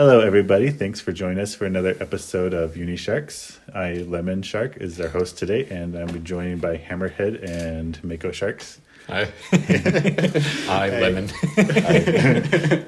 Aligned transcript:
Hello, 0.00 0.20
everybody. 0.20 0.70
Thanks 0.70 0.98
for 0.98 1.12
joining 1.12 1.38
us 1.40 1.54
for 1.54 1.66
another 1.66 1.94
episode 2.00 2.54
of 2.54 2.74
Uni 2.74 2.96
Sharks. 2.96 3.60
I, 3.74 3.96
Lemon 3.96 4.40
Shark, 4.40 4.78
is 4.78 4.98
our 4.98 5.08
host 5.08 5.36
today, 5.36 5.66
and 5.66 5.94
I'm 5.94 6.24
joined 6.24 6.62
by 6.62 6.78
Hammerhead 6.78 7.46
and 7.46 8.02
Mako 8.02 8.32
Sharks. 8.32 8.80
Hi. 9.08 9.28
Hi, 9.52 10.88
Lemon. 10.88 11.28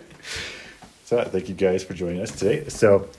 So, 1.05 1.23
thank 1.25 1.51
you 1.51 1.55
guys 1.55 1.85
for 1.85 1.93
joining 1.93 2.23
us 2.23 2.31
today. 2.31 2.67
So, 2.71 3.11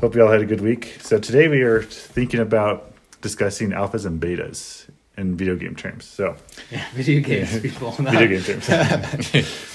hope 0.00 0.14
you 0.14 0.22
all 0.24 0.32
had 0.32 0.40
a 0.40 0.46
good 0.46 0.62
week. 0.62 0.96
So, 1.02 1.18
today 1.18 1.46
we 1.48 1.60
are 1.60 1.82
thinking 1.82 2.40
about 2.40 2.94
discussing 3.20 3.72
alphas 3.72 4.06
and 4.06 4.18
betas 4.18 4.86
in 5.18 5.36
video 5.36 5.54
game 5.56 5.76
terms. 5.76 6.06
So, 6.06 6.36
Yeah, 6.70 6.86
video 6.94 7.20
games 7.20 7.60
people. 7.60 7.90
video 7.90 8.40
game 8.40 8.62
terms. 8.62 9.73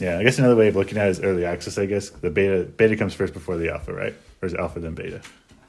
Yeah, 0.00 0.18
I 0.18 0.22
guess 0.22 0.38
another 0.38 0.56
way 0.56 0.68
of 0.68 0.76
looking 0.76 0.98
at 0.98 1.08
it 1.08 1.10
is 1.10 1.20
early 1.20 1.44
access. 1.44 1.78
I 1.78 1.86
guess 1.86 2.10
the 2.10 2.30
beta 2.30 2.64
beta 2.64 2.96
comes 2.96 3.14
first 3.14 3.34
before 3.34 3.56
the 3.56 3.70
alpha, 3.70 3.92
right? 3.92 4.14
Or 4.42 4.46
is 4.46 4.54
it 4.54 4.60
alpha 4.60 4.80
then 4.80 4.94
beta? 4.94 5.20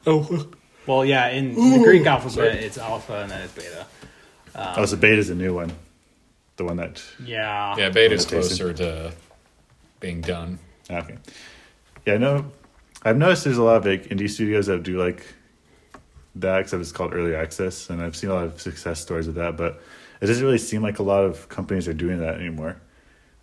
Oh, 0.08 0.48
well, 0.88 1.06
yeah. 1.06 1.28
In 1.30 1.54
the 1.54 1.80
Greek 1.84 2.06
alphabet, 2.06 2.56
it's 2.56 2.78
alpha 2.78 3.22
and 3.22 3.32
then 3.32 3.42
it's 3.42 3.54
beta. 3.54 3.86
Um, 4.56 4.74
oh, 4.78 4.86
so 4.86 4.98
beta 4.98 5.18
is 5.18 5.30
a 5.30 5.36
new 5.36 5.54
one, 5.54 5.72
the 6.56 6.66
one 6.66 6.78
that. 6.78 7.04
Yeah. 7.24 7.76
Yeah, 7.78 7.90
beta's 7.90 8.26
Jason. 8.26 8.40
closer 8.40 8.74
to 8.74 9.12
being 10.00 10.22
done. 10.22 10.60
Ah, 10.90 10.98
okay. 11.00 11.18
Yeah, 12.06 12.16
I 12.16 12.18
know. 12.18 12.52
I've 13.04 13.18
noticed 13.18 13.44
there's 13.44 13.58
a 13.58 13.64
lot 13.64 13.78
of 13.78 13.86
like 13.86 14.06
indie 14.06 14.30
studios 14.30 14.68
that 14.68 14.84
do 14.84 14.98
like 14.98 15.26
that, 16.36 16.62
except 16.62 16.82
it's 16.82 16.92
called 16.92 17.14
early 17.14 17.36
access, 17.36 17.90
and 17.90 18.02
I've 18.02 18.16
seen 18.16 18.30
a 18.30 18.34
lot 18.34 18.46
of 18.46 18.62
success 18.62 19.00
stories 19.00 19.28
of 19.28 19.36
that. 19.36 19.58
But 19.58 19.82
it 20.22 20.28
doesn't 20.28 20.44
really 20.44 20.58
seem 20.58 20.82
like 20.82 21.00
a 21.00 21.04
lot 21.04 21.24
of 21.24 21.50
companies 21.50 21.88
are 21.88 21.94
doing 21.94 22.20
that 22.20 22.36
anymore. 22.36 22.78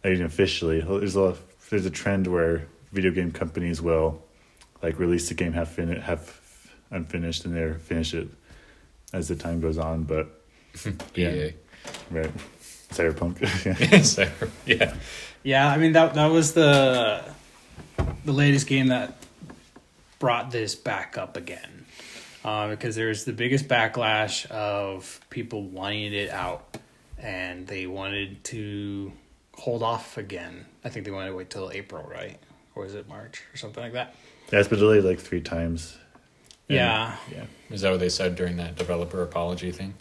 Not 0.08 0.14
even 0.14 0.24
officially, 0.24 0.80
there's 0.80 1.16
a 1.16 1.20
lot, 1.20 1.36
there's 1.68 1.84
a 1.84 1.90
trend 1.90 2.28
where 2.28 2.66
video 2.92 3.10
game 3.10 3.30
companies 3.30 3.82
will 3.82 4.22
like 4.82 4.98
release 4.98 5.28
the 5.28 5.34
game 5.34 5.52
half 5.52 5.68
fin- 5.68 6.00
half 6.00 6.74
unfinished, 6.90 7.44
and 7.44 7.54
they 7.54 7.78
finish 7.78 8.14
it 8.14 8.27
as 9.12 9.28
the 9.28 9.36
time 9.36 9.60
goes 9.60 9.77
on. 9.77 10.05
But 10.05 10.28
Yeah. 11.14 11.28
EA. 11.34 11.52
right, 12.10 12.30
cyberpunk. 12.91 14.02
so, 14.02 14.27
yeah. 14.66 14.94
Yeah, 15.42 15.68
I 15.68 15.77
mean 15.77 15.92
that 15.92 16.14
that 16.14 16.28
was 16.28 16.55
the 16.55 17.22
the 18.24 18.33
latest 18.33 18.66
game 18.66 18.86
that 18.86 19.12
brought 20.18 20.50
this 20.50 20.74
back 20.74 21.18
up 21.18 21.36
again, 21.36 21.84
uh, 22.46 22.68
because 22.68 22.96
there's 22.96 23.24
the 23.27 23.34
biggest 23.34 23.68
backlash 23.68 24.46
of 24.46 25.20
people 25.28 25.64
wanting 25.64 26.14
it 26.14 26.30
out, 26.30 26.78
and 27.18 27.66
they 27.66 27.86
wanted 27.86 28.42
to 28.44 29.12
hold 29.59 29.83
off 29.83 30.17
again. 30.17 30.64
I 30.84 30.89
think 30.89 31.05
they 31.05 31.11
wanted 31.11 31.28
to 31.31 31.34
wait 31.37 31.51
till 31.51 31.70
April, 31.70 32.03
right? 32.09 32.39
Or 32.75 32.84
was 32.84 32.95
it 32.95 33.09
March 33.09 33.42
or 33.53 33.56
something 33.56 33.83
like 33.83 33.92
that? 33.92 34.14
yeah, 34.53 34.61
it's 34.61 34.69
been 34.69 34.78
delayed 34.78 35.05
like 35.05 35.19
three 35.20 35.41
times. 35.42 35.97
And- 36.69 36.77
Yeah. 36.77 37.17
yeah. 37.31 37.45
Is 37.70 37.83
that 37.83 37.91
what 37.91 38.01
they 38.01 38.09
said 38.09 38.34
during 38.36 38.56
that 38.56 38.77
developer 38.77 39.23
apology 39.23 39.73
thing? 39.73 39.95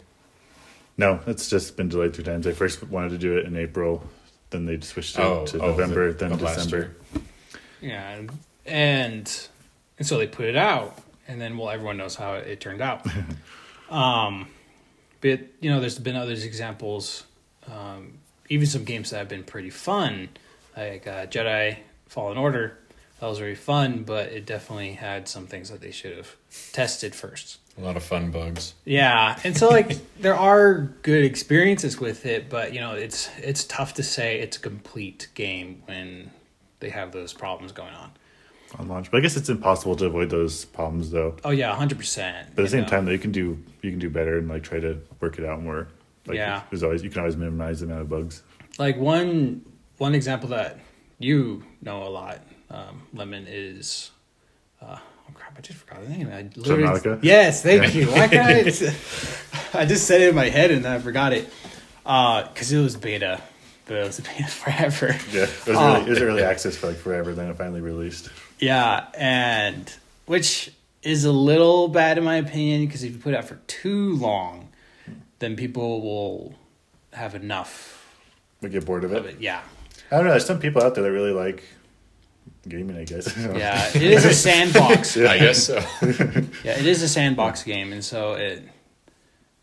No, 0.96 1.20
it's 1.26 1.48
just 1.50 1.76
been 1.76 1.88
delayed 1.88 2.14
three 2.14 2.24
times. 2.24 2.44
They 2.44 2.52
first 2.54 2.82
wanted 2.84 3.10
to 3.10 3.18
do 3.18 3.36
it 3.36 3.44
in 3.46 3.56
April, 3.56 4.02
then 4.50 4.64
they 4.64 4.80
switched 4.80 5.18
it 5.18 5.22
Oh, 5.22 5.44
to 5.46 5.58
oh, 5.60 5.66
November, 5.66 6.12
the- 6.12 6.28
then 6.28 6.38
December. 6.38 6.96
Yeah, 7.80 8.10
and 8.10 8.30
and 8.66 9.48
and 9.98 10.06
so 10.06 10.18
they 10.18 10.26
put 10.26 10.46
it 10.46 10.56
out, 10.56 10.98
and 11.28 11.40
then 11.40 11.56
well, 11.58 11.70
everyone 11.70 11.96
knows 11.98 12.14
how 12.16 12.34
it 12.34 12.60
turned 12.60 12.80
out. 12.80 13.06
um, 13.90 14.48
but 15.20 15.40
you 15.60 15.70
know, 15.70 15.78
there's 15.80 15.98
been 15.98 16.16
other 16.16 16.32
examples, 16.32 17.24
um, 17.70 18.18
even 18.48 18.66
some 18.66 18.84
games 18.84 19.10
that 19.10 19.18
have 19.18 19.28
been 19.28 19.44
pretty 19.44 19.70
fun, 19.70 20.30
like 20.76 21.06
uh, 21.06 21.26
Jedi 21.26 21.78
Fallen 22.06 22.38
Order. 22.38 22.78
That 23.20 23.26
was 23.26 23.38
very 23.38 23.56
fun, 23.56 24.04
but 24.04 24.28
it 24.28 24.46
definitely 24.46 24.92
had 24.92 25.28
some 25.28 25.46
things 25.46 25.70
that 25.70 25.80
they 25.80 25.90
should 25.90 26.16
have 26.16 26.36
tested 26.72 27.14
first. 27.14 27.58
A 27.76 27.80
lot 27.80 27.96
of 27.96 28.02
fun 28.02 28.30
bugs. 28.30 28.74
Yeah, 28.84 29.38
and 29.44 29.56
so 29.56 29.68
like 29.68 29.96
there 30.20 30.36
are 30.36 30.92
good 31.02 31.24
experiences 31.24 31.98
with 31.98 32.26
it, 32.26 32.48
but 32.48 32.72
you 32.72 32.80
know 32.80 32.92
it's 32.92 33.28
it's 33.38 33.64
tough 33.64 33.94
to 33.94 34.02
say 34.02 34.40
it's 34.40 34.56
a 34.56 34.60
complete 34.60 35.28
game 35.34 35.82
when 35.86 36.30
they 36.80 36.90
have 36.90 37.12
those 37.12 37.32
problems 37.32 37.72
going 37.72 37.94
on. 37.94 38.12
on 38.78 38.88
launch. 38.88 39.10
But 39.10 39.18
I 39.18 39.20
guess 39.20 39.36
it's 39.36 39.48
impossible 39.48 39.96
to 39.96 40.06
avoid 40.06 40.30
those 40.30 40.64
problems 40.64 41.10
though. 41.10 41.36
Oh 41.44 41.50
yeah, 41.50 41.74
hundred 41.74 41.98
percent. 41.98 42.48
But 42.54 42.62
at 42.62 42.70
the 42.70 42.70
same 42.70 42.86
time, 42.86 43.04
though, 43.04 43.12
you 43.12 43.18
can 43.18 43.32
do 43.32 43.62
you 43.82 43.90
can 43.90 43.98
do 43.98 44.10
better 44.10 44.38
and 44.38 44.48
like 44.48 44.62
try 44.62 44.80
to 44.80 45.00
work 45.20 45.38
it 45.38 45.44
out 45.44 45.62
more. 45.62 45.88
Like, 46.28 46.36
Yeah. 46.36 46.62
there's 46.70 46.82
always 46.82 47.02
you 47.02 47.10
can 47.10 47.20
always 47.20 47.36
minimize 47.36 47.80
the 47.80 47.86
amount 47.86 48.02
of 48.02 48.08
bugs. 48.08 48.42
like 48.78 48.96
one 48.98 49.62
one 49.98 50.14
example 50.14 50.50
that 50.50 50.78
you 51.18 51.64
know 51.82 52.04
a 52.04 52.08
lot, 52.10 52.40
um, 52.70 53.02
Lemon 53.12 53.46
is. 53.48 54.10
Uh, 54.80 54.96
oh 55.00 55.32
crap! 55.34 55.54
I 55.58 55.60
just 55.60 55.80
forgot 55.80 56.02
the 56.04 56.08
name. 56.10 56.28
I 56.32 56.48
literally- 56.54 57.18
Yes, 57.22 57.62
thank 57.62 57.94
you. 57.94 58.06
Why 58.06 58.28
can't 58.28 58.46
I? 58.48 58.94
I 59.80 59.84
just 59.86 60.06
said 60.06 60.20
it 60.20 60.28
in 60.28 60.34
my 60.36 60.48
head 60.48 60.70
and 60.70 60.84
then 60.84 60.92
I 60.92 60.98
forgot 61.00 61.32
it. 61.32 61.48
Because 62.04 62.70
it 62.72 62.80
was 62.80 62.96
beta, 62.96 63.40
but 63.86 63.96
it 63.96 64.06
was 64.06 64.18
a 64.20 64.22
beta 64.22 64.46
forever. 64.48 65.16
Yeah, 65.32 65.42
it 65.42 65.66
was, 65.66 65.68
early, 65.76 66.00
it 66.02 66.08
was 66.08 66.22
early 66.22 66.42
access 66.44 66.76
for 66.76 66.86
like 66.88 66.96
forever. 66.96 67.34
Then 67.34 67.48
it 67.50 67.56
finally 67.56 67.80
released. 67.80 68.30
Yeah, 68.60 69.06
and 69.14 69.92
which 70.26 70.70
is 71.02 71.24
a 71.24 71.32
little 71.32 71.88
bad 71.88 72.18
in 72.18 72.24
my 72.24 72.36
opinion 72.36 72.86
because 72.86 73.02
if 73.02 73.12
you 73.12 73.18
put 73.18 73.34
it 73.34 73.36
out 73.36 73.44
for 73.46 73.56
too 73.66 74.14
long, 74.16 74.67
then 75.38 75.56
people 75.56 76.00
will 76.02 76.54
have 77.12 77.34
enough 77.34 78.06
We 78.60 78.68
get 78.68 78.84
bored 78.84 79.04
of 79.04 79.12
of 79.12 79.26
it. 79.26 79.34
it. 79.36 79.40
Yeah, 79.40 79.60
I 80.10 80.16
don't 80.16 80.24
know. 80.24 80.30
There's 80.30 80.46
some 80.46 80.58
people 80.60 80.82
out 80.82 80.94
there 80.94 81.04
that 81.04 81.12
really 81.12 81.32
like 81.32 81.62
gaming. 82.68 82.96
I 82.96 83.04
guess. 83.04 83.34
yeah. 83.36 83.88
It 83.94 84.02
is 84.02 84.24
a 84.24 84.34
sandbox. 84.34 85.16
I 85.16 85.38
guess 85.38 85.64
so. 85.64 85.76
Yeah, 86.64 86.78
it 86.78 86.86
is 86.86 87.02
a 87.02 87.08
sandbox 87.08 87.62
game, 87.62 87.92
and 87.92 88.04
so 88.04 88.34
it 88.34 88.62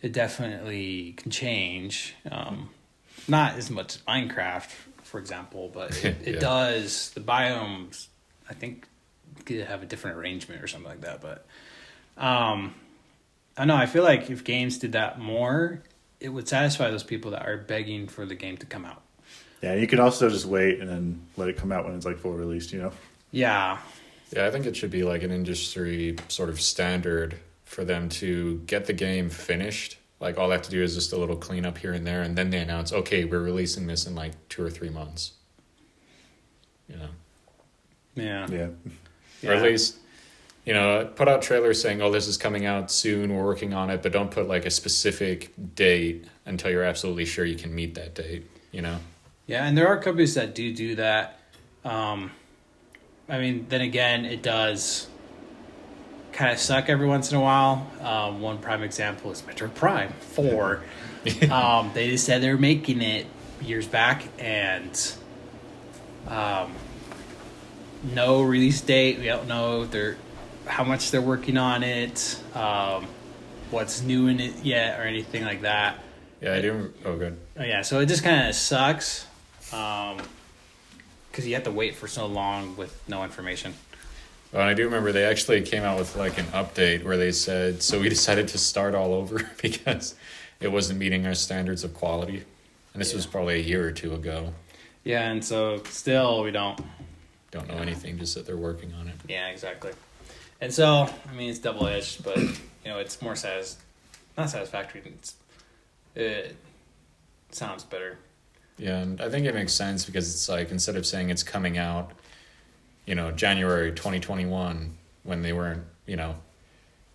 it 0.01 0.11
definitely 0.13 1.13
can 1.17 1.31
change. 1.31 2.15
Um, 2.31 2.69
not 3.27 3.55
as 3.55 3.69
much 3.71 3.95
as 3.95 4.01
Minecraft, 4.03 4.69
for 5.03 5.19
example, 5.19 5.69
but 5.73 5.91
it, 6.05 6.15
it 6.27 6.33
Yeah. 6.35 6.39
does. 6.39 7.09
The 7.11 7.21
biomes, 7.21 8.07
I 8.49 8.53
think, 8.53 8.87
could 9.45 9.61
have 9.61 9.81
a 9.81 9.85
different 9.85 10.17
arrangement 10.17 10.63
or 10.63 10.67
something 10.67 10.89
like 10.89 11.01
that. 11.01 11.21
But 11.21 11.45
um, 12.23 12.75
I 13.57 13.65
know. 13.65 13.75
I 13.75 13.85
feel 13.85 14.03
like 14.03 14.29
if 14.29 14.43
games 14.43 14.77
did 14.77 14.91
that 14.93 15.19
more, 15.19 15.81
it 16.19 16.29
would 16.29 16.47
satisfy 16.47 16.89
those 16.89 17.03
people 17.03 17.31
that 17.31 17.45
are 17.47 17.57
begging 17.57 18.07
for 18.07 18.25
the 18.25 18.35
game 18.35 18.57
to 18.57 18.65
come 18.65 18.85
out. 18.85 19.01
Yeah, 19.61 19.75
you 19.75 19.87
can 19.87 19.99
also 19.99 20.29
just 20.29 20.45
wait 20.45 20.79
and 20.79 20.89
then 20.89 21.21
let 21.37 21.47
it 21.49 21.57
come 21.57 21.71
out 21.71 21.85
when 21.85 21.95
it's 21.95 22.05
like 22.05 22.17
full 22.17 22.33
released. 22.33 22.71
You 22.73 22.81
know. 22.81 22.91
Yeah, 23.31 23.79
Yeah, 24.35 24.45
I 24.47 24.51
think 24.51 24.65
it 24.65 24.75
should 24.75 24.91
be 24.91 25.03
like 25.03 25.23
an 25.23 25.31
industry 25.31 26.15
sort 26.27 26.49
of 26.49 26.59
standard 26.61 27.37
for 27.63 27.83
them 27.83 28.07
to 28.09 28.59
get 28.67 28.85
the 28.85 28.93
game 28.93 29.29
finished. 29.29 29.97
Like 30.19 30.37
all 30.37 30.47
they 30.49 30.53
have 30.55 30.61
to 30.63 30.71
do 30.71 30.81
is 30.81 30.95
just 30.95 31.11
a 31.13 31.17
little 31.17 31.35
cleanup 31.35 31.77
here 31.77 31.93
and 31.93 32.05
there, 32.07 32.21
and 32.21 32.37
then 32.37 32.49
they 32.49 32.59
announce, 32.59 32.93
okay, 32.93 33.25
we're 33.25 33.41
releasing 33.41 33.87
this 33.87 34.05
in 34.07 34.15
like 34.15 34.31
two 34.49 34.63
or 34.63 34.69
three 34.69 34.89
months. 34.89 35.33
You 36.87 36.97
know, 36.97 37.09
yeah, 38.15 38.47
Yeah. 38.47 39.49
or 39.49 39.53
at 39.55 39.63
least 39.63 39.97
you 40.65 40.73
know, 40.73 41.09
put 41.15 41.27
out 41.27 41.41
trailers 41.41 41.81
saying, 41.81 42.01
"Oh, 42.01 42.11
this 42.11 42.27
is 42.27 42.37
coming 42.37 42.65
out 42.65 42.91
soon. 42.91 43.33
We're 43.33 43.43
working 43.43 43.73
on 43.73 43.89
it," 43.89 44.01
but 44.01 44.11
don't 44.11 44.31
put 44.31 44.47
like 44.47 44.65
a 44.65 44.71
specific 44.71 45.51
date 45.75 46.25
until 46.45 46.71
you're 46.71 46.83
absolutely 46.83 47.25
sure 47.25 47.45
you 47.45 47.55
can 47.55 47.73
meet 47.73 47.95
that 47.95 48.15
date. 48.15 48.49
You 48.71 48.81
know. 48.81 48.97
Yeah, 49.47 49.65
and 49.65 49.77
there 49.77 49.87
are 49.87 49.97
companies 49.97 50.33
that 50.33 50.55
do 50.55 50.73
do 50.73 50.95
that. 50.95 51.39
Um, 51.83 52.31
I 53.29 53.39
mean, 53.39 53.67
then 53.69 53.81
again, 53.81 54.25
it 54.25 54.41
does 54.41 55.07
kind 56.31 56.51
of 56.51 56.59
suck 56.59 56.89
every 56.89 57.07
once 57.07 57.31
in 57.31 57.37
a 57.37 57.41
while. 57.41 57.87
Um, 58.01 58.41
one 58.41 58.57
prime 58.57 58.83
example 58.83 59.31
is 59.31 59.41
Metroid 59.41 59.73
Prime 59.73 60.13
4. 60.19 60.83
um, 61.51 61.91
they 61.93 62.09
just 62.09 62.25
said 62.25 62.41
they 62.41 62.49
were 62.49 62.57
making 62.57 63.01
it 63.01 63.25
years 63.61 63.87
back, 63.87 64.27
and 64.37 65.13
um, 66.27 66.73
no 68.03 68.41
release 68.43 68.81
date. 68.81 69.19
We 69.19 69.25
don't 69.25 69.47
know 69.47 69.83
if 69.83 69.91
they're, 69.91 70.17
how 70.65 70.83
much 70.83 71.11
they're 71.11 71.21
working 71.21 71.57
on 71.57 71.83
it, 71.83 72.39
um, 72.53 73.07
what's 73.71 74.01
new 74.01 74.27
in 74.27 74.39
it 74.39 74.63
yet, 74.63 74.99
or 74.99 75.03
anything 75.03 75.43
like 75.43 75.61
that. 75.61 75.99
Yeah, 76.41 76.53
I 76.53 76.61
do. 76.61 76.93
Oh, 77.05 77.17
good. 77.17 77.37
Oh, 77.57 77.63
yeah, 77.63 77.81
so 77.81 77.99
it 77.99 78.07
just 78.07 78.23
kind 78.23 78.47
of 78.47 78.55
sucks 78.55 79.25
because 79.69 81.45
you 81.47 81.53
have 81.53 81.63
to 81.63 81.71
wait 81.71 81.95
for 81.95 82.07
so 82.07 82.25
long 82.25 82.77
with 82.77 83.01
no 83.07 83.23
information. 83.23 83.73
Well, 84.51 84.65
I 84.65 84.73
do 84.73 84.85
remember 84.85 85.11
they 85.11 85.25
actually 85.25 85.61
came 85.63 85.83
out 85.83 85.97
with 85.97 86.15
like 86.15 86.37
an 86.37 86.45
update 86.45 87.03
where 87.03 87.17
they 87.17 87.31
said, 87.31 87.83
"So 87.83 87.99
we 87.99 88.09
decided 88.17 88.47
to 88.49 88.57
start 88.57 88.95
all 88.95 89.13
over 89.13 89.41
because 89.61 90.15
it 90.59 90.69
wasn't 90.69 90.99
meeting 90.99 91.25
our 91.25 91.33
standards 91.33 91.83
of 91.83 91.93
quality." 91.93 92.43
And 92.93 93.01
this 93.01 93.13
was 93.13 93.25
probably 93.25 93.55
a 93.55 93.63
year 93.63 93.85
or 93.85 93.91
two 93.91 94.13
ago. 94.13 94.53
Yeah, 95.03 95.29
and 95.29 95.43
so 95.43 95.83
still 95.89 96.43
we 96.43 96.51
don't. 96.51 96.79
Don't 97.51 97.67
know 97.67 97.77
anything, 97.77 98.17
just 98.17 98.35
that 98.35 98.45
they're 98.45 98.57
working 98.57 98.93
on 98.93 99.07
it. 99.07 99.15
Yeah, 99.27 99.47
exactly. 99.47 99.91
And 100.61 100.73
so 100.73 101.09
I 101.29 101.33
mean, 101.33 101.49
it's 101.49 101.59
double 101.59 101.87
edged, 101.87 102.23
but 102.23 102.37
you 102.37 102.55
know, 102.85 102.99
it's 102.99 103.21
more 103.21 103.35
satis, 103.35 103.77
not 104.37 104.49
satisfactory. 104.49 105.01
It's, 105.05 105.35
it 106.15 106.55
sounds 107.51 107.83
better. 107.83 108.17
Yeah, 108.77 108.99
and 108.99 109.21
I 109.21 109.29
think 109.29 109.45
it 109.45 109.55
makes 109.55 109.73
sense 109.73 110.05
because 110.05 110.33
it's 110.33 110.49
like 110.49 110.71
instead 110.71 110.95
of 110.95 111.05
saying 111.05 111.29
it's 111.29 111.43
coming 111.43 111.77
out, 111.77 112.11
you 113.05 113.15
know, 113.15 113.31
January 113.31 113.91
2021 113.91 114.97
when 115.23 115.41
they 115.41 115.53
weren't, 115.53 115.83
you 116.05 116.15
know, 116.15 116.35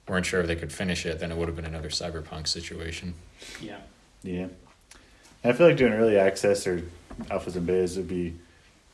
weren't 0.09 0.27
sure 0.27 0.41
if 0.41 0.47
they 0.47 0.57
could 0.57 0.73
finish 0.73 1.07
it, 1.07 1.21
then 1.21 1.31
it 1.31 1.37
would 1.37 1.49
have 1.49 1.57
been 1.57 1.67
another 1.67 1.89
cyberpunk 1.89 2.49
situation. 2.49 3.15
Yeah. 3.61 3.79
Yeah. 4.23 4.49
And 5.43 5.53
I 5.53 5.57
feel 5.57 5.69
like 5.69 5.77
doing 5.77 5.93
early 5.93 6.19
access 6.19 6.67
or 6.67 6.83
alphas 7.25 7.57
and 7.57 7.69
betas 7.69 7.97
would 7.97 8.09
be 8.09 8.35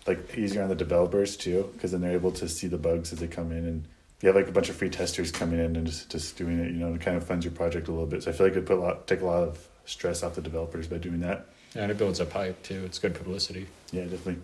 like 0.06 0.36
easier 0.36 0.62
on 0.62 0.68
the 0.68 0.74
developers 0.74 1.36
too, 1.36 1.70
because 1.72 1.92
then 1.92 2.00
they're 2.00 2.12
able 2.12 2.32
to 2.32 2.48
see 2.48 2.66
the 2.66 2.78
bugs 2.78 3.12
as 3.12 3.18
they 3.18 3.26
come 3.26 3.50
in 3.50 3.64
and 3.64 3.84
you 4.22 4.28
have 4.28 4.36
like 4.36 4.48
a 4.48 4.52
bunch 4.52 4.68
of 4.68 4.76
free 4.76 4.88
testers 4.90 5.30
coming 5.30 5.58
in 5.58 5.76
and 5.76 5.86
just, 5.86 6.10
just 6.10 6.36
doing 6.36 6.58
it, 6.58 6.68
you 6.72 6.78
know, 6.78 6.94
it 6.94 7.00
kind 7.00 7.16
of 7.16 7.24
funds 7.26 7.44
your 7.44 7.52
project 7.52 7.88
a 7.88 7.90
little 7.90 8.06
bit. 8.06 8.22
So 8.22 8.30
I 8.30 8.34
feel 8.34 8.46
like 8.46 8.56
it 8.56 8.64
put 8.66 8.78
a 8.78 8.80
lot 8.80 9.06
take 9.06 9.20
a 9.20 9.26
lot 9.26 9.42
of 9.42 9.66
stress 9.84 10.22
off 10.22 10.34
the 10.34 10.42
developers 10.42 10.86
by 10.86 10.98
doing 10.98 11.20
that. 11.20 11.46
Yeah, 11.74 11.82
and 11.82 11.90
it 11.90 11.98
builds 11.98 12.20
up 12.20 12.32
hype 12.32 12.62
too. 12.62 12.82
It's 12.84 12.98
good 12.98 13.14
publicity. 13.14 13.66
Yeah, 13.92 14.02
definitely. 14.04 14.38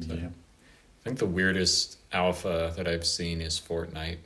So- 0.00 0.14
Yeah. 0.14 0.28
I 0.28 1.04
think 1.10 1.18
the 1.20 1.26
weirdest 1.26 1.96
alpha 2.12 2.74
that 2.76 2.86
I've 2.86 3.06
seen 3.06 3.40
is 3.40 3.58
Fortnite. 3.58 4.18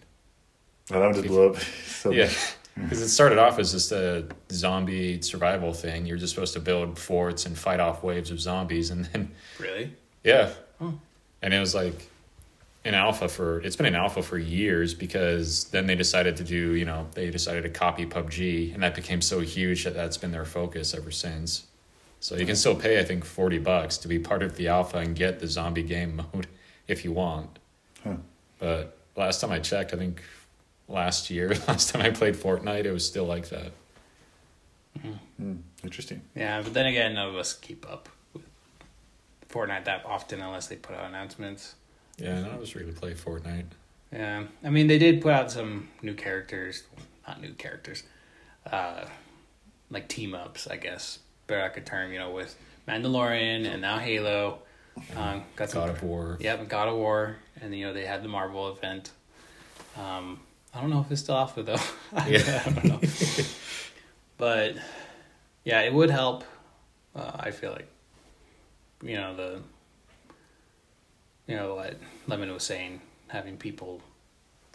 Well, 0.90 1.00
that 1.00 1.06
one 1.06 1.14
just 1.14 1.28
blew 1.28 1.50
up. 1.50 1.56
so 1.86 2.10
Yeah, 2.10 2.28
because 2.74 3.00
it 3.00 3.08
started 3.08 3.38
off 3.38 3.58
as 3.60 3.70
just 3.72 3.92
a 3.92 4.26
zombie 4.50 5.20
survival 5.22 5.72
thing. 5.74 6.06
You're 6.06 6.16
just 6.16 6.34
supposed 6.34 6.54
to 6.54 6.60
build 6.60 6.98
forts 6.98 7.46
and 7.46 7.56
fight 7.56 7.78
off 7.78 8.02
waves 8.02 8.30
of 8.32 8.40
zombies, 8.40 8.90
and 8.90 9.04
then 9.06 9.30
Really? 9.60 9.94
yeah, 10.24 10.50
Oh. 10.80 10.98
and 11.40 11.54
it 11.54 11.60
was 11.60 11.74
like 11.74 12.08
an 12.84 12.94
alpha 12.94 13.28
for 13.28 13.60
it's 13.60 13.76
been 13.76 13.86
in 13.86 13.94
alpha 13.94 14.22
for 14.22 14.38
years 14.38 14.92
because 14.92 15.64
then 15.64 15.86
they 15.86 15.94
decided 15.94 16.36
to 16.36 16.44
do 16.44 16.74
you 16.74 16.84
know 16.84 17.06
they 17.14 17.30
decided 17.30 17.62
to 17.62 17.68
copy 17.68 18.04
PUBG 18.06 18.74
and 18.74 18.82
that 18.82 18.94
became 18.94 19.20
so 19.20 19.40
huge 19.40 19.84
that 19.84 19.94
that's 19.94 20.16
been 20.16 20.32
their 20.32 20.44
focus 20.44 20.94
ever 20.94 21.10
since. 21.10 21.66
So 22.20 22.36
you 22.36 22.46
can 22.46 22.56
still 22.56 22.76
pay 22.76 23.00
I 23.00 23.04
think 23.04 23.24
forty 23.24 23.58
bucks 23.58 23.98
to 23.98 24.08
be 24.08 24.18
part 24.18 24.42
of 24.42 24.56
the 24.56 24.68
alpha 24.68 24.98
and 24.98 25.14
get 25.14 25.40
the 25.40 25.46
zombie 25.46 25.82
game 25.82 26.16
mode 26.34 26.46
if 26.88 27.04
you 27.04 27.12
want. 27.12 27.58
Huh. 28.02 28.16
But 28.58 28.96
last 29.16 29.40
time 29.40 29.52
I 29.52 29.58
checked, 29.58 29.92
I 29.94 29.96
think 29.96 30.22
last 30.88 31.30
year, 31.30 31.48
last 31.68 31.90
time 31.90 32.02
I 32.02 32.10
played 32.10 32.34
Fortnite, 32.34 32.84
it 32.84 32.92
was 32.92 33.06
still 33.06 33.24
like 33.24 33.48
that. 33.48 33.72
Mm, 35.40 35.58
interesting. 35.82 36.22
Yeah, 36.34 36.62
but 36.62 36.74
then 36.74 36.86
again, 36.86 37.14
none 37.14 37.28
of 37.28 37.36
us 37.36 37.54
keep 37.54 37.90
up 37.90 38.08
with 38.32 38.42
Fortnite 39.48 39.84
that 39.84 40.04
often 40.04 40.40
unless 40.40 40.66
they 40.66 40.76
put 40.76 40.96
out 40.96 41.04
announcements. 41.04 41.74
Yeah, 42.18 42.40
none 42.40 42.54
of 42.54 42.60
us 42.60 42.74
really 42.74 42.92
play 42.92 43.14
Fortnite. 43.14 43.66
Yeah, 44.12 44.44
I 44.62 44.70
mean 44.70 44.86
they 44.86 44.98
did 44.98 45.20
put 45.22 45.32
out 45.32 45.50
some 45.50 45.88
new 46.02 46.14
characters, 46.14 46.84
not 47.26 47.40
new 47.40 47.54
characters, 47.54 48.02
uh, 48.70 49.06
like 49.90 50.08
team 50.08 50.34
ups, 50.34 50.66
I 50.66 50.76
guess, 50.76 51.18
better 51.46 51.62
I 51.62 51.68
could 51.68 51.86
term, 51.86 52.12
you 52.12 52.18
know, 52.18 52.30
with 52.30 52.54
Mandalorian 52.86 53.66
and 53.66 53.80
now 53.82 53.98
Halo. 53.98 54.58
Um, 55.16 55.44
got 55.56 55.70
some 55.70 55.80
God 55.80 55.90
of 55.90 56.02
War. 56.02 56.36
Yep, 56.40 56.68
God 56.68 56.88
of 56.88 56.96
War, 56.96 57.36
and 57.60 57.74
you 57.74 57.86
know 57.86 57.92
they 57.94 58.04
had 58.04 58.22
the 58.22 58.28
Marvel 58.28 58.70
event. 58.70 59.10
Um, 59.98 60.40
I 60.74 60.80
don't 60.80 60.90
know 60.90 61.00
if 61.00 61.10
it's 61.10 61.22
still 61.22 61.36
alpha 61.36 61.62
though. 61.62 61.76
Yeah. 62.28 62.62
I 62.66 62.70
don't 62.70 62.84
know. 62.84 63.00
but 64.36 64.74
yeah, 65.64 65.80
it 65.80 65.92
would 65.94 66.10
help. 66.10 66.44
Uh, 67.14 67.32
I 67.34 67.50
feel 67.50 67.72
like 67.72 67.88
you 69.02 69.16
know 69.16 69.34
the 69.34 69.60
you 71.46 71.56
know 71.56 71.74
what 71.74 71.96
Lemon 72.26 72.52
was 72.52 72.62
saying, 72.62 73.00
having 73.28 73.56
people 73.56 74.00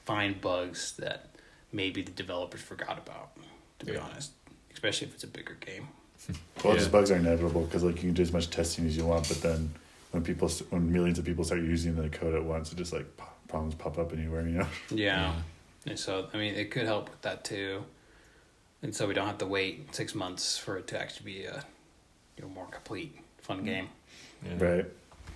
find 0.06 0.40
bugs 0.40 0.94
that 0.98 1.28
maybe 1.72 2.02
the 2.02 2.12
developers 2.12 2.62
forgot 2.62 2.98
about. 2.98 3.32
To 3.80 3.86
be 3.86 3.92
Yeah. 3.94 4.00
honest, 4.00 4.32
especially 4.74 5.08
if 5.08 5.14
it's 5.14 5.24
a 5.24 5.28
bigger 5.28 5.56
game. 5.56 5.90
Well, 6.64 6.74
Yeah. 6.74 6.80
just 6.80 6.92
bugs 6.92 7.12
are 7.12 7.16
inevitable 7.16 7.66
because 7.66 7.84
like 7.84 7.98
you 7.98 8.02
can 8.02 8.14
do 8.14 8.24
as 8.24 8.34
much 8.34 8.50
testing 8.50 8.86
as 8.88 8.98
you 8.98 9.06
want, 9.06 9.28
but 9.28 9.42
then 9.42 9.74
when 10.12 10.24
people 10.24 10.50
when 10.70 10.92
millions 10.92 11.20
of 11.20 11.26
people 11.26 11.44
start 11.44 11.62
using 11.62 11.96
the 11.96 12.10
code 12.10 12.34
at 12.34 12.44
once, 12.44 12.72
it 12.72 12.78
just 12.78 12.92
like 12.92 13.06
problems 13.48 13.76
pop 13.76 13.98
up 14.00 14.12
anywhere, 14.14 14.42
you 14.48 14.58
know. 14.60 14.68
Yeah. 14.90 15.36
And 15.86 15.98
so, 15.98 16.28
I 16.34 16.38
mean, 16.38 16.56
it 16.56 16.72
could 16.72 16.86
help 16.86 17.10
with 17.10 17.22
that 17.22 17.44
too. 17.44 17.86
And 18.82 18.96
so 18.96 19.08
we 19.08 19.14
don't 19.14 19.28
have 19.28 19.38
to 19.38 19.46
wait 19.46 19.94
six 19.96 20.14
months 20.16 20.58
for 20.58 20.78
it 20.78 20.88
to 20.88 21.00
actually 21.00 21.32
be 21.32 21.46
a 21.46 21.64
you 22.36 22.44
know, 22.44 22.50
more 22.50 22.66
complete, 22.66 23.18
fun 23.38 23.62
mm. 23.62 23.66
game. 23.66 23.90
Yeah. 24.46 24.66
Right. 24.66 24.86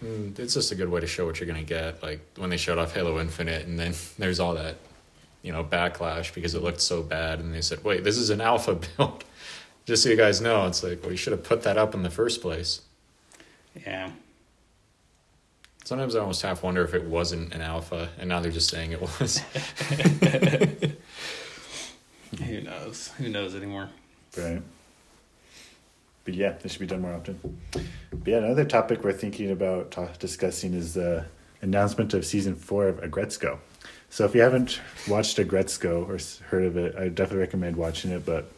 Mm, 0.04 0.38
It's 0.40 0.54
just 0.56 0.72
a 0.72 0.76
good 0.76 0.90
way 0.90 1.00
to 1.02 1.08
show 1.08 1.26
what 1.26 1.40
you're 1.40 1.48
gonna 1.48 1.64
get. 1.64 2.02
Like 2.02 2.20
when 2.38 2.50
they 2.50 2.58
showed 2.58 2.78
off 2.78 2.94
Halo 2.94 3.20
Infinite, 3.20 3.66
and 3.68 3.80
then 3.80 3.94
there's 4.18 4.40
all 4.40 4.54
that, 4.56 4.78
you 5.44 5.52
know, 5.52 5.64
backlash 5.64 6.34
because 6.34 6.56
it 6.56 6.64
looked 6.64 6.82
so 6.82 7.02
bad, 7.04 7.40
and 7.40 7.54
they 7.54 7.62
said, 7.62 7.84
"Wait, 7.84 8.04
this 8.04 8.18
is 8.18 8.30
an 8.30 8.42
alpha 8.42 8.76
build." 8.98 9.24
Just 9.86 10.04
so 10.04 10.10
you 10.10 10.16
guys 10.16 10.40
know, 10.42 10.68
it's 10.68 10.84
like, 10.84 11.02
well, 11.02 11.10
you 11.12 11.18
should 11.18 11.32
have 11.34 11.44
put 11.44 11.64
that 11.64 11.76
up 11.78 11.96
in 11.96 12.04
the 12.04 12.10
first 12.12 12.40
place. 12.42 12.82
Yeah. 13.86 14.12
Sometimes 15.84 16.16
I 16.16 16.20
almost 16.20 16.44
half 16.44 16.62
wonder 16.62 16.84
if 16.84 16.94
it 16.94 17.04
wasn't 17.04 17.52
an 17.54 17.62
alpha, 17.62 18.10
and 18.20 18.30
now 18.30 18.40
they're 18.40 18.52
just 18.52 18.70
saying 18.70 18.92
it 18.92 19.02
was. 19.02 19.40
Who 22.46 22.62
knows? 22.62 23.08
Who 23.18 23.28
knows 23.30 23.56
anymore? 23.56 23.90
Right. 24.38 24.62
But 26.24 26.36
yeah, 26.36 26.54
it 26.64 26.70
should 26.70 26.80
be 26.80 26.86
done 26.86 27.02
more 27.02 27.14
often. 27.14 27.40
But 27.72 27.82
yeah, 28.26 28.38
another 28.38 28.66
topic 28.66 29.04
we're 29.04 29.14
thinking 29.14 29.52
about 29.52 29.92
ta- 29.92 30.10
discussing 30.20 30.74
is 30.74 30.94
the 30.94 31.26
announcement 31.62 32.14
of 32.14 32.26
season 32.26 32.56
four 32.56 32.88
of 32.88 32.98
Aggretsuko. 32.98 33.58
So 34.10 34.26
if 34.26 34.36
you 34.36 34.42
haven't 34.42 34.82
watched 35.08 35.38
Aggretsuko 35.38 36.08
or 36.08 36.20
heard 36.48 36.66
of 36.66 36.78
it, 36.78 36.96
I 36.96 37.08
definitely 37.08 37.40
recommend 37.40 37.76
watching 37.78 38.12
it. 38.12 38.26
But 38.26 38.52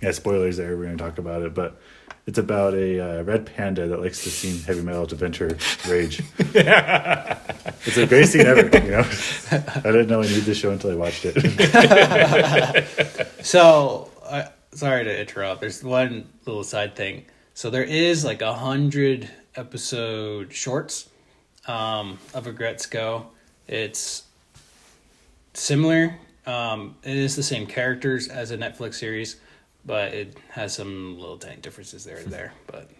yeah, 0.00 0.12
spoilers 0.12 0.56
there. 0.56 0.76
We're 0.76 0.84
going 0.84 0.98
to 0.98 1.02
talk 1.02 1.18
about 1.18 1.42
it, 1.42 1.54
but 1.54 1.80
it's 2.26 2.38
about 2.38 2.74
a 2.74 3.20
uh, 3.20 3.22
red 3.22 3.46
panda 3.46 3.86
that 3.88 4.00
likes 4.00 4.22
to 4.24 4.30
sing 4.30 4.62
heavy 4.62 4.82
metal 4.82 5.06
to 5.06 5.14
vent 5.14 5.36
her 5.36 5.56
rage. 5.88 6.22
it's 6.38 7.94
the 7.94 8.06
greatest 8.06 8.32
scene 8.32 8.46
ever. 8.46 8.62
You 8.62 8.90
know, 8.90 9.04
I 9.50 9.90
didn't 9.90 10.08
know 10.08 10.20
I 10.20 10.26
needed 10.26 10.44
the 10.44 10.54
show 10.54 10.70
until 10.70 10.90
I 10.92 10.94
watched 10.94 11.24
it. 11.26 11.34
So, 13.44 14.10
sorry 14.74 15.04
to 15.04 15.20
interrupt. 15.20 15.60
There's 15.60 15.82
one 15.82 16.28
little 16.46 16.64
side 16.64 16.96
thing. 16.96 17.24
So 17.54 17.70
there 17.70 17.84
is 17.84 18.24
like 18.24 18.42
a 18.42 18.52
hundred 18.52 19.30
episode 19.56 20.52
shorts 20.52 21.08
um, 21.66 22.18
of 22.34 22.46
Aggretsuko. 22.46 23.26
It's 23.68 24.24
similar. 25.54 26.16
Um, 26.46 26.96
it 27.02 27.16
is 27.16 27.36
the 27.36 27.42
same 27.42 27.66
characters 27.66 28.28
as 28.28 28.50
a 28.50 28.58
Netflix 28.58 28.94
series, 28.94 29.36
but 29.86 30.12
it 30.12 30.36
has 30.50 30.74
some 30.74 31.18
little 31.18 31.38
tiny 31.38 31.56
differences 31.56 32.04
there 32.04 32.18
and 32.18 32.30
there. 32.30 32.52
But 32.66 32.90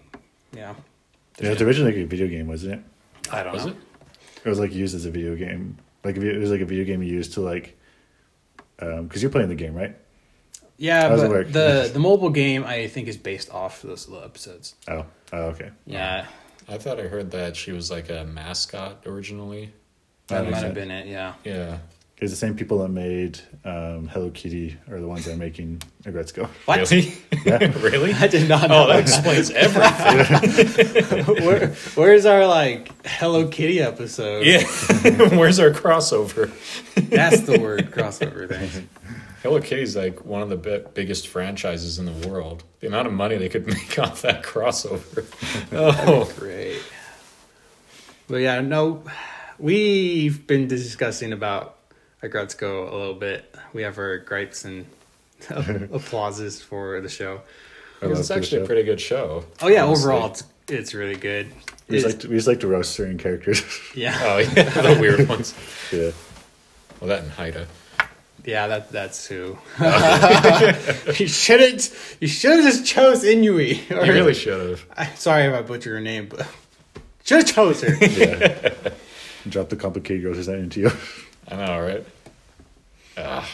yeah, 0.56 0.74
Yeah, 1.40 1.50
it's 1.50 1.60
originally 1.60 1.92
like 1.92 2.04
a 2.04 2.06
video 2.06 2.28
game, 2.28 2.46
wasn't 2.48 2.74
it? 2.74 3.30
I 3.32 3.42
don't 3.42 3.52
Was 3.52 3.66
know. 3.66 3.72
it? 3.72 3.76
It 4.44 4.48
was 4.48 4.58
like 4.58 4.72
used 4.72 4.94
as 4.94 5.04
a 5.04 5.10
video 5.10 5.34
game. 5.36 5.76
Like 6.04 6.16
it 6.16 6.38
was 6.38 6.50
like 6.50 6.60
a 6.60 6.66
video 6.66 6.84
game 6.84 7.02
you 7.02 7.12
used 7.12 7.34
to 7.34 7.40
like, 7.40 7.76
because 8.78 9.22
you're 9.22 9.30
playing 9.30 9.48
the 9.48 9.54
game, 9.54 9.74
right? 9.74 9.96
Yeah, 10.76 11.02
How 11.02 11.08
does 11.10 11.22
it 11.22 11.28
but 11.30 11.52
the 11.52 11.90
the 11.92 11.98
mobile 12.00 12.30
game 12.30 12.64
I 12.64 12.88
think 12.88 13.08
is 13.08 13.16
based 13.16 13.50
off 13.50 13.82
those 13.82 14.08
little 14.08 14.24
episodes. 14.24 14.74
Oh, 14.88 15.06
oh, 15.32 15.42
okay. 15.48 15.70
Yeah, 15.86 16.26
I 16.68 16.78
thought 16.78 16.98
I 16.98 17.04
heard 17.04 17.30
that 17.32 17.56
she 17.56 17.72
was 17.72 17.90
like 17.90 18.10
a 18.10 18.24
mascot 18.24 19.02
originally. 19.06 19.72
That 20.28 20.42
that 20.44 20.50
might 20.50 20.62
have 20.62 20.74
been 20.74 20.90
it. 20.90 21.06
Yeah. 21.06 21.34
Yeah. 21.44 21.78
It's 22.18 22.30
the 22.30 22.36
same 22.36 22.54
people 22.56 22.78
that 22.78 22.88
made 22.88 23.40
um, 23.64 24.06
Hello 24.08 24.30
Kitty 24.30 24.78
are 24.88 25.00
the 25.00 25.06
ones 25.06 25.24
that 25.26 25.34
are 25.34 25.36
making 25.36 25.82
Aggretsuko. 26.04 26.46
What? 26.64 26.90
Really? 26.90 27.12
Yeah. 27.44 27.58
really? 27.82 28.14
I 28.14 28.26
did 28.28 28.48
not 28.48 28.70
know. 28.70 28.84
Oh, 28.84 28.86
that 28.86 29.00
explains 29.00 29.50
everything. 30.58 31.24
Where, 31.44 31.68
where's 31.94 32.24
our 32.24 32.46
like 32.46 32.88
Hello 33.06 33.48
Kitty 33.48 33.80
episode? 33.80 34.46
yeah. 34.46 34.62
Where's 35.36 35.58
our 35.60 35.70
crossover? 35.70 36.50
That's 36.94 37.42
the 37.42 37.58
word 37.60 37.90
crossover 37.90 38.48
thing. 38.48 38.88
Hello 39.44 39.60
Kitty's 39.60 39.94
like 39.94 40.24
one 40.24 40.40
of 40.40 40.48
the 40.48 40.56
bi- 40.56 40.88
biggest 40.94 41.28
franchises 41.28 41.98
in 41.98 42.06
the 42.06 42.26
world. 42.28 42.64
The 42.80 42.86
amount 42.86 43.06
of 43.08 43.12
money 43.12 43.36
they 43.36 43.50
could 43.50 43.66
make 43.68 43.98
off 43.98 44.22
that 44.22 44.42
crossover. 44.42 45.26
Oh, 45.72 46.24
Great. 46.38 46.80
But 48.26 48.36
yeah, 48.36 48.62
no, 48.62 49.02
we've 49.58 50.46
been 50.46 50.66
discussing 50.66 51.34
about 51.34 51.76
Aggretsuko 52.22 52.90
a 52.90 52.96
little 52.96 53.12
bit. 53.14 53.54
We 53.74 53.82
have 53.82 53.98
our 53.98 54.16
gripes 54.16 54.64
and 54.64 54.86
applauses 55.50 56.62
for 56.62 57.02
the 57.02 57.10
show. 57.10 57.42
I 58.00 58.06
love 58.06 58.18
it's 58.18 58.30
actually 58.30 58.60
show. 58.60 58.64
a 58.64 58.66
pretty 58.66 58.82
good 58.82 58.98
show. 59.00 59.44
Oh 59.60 59.68
yeah, 59.68 59.84
honestly. 59.84 60.10
overall 60.10 60.30
it's 60.30 60.44
it's 60.68 60.94
really 60.94 61.16
good. 61.16 61.52
We 61.88 61.96
just, 62.00 62.06
like 62.06 62.18
to, 62.20 62.28
we 62.30 62.36
just 62.36 62.48
like 62.48 62.60
to 62.60 62.66
roast 62.66 62.92
certain 62.92 63.18
characters. 63.18 63.62
yeah, 63.94 64.18
Oh 64.22 64.38
yeah, 64.38 64.70
the 64.70 64.96
weird 64.98 65.28
ones. 65.28 65.52
yeah. 65.92 66.12
Well, 66.98 67.08
that 67.08 67.24
and 67.24 67.30
Haida. 67.32 67.66
Yeah, 68.44 68.66
that 68.66 68.90
that's 68.90 69.26
who. 69.26 69.56
you 71.18 71.28
shouldn't. 71.28 71.90
You 72.20 72.28
should 72.28 72.52
have 72.52 72.64
just 72.64 72.86
chose 72.86 73.24
Inui. 73.24 73.88
You 73.88 74.12
really 74.12 74.34
should 74.34 74.70
have. 74.70 74.84
I, 74.96 75.06
sorry 75.14 75.44
if 75.44 75.54
I 75.54 75.62
butcher 75.62 75.94
her 75.94 76.00
name, 76.00 76.28
but 76.28 76.46
should 77.24 77.38
have 77.38 77.54
chose 77.54 77.80
her. 77.80 77.94
yeah. 78.04 78.74
Drop 79.48 79.68
the 79.68 79.76
complicated 79.76 80.22
groceries 80.22 80.48
into 80.48 80.80
you. 80.80 80.90
I 81.48 81.56
know, 81.56 81.80
right? 81.80 82.06
Uh, 83.16 83.44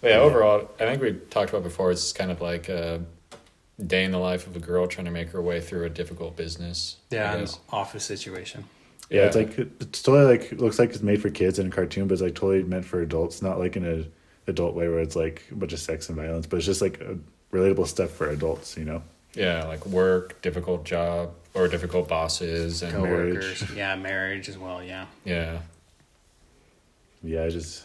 but 0.00 0.10
yeah, 0.10 0.16
overall, 0.16 0.70
I 0.78 0.84
think 0.84 1.02
we 1.02 1.12
talked 1.12 1.50
about 1.50 1.62
before. 1.62 1.90
It's 1.90 2.12
kind 2.12 2.30
of 2.30 2.40
like 2.40 2.68
a 2.68 3.02
day 3.86 4.04
in 4.04 4.10
the 4.10 4.18
life 4.18 4.46
of 4.46 4.56
a 4.56 4.58
girl 4.58 4.86
trying 4.86 5.06
to 5.06 5.10
make 5.10 5.30
her 5.30 5.40
way 5.40 5.60
through 5.60 5.84
a 5.84 5.90
difficult 5.90 6.36
business. 6.36 6.96
Yeah, 7.10 7.34
an 7.34 7.46
office 7.70 8.04
situation. 8.04 8.64
Yeah, 9.10 9.22
it's 9.22 9.36
like 9.36 9.58
it's 9.58 10.02
totally 10.02 10.38
like 10.38 10.52
looks 10.52 10.78
like 10.78 10.90
it's 10.90 11.02
made 11.02 11.20
for 11.20 11.30
kids 11.30 11.58
in 11.58 11.66
a 11.66 11.70
cartoon, 11.70 12.06
but 12.06 12.14
it's 12.14 12.22
like 12.22 12.34
totally 12.34 12.62
meant 12.62 12.84
for 12.84 13.00
adults. 13.00 13.42
Not 13.42 13.58
like 13.58 13.76
in 13.76 13.84
a 13.84 14.04
adult 14.46 14.74
way 14.74 14.88
where 14.88 15.00
it's 15.00 15.16
like 15.16 15.42
a 15.50 15.54
bunch 15.54 15.72
of 15.72 15.78
sex 15.78 16.08
and 16.08 16.16
violence, 16.16 16.46
but 16.46 16.56
it's 16.56 16.66
just 16.66 16.82
like 16.82 17.00
a 17.00 17.18
relatable 17.52 17.86
stuff 17.86 18.10
for 18.10 18.28
adults. 18.28 18.76
You 18.76 18.84
know, 18.84 19.02
yeah, 19.34 19.64
like 19.64 19.86
work, 19.86 20.40
difficult 20.42 20.84
job, 20.84 21.34
or 21.54 21.68
difficult 21.68 22.08
bosses, 22.08 22.82
and 22.82 23.02
marriage. 23.02 23.34
Coworkers. 23.34 23.70
Yeah, 23.76 23.96
marriage 23.96 24.48
as 24.48 24.58
well. 24.58 24.82
Yeah. 24.82 25.06
yeah, 25.24 25.58
yeah, 27.22 27.42
it's 27.42 27.54
just 27.54 27.84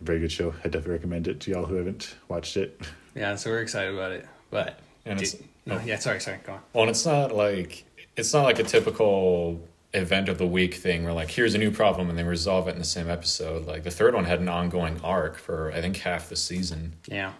a 0.00 0.04
very 0.04 0.20
good 0.20 0.32
show. 0.32 0.54
I 0.60 0.64
definitely 0.64 0.92
recommend 0.92 1.28
it 1.28 1.40
to 1.40 1.50
y'all 1.50 1.66
who 1.66 1.74
haven't 1.76 2.14
watched 2.28 2.56
it. 2.56 2.80
Yeah, 3.16 3.36
so 3.36 3.48
we're 3.48 3.60
excited 3.60 3.94
about 3.94 4.10
it. 4.10 4.26
But 4.50 4.80
and 5.06 5.22
it's 5.22 5.36
no, 5.66 5.76
oh. 5.76 5.82
yeah, 5.84 6.00
sorry, 6.00 6.20
sorry, 6.20 6.40
go 6.42 6.54
on. 6.54 6.60
well, 6.72 6.82
and 6.82 6.90
it's 6.90 7.06
not 7.06 7.32
like 7.32 7.84
it's 8.16 8.34
not 8.34 8.42
like 8.42 8.58
a 8.58 8.64
typical 8.64 9.60
event 9.94 10.28
of 10.28 10.38
the 10.38 10.46
week 10.46 10.74
thing 10.74 11.04
where 11.04 11.12
like 11.12 11.30
here's 11.30 11.54
a 11.54 11.58
new 11.58 11.70
problem 11.70 12.08
and 12.10 12.18
they 12.18 12.24
resolve 12.24 12.68
it 12.68 12.72
in 12.72 12.78
the 12.78 12.84
same 12.84 13.08
episode. 13.08 13.66
Like 13.66 13.82
the 13.84 13.90
third 13.90 14.14
one 14.14 14.24
had 14.24 14.40
an 14.40 14.48
ongoing 14.48 15.00
arc 15.02 15.36
for 15.38 15.70
I 15.72 15.80
think 15.80 15.96
half 15.98 16.28
the 16.28 16.36
season. 16.36 16.94
Yeah. 17.06 17.32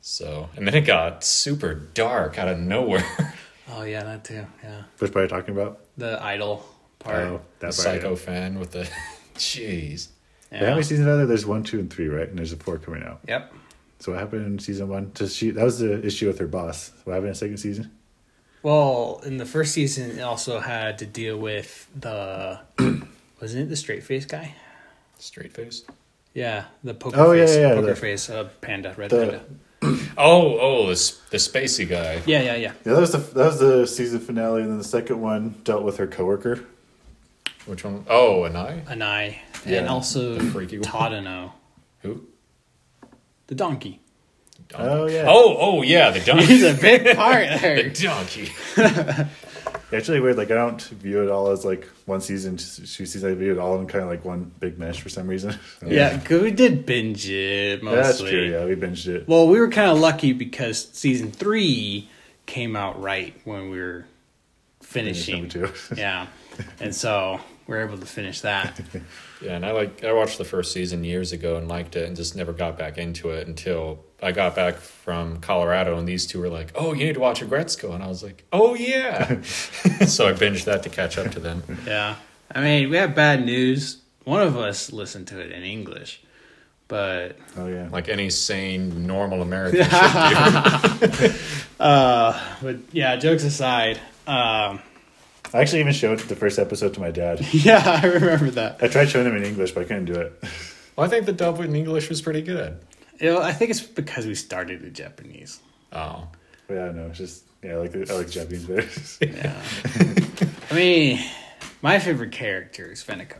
So 0.00 0.48
and 0.56 0.66
then 0.66 0.74
it 0.74 0.82
got 0.82 1.24
super 1.24 1.74
dark 1.74 2.38
out 2.38 2.48
of 2.48 2.58
nowhere. 2.58 3.34
Oh 3.66 3.82
yeah, 3.82 4.02
that 4.04 4.24
too. 4.24 4.44
Yeah. 4.62 4.82
Which 4.98 5.10
part 5.10 5.22
are 5.22 5.22
you 5.22 5.28
talking 5.40 5.54
about? 5.56 5.80
The 5.96 6.22
idol 6.22 6.66
part. 6.98 7.16
Oh, 7.16 7.40
the 7.60 7.60
that 7.60 7.66
part. 7.68 7.74
psycho 7.74 8.10
Yeah. 8.10 8.16
fan 8.16 8.58
with 8.58 8.72
the 8.72 8.86
jeez. 9.36 10.08
Yeah. 10.52 10.58
Yeah, 10.60 10.64
How 10.66 10.70
many 10.72 10.82
seasons 10.82 11.08
are 11.08 11.16
there? 11.16 11.24
There's 11.24 11.46
one, 11.46 11.62
two, 11.62 11.78
and 11.80 11.90
three, 11.90 12.08
right? 12.08 12.28
And 12.28 12.36
there's 12.38 12.52
a 12.52 12.56
four 12.56 12.76
coming 12.76 13.02
out. 13.02 13.20
Yep. 13.26 13.54
So 14.00 14.12
what 14.12 14.20
happened 14.20 14.44
in 14.46 14.58
season 14.58 14.88
one? 14.88 15.12
Just 15.14 15.36
she 15.38 15.48
that 15.50 15.64
was 15.64 15.78
the 15.78 16.04
issue 16.04 16.26
with 16.26 16.38
her 16.40 16.46
boss. 16.46 16.92
What 17.04 17.14
happened 17.14 17.28
in 17.28 17.32
the 17.32 17.38
second 17.38 17.56
season? 17.56 17.90
Well, 18.64 19.20
in 19.26 19.36
the 19.36 19.44
first 19.44 19.72
season, 19.74 20.18
it 20.18 20.22
also 20.22 20.58
had 20.58 20.98
to 20.98 21.06
deal 21.06 21.36
with 21.36 21.86
the 21.94 22.58
wasn't 23.40 23.64
it 23.64 23.68
the 23.68 23.76
straight 23.76 24.02
face 24.02 24.24
guy? 24.24 24.54
Straight 25.18 25.52
face. 25.52 25.84
Yeah, 26.32 26.64
the 26.82 26.94
poker 26.94 27.16
Oh, 27.20 27.32
yeah, 27.32 27.44
face, 27.46 27.56
yeah, 27.58 27.74
poker 27.74 27.86
the- 27.88 27.94
face, 27.96 28.30
uh, 28.30 28.48
panda, 28.62 28.94
red 28.96 29.10
the- 29.10 29.16
panda. 29.18 29.44
Oh, 30.16 30.58
oh, 30.58 30.86
the 30.86 31.14
the 31.30 31.36
spacey 31.36 31.86
guy. 31.86 32.22
Yeah, 32.24 32.40
yeah, 32.40 32.54
yeah. 32.56 32.72
Yeah, 32.86 32.94
that 32.94 33.00
was 33.00 33.12
the 33.12 33.18
that 33.18 33.46
was 33.46 33.58
the 33.58 33.86
season 33.86 34.18
finale, 34.20 34.62
and 34.62 34.70
then 34.70 34.78
the 34.78 34.84
second 34.84 35.20
one 35.20 35.56
dealt 35.62 35.82
with 35.82 35.98
her 35.98 36.06
coworker. 36.06 36.64
Which 37.66 37.84
one? 37.84 38.06
Oh, 38.08 38.44
and 38.44 38.56
I. 38.56 38.80
Anai, 38.86 39.36
and 39.66 39.72
Yeah, 39.72 39.86
also 39.86 40.34
the 40.36 40.44
freaky 40.52 40.78
one. 40.78 40.88
Tadano, 40.88 41.52
Who? 42.00 42.26
the 43.48 43.54
donkey. 43.54 44.00
Oh 44.76 45.06
yeah. 45.06 45.24
Oh, 45.28 45.56
oh 45.58 45.82
yeah, 45.82 46.10
the 46.10 46.20
donkey. 46.20 46.46
He's 46.46 46.64
a 46.64 46.74
big 46.74 47.16
part 47.16 47.46
there. 47.60 47.82
the 47.82 47.90
donkey. 47.90 48.50
Actually, 49.92 50.18
weird. 50.20 50.36
Like 50.36 50.50
I 50.50 50.54
don't 50.54 50.80
view 50.82 51.22
it 51.22 51.30
all 51.30 51.50
as 51.50 51.64
like 51.64 51.84
one 52.06 52.20
season, 52.20 52.56
two 52.56 52.64
seasons. 52.86 53.22
I 53.24 53.34
view 53.34 53.52
it 53.52 53.58
all 53.58 53.78
in 53.78 53.86
kind 53.86 54.02
of 54.02 54.10
like 54.10 54.24
one 54.24 54.50
big 54.58 54.78
mesh 54.78 55.00
for 55.00 55.08
some 55.08 55.28
reason. 55.28 55.56
Yeah, 55.86 56.18
'cause 56.18 56.42
we 56.42 56.50
did 56.50 56.86
binge 56.86 57.28
it 57.28 57.82
mostly. 57.82 58.02
that's 58.02 58.18
true. 58.20 58.50
Yeah, 58.50 58.64
we 58.64 58.74
binged 58.74 59.06
it. 59.06 59.28
Well, 59.28 59.46
we 59.48 59.60
were 59.60 59.68
kind 59.68 59.90
of 59.90 59.98
lucky 60.00 60.32
because 60.32 60.88
season 60.92 61.30
three 61.30 62.08
came 62.46 62.74
out 62.74 63.00
right 63.00 63.34
when 63.44 63.70
we 63.70 63.78
were 63.78 64.06
finishing. 64.82 65.42
Number 65.48 65.68
two. 65.68 65.94
yeah, 65.96 66.26
and 66.80 66.94
so 66.94 67.38
we 67.68 67.76
are 67.76 67.86
able 67.86 67.98
to 67.98 68.06
finish 68.06 68.40
that. 68.40 68.80
Yeah, 69.40 69.52
and 69.56 69.64
I 69.66 69.72
like 69.72 70.02
I 70.04 70.12
watched 70.12 70.38
the 70.38 70.44
first 70.44 70.72
season 70.72 71.04
years 71.04 71.32
ago 71.32 71.56
and 71.56 71.68
liked 71.68 71.94
it, 71.96 72.06
and 72.08 72.16
just 72.16 72.34
never 72.34 72.52
got 72.52 72.76
back 72.78 72.98
into 72.98 73.30
it 73.30 73.46
until 73.46 74.00
I 74.24 74.32
got 74.32 74.54
back 74.56 74.76
from 74.76 75.38
Colorado, 75.40 75.98
and 75.98 76.08
these 76.08 76.26
two 76.26 76.40
were 76.40 76.48
like, 76.48 76.72
"Oh, 76.74 76.94
you 76.94 77.04
need 77.04 77.12
to 77.14 77.20
watch 77.20 77.42
Aggretsuko," 77.42 77.94
and 77.94 78.02
I 78.02 78.06
was 78.08 78.22
like, 78.22 78.44
"Oh 78.52 78.74
yeah." 78.74 79.42
so 79.42 80.26
I 80.26 80.32
binged 80.32 80.64
that 80.64 80.82
to 80.84 80.88
catch 80.88 81.18
up 81.18 81.30
to 81.32 81.40
them. 81.40 81.62
Yeah, 81.86 82.16
I 82.50 82.60
mean, 82.62 82.88
we 82.88 82.96
have 82.96 83.14
bad 83.14 83.44
news. 83.44 83.98
One 84.24 84.40
of 84.40 84.56
us 84.56 84.92
listened 84.92 85.26
to 85.28 85.38
it 85.38 85.52
in 85.52 85.62
English, 85.62 86.22
but 86.88 87.36
Oh 87.58 87.66
yeah. 87.66 87.88
Like 87.92 88.08
any 88.08 88.30
sane, 88.30 89.06
normal 89.06 89.42
American 89.42 89.84
should 91.00 91.12
do. 91.12 91.34
uh, 91.80 92.56
but 92.62 92.76
yeah, 92.92 93.16
jokes 93.16 93.44
aside, 93.44 93.98
um, 94.26 94.80
I 95.52 95.60
actually 95.60 95.80
even 95.80 95.92
showed 95.92 96.20
the 96.20 96.36
first 96.36 96.58
episode 96.58 96.94
to 96.94 97.00
my 97.00 97.10
dad. 97.10 97.46
yeah, 97.52 98.00
I 98.02 98.06
remember 98.06 98.50
that. 98.52 98.82
I 98.82 98.88
tried 98.88 99.10
showing 99.10 99.26
him 99.26 99.36
in 99.36 99.44
English, 99.44 99.72
but 99.72 99.82
I 99.82 99.84
couldn't 99.84 100.06
do 100.06 100.14
it. 100.14 100.42
Well, 100.96 101.06
I 101.06 101.10
think 101.10 101.26
the 101.26 101.32
dub 101.32 101.60
in 101.60 101.74
English 101.76 102.08
was 102.08 102.22
pretty 102.22 102.40
good. 102.42 102.78
You 103.20 103.32
know, 103.32 103.40
I 103.42 103.52
think 103.52 103.70
it's 103.70 103.80
because 103.80 104.26
we 104.26 104.34
started 104.34 104.82
in 104.82 104.92
Japanese. 104.92 105.60
Oh, 105.92 106.26
But 106.66 106.74
yeah, 106.74 106.90
no, 106.92 107.06
it's 107.06 107.18
just 107.18 107.44
yeah, 107.62 107.72
I 107.72 107.76
like 107.76 107.92
the, 107.92 108.06
I 108.10 108.16
like 108.16 108.30
Japanese 108.30 108.64
better. 108.64 108.86
Yeah. 109.20 109.62
I 110.70 110.74
mean, 110.74 111.20
my 111.82 111.98
favorite 111.98 112.32
character 112.32 112.90
is 112.90 113.02
Fenneko. 113.04 113.38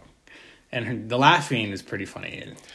And 0.73 0.85
her, 0.87 0.95
the 0.97 1.19
laughing 1.19 1.71
is 1.71 1.83
pretty 1.83 2.05
funny. 2.05 2.53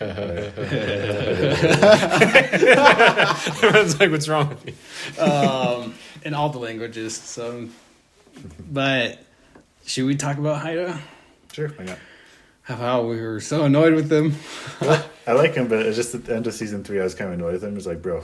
everyone's 3.59 3.99
like, 3.99 4.09
"What's 4.11 4.27
wrong 4.29 4.49
with 4.49 4.65
me?" 4.65 4.73
Um, 5.21 5.95
in 6.23 6.33
all 6.33 6.49
the 6.49 6.59
languages. 6.59 7.15
So, 7.15 7.67
but 8.71 9.19
should 9.85 10.05
we 10.05 10.15
talk 10.15 10.37
about 10.37 10.61
Haida? 10.61 10.99
sure, 11.51 11.69
why 11.69 11.85
not? 11.85 11.97
How 12.77 13.01
we 13.03 13.19
were 13.19 13.39
so 13.41 13.65
annoyed 13.65 13.93
with 13.95 14.09
them. 14.09 14.35
I 15.27 15.33
like 15.33 15.55
him, 15.55 15.67
but 15.67 15.85
it's 15.85 15.95
just 15.97 16.13
at 16.13 16.25
the 16.25 16.35
end 16.35 16.45
of 16.47 16.53
season 16.53 16.83
three, 16.83 16.99
I 16.99 17.03
was 17.03 17.15
kind 17.15 17.33
of 17.33 17.39
annoyed 17.39 17.53
with 17.53 17.63
him. 17.63 17.75
It's 17.75 17.85
like, 17.87 18.01
bro, 18.01 18.23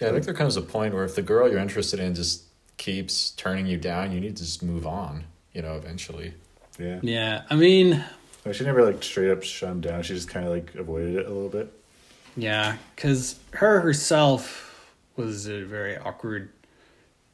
Yeah, 0.00 0.08
I 0.08 0.10
think 0.12 0.24
there 0.24 0.34
comes 0.34 0.56
a 0.56 0.62
point 0.62 0.92
where 0.94 1.04
if 1.04 1.14
the 1.14 1.22
girl 1.22 1.48
you're 1.50 1.58
interested 1.58 1.98
in 1.98 2.14
just 2.14 2.42
keeps 2.76 3.30
turning 3.30 3.66
you 3.66 3.78
down, 3.78 4.12
you 4.12 4.20
need 4.20 4.36
to 4.36 4.42
just 4.42 4.62
move 4.62 4.86
on. 4.86 5.24
You 5.54 5.62
know, 5.62 5.76
eventually. 5.76 6.34
yeah. 6.78 6.98
Yeah, 7.02 7.42
I 7.50 7.56
mean, 7.56 8.04
Like, 8.44 8.54
she 8.54 8.64
never 8.64 8.84
like 8.84 9.02
straight 9.02 9.30
up 9.30 9.42
shut 9.42 9.70
him 9.70 9.80
down. 9.80 10.02
She 10.02 10.14
just 10.14 10.28
kind 10.28 10.44
of 10.46 10.52
like 10.52 10.74
avoided 10.74 11.16
it 11.16 11.26
a 11.26 11.30
little 11.30 11.48
bit. 11.48 11.72
yeah, 12.36 12.76
because 12.96 13.36
her 13.52 13.80
herself 13.80 14.68
was 15.16 15.46
a 15.46 15.62
very 15.62 15.96
awkward 15.98 16.50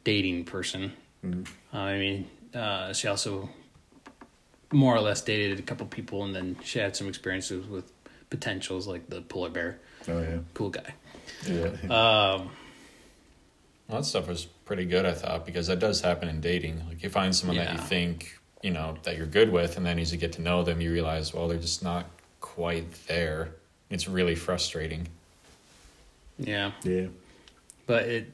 dating 0.04 0.44
person. 0.44 0.92
Mhm. 1.24 1.46
Uh, 1.74 1.76
I 1.78 1.98
mean, 1.98 2.26
uh, 2.54 2.92
she 2.92 3.06
also 3.08 3.48
more 4.72 4.94
or 4.94 5.00
less 5.00 5.20
dated 5.22 5.58
a 5.58 5.62
couple 5.62 5.87
people, 5.87 6.25
and 6.25 6.34
then 6.34 6.56
she 6.62 6.78
had 6.78 6.94
some 6.96 7.08
experiences 7.08 7.66
with 7.66 7.90
potentials 8.30 8.87
like 8.87 9.08
the 9.08 9.20
polar 9.22 9.50
bear, 9.50 9.78
Oh 10.08 10.20
yeah, 10.20 10.38
cool 10.54 10.70
guy. 10.70 10.94
yeah. 11.46 11.66
Um, 11.84 12.50
Well, 13.88 14.00
that 14.00 14.04
stuff 14.04 14.28
was 14.28 14.44
pretty 14.44 14.84
good, 14.84 15.06
I 15.06 15.12
thought, 15.12 15.46
because 15.46 15.66
that 15.68 15.78
does 15.78 16.02
happen 16.02 16.28
in 16.28 16.40
dating. 16.42 16.82
Like 16.88 17.02
you 17.02 17.08
find 17.08 17.34
someone 17.34 17.56
that 17.56 17.72
you 17.72 17.78
think 17.78 18.38
you 18.62 18.70
know 18.70 18.96
that 19.04 19.16
you're 19.16 19.26
good 19.26 19.50
with, 19.50 19.76
and 19.78 19.87
then 19.87 19.98
as 19.98 20.12
you 20.12 20.18
get 20.18 20.32
to 20.32 20.42
know 20.42 20.62
them, 20.62 20.80
you 20.80 20.92
realize, 20.92 21.32
well, 21.32 21.48
they're 21.48 21.58
just 21.58 21.82
not 21.82 22.06
quite 22.40 22.92
there. 23.06 23.50
It's 23.90 24.06
really 24.08 24.34
frustrating. 24.34 25.08
yeah, 26.38 26.72
yeah. 26.84 27.06
but 27.87 28.04
it. 28.04 28.30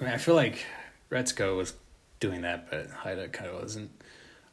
I 0.00 0.04
mean, 0.04 0.12
I 0.12 0.16
feel 0.16 0.34
like 0.34 0.64
Retsuko 1.10 1.56
was 1.56 1.74
doing 2.18 2.40
that, 2.42 2.70
but 2.70 2.90
Haida 2.90 3.28
kind 3.28 3.50
of 3.50 3.62
wasn't. 3.62 3.90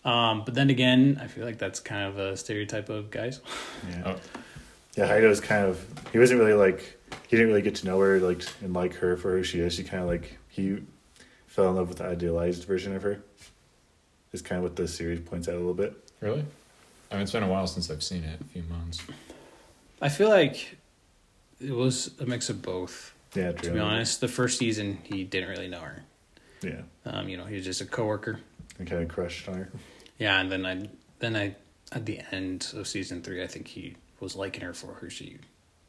Um, 0.07 0.43
but 0.45 0.53
then 0.53 0.69
again, 0.69 1.19
I 1.21 1.27
feel 1.27 1.43
like 1.45 1.57
that's 1.57 1.79
kind 1.81 2.07
of 2.07 2.17
a 2.17 2.37
stereotype 2.37 2.89
of 2.89 3.11
guys. 3.11 3.41
Yeah. 3.89 4.03
Oh. 4.05 4.19
Yeah, 4.95 5.05
Haida 5.05 5.27
was 5.27 5.39
kind 5.39 5.63
of 5.63 5.85
he 6.11 6.17
wasn't 6.17 6.39
really 6.39 6.53
like 6.55 6.97
he 7.27 7.35
didn't 7.37 7.49
really 7.49 7.61
get 7.61 7.75
to 7.75 7.85
know 7.85 7.99
her 7.99 8.19
like 8.19 8.41
and 8.63 8.73
like 8.73 8.95
her 8.95 9.15
for 9.15 9.37
who 9.37 9.43
she 9.43 9.59
is. 9.59 9.73
She 9.75 9.83
kind 9.83 10.01
of 10.01 10.09
like 10.09 10.37
he 10.49 10.81
fell 11.45 11.69
in 11.69 11.75
love 11.75 11.87
with 11.89 11.99
the 11.99 12.05
idealized 12.05 12.63
version 12.63 12.95
of 12.95 13.03
her. 13.03 13.21
Is 14.33 14.41
kind 14.41 14.57
of 14.57 14.63
what 14.63 14.75
the 14.75 14.87
series 14.87 15.19
points 15.19 15.47
out 15.47 15.53
a 15.53 15.57
little 15.57 15.73
bit. 15.75 15.93
Really? 16.19 16.43
I 17.11 17.13
mean, 17.15 17.23
it's 17.23 17.31
been 17.31 17.43
a 17.43 17.47
while 17.47 17.67
since 17.67 17.91
I've 17.91 18.01
seen 18.03 18.23
it. 18.23 18.41
A 18.41 18.43
few 18.45 18.63
months. 18.63 19.01
I 20.01 20.09
feel 20.09 20.29
like 20.29 20.77
it 21.61 21.71
was 21.71 22.11
a 22.19 22.25
mix 22.25 22.49
of 22.49 22.61
both. 22.63 23.13
Yeah, 23.35 23.51
true. 23.51 23.69
To 23.69 23.73
be 23.75 23.79
honest, 23.79 24.19
the 24.19 24.27
first 24.27 24.57
season 24.57 24.97
he 25.03 25.23
didn't 25.23 25.49
really 25.49 25.67
know 25.67 25.81
her. 25.81 26.03
Yeah, 26.63 26.81
Um, 27.05 27.29
you 27.29 27.37
know, 27.37 27.45
he 27.45 27.55
was 27.55 27.65
just 27.65 27.81
a 27.81 27.85
coworker. 27.85 28.39
and 28.79 28.87
kind 28.89 29.03
of 29.03 29.09
crushed 29.09 29.47
on 29.47 29.55
her. 29.55 29.71
Yeah, 30.19 30.39
and 30.39 30.51
then 30.51 30.65
I, 30.65 30.89
then 31.19 31.35
I, 31.35 31.55
at 31.91 32.05
the 32.05 32.21
end 32.31 32.71
of 32.75 32.87
season 32.87 33.21
three, 33.21 33.43
I 33.43 33.47
think 33.47 33.67
he 33.67 33.95
was 34.19 34.35
liking 34.35 34.61
her 34.61 34.73
for 34.73 34.87
who 34.95 35.09
she, 35.09 35.37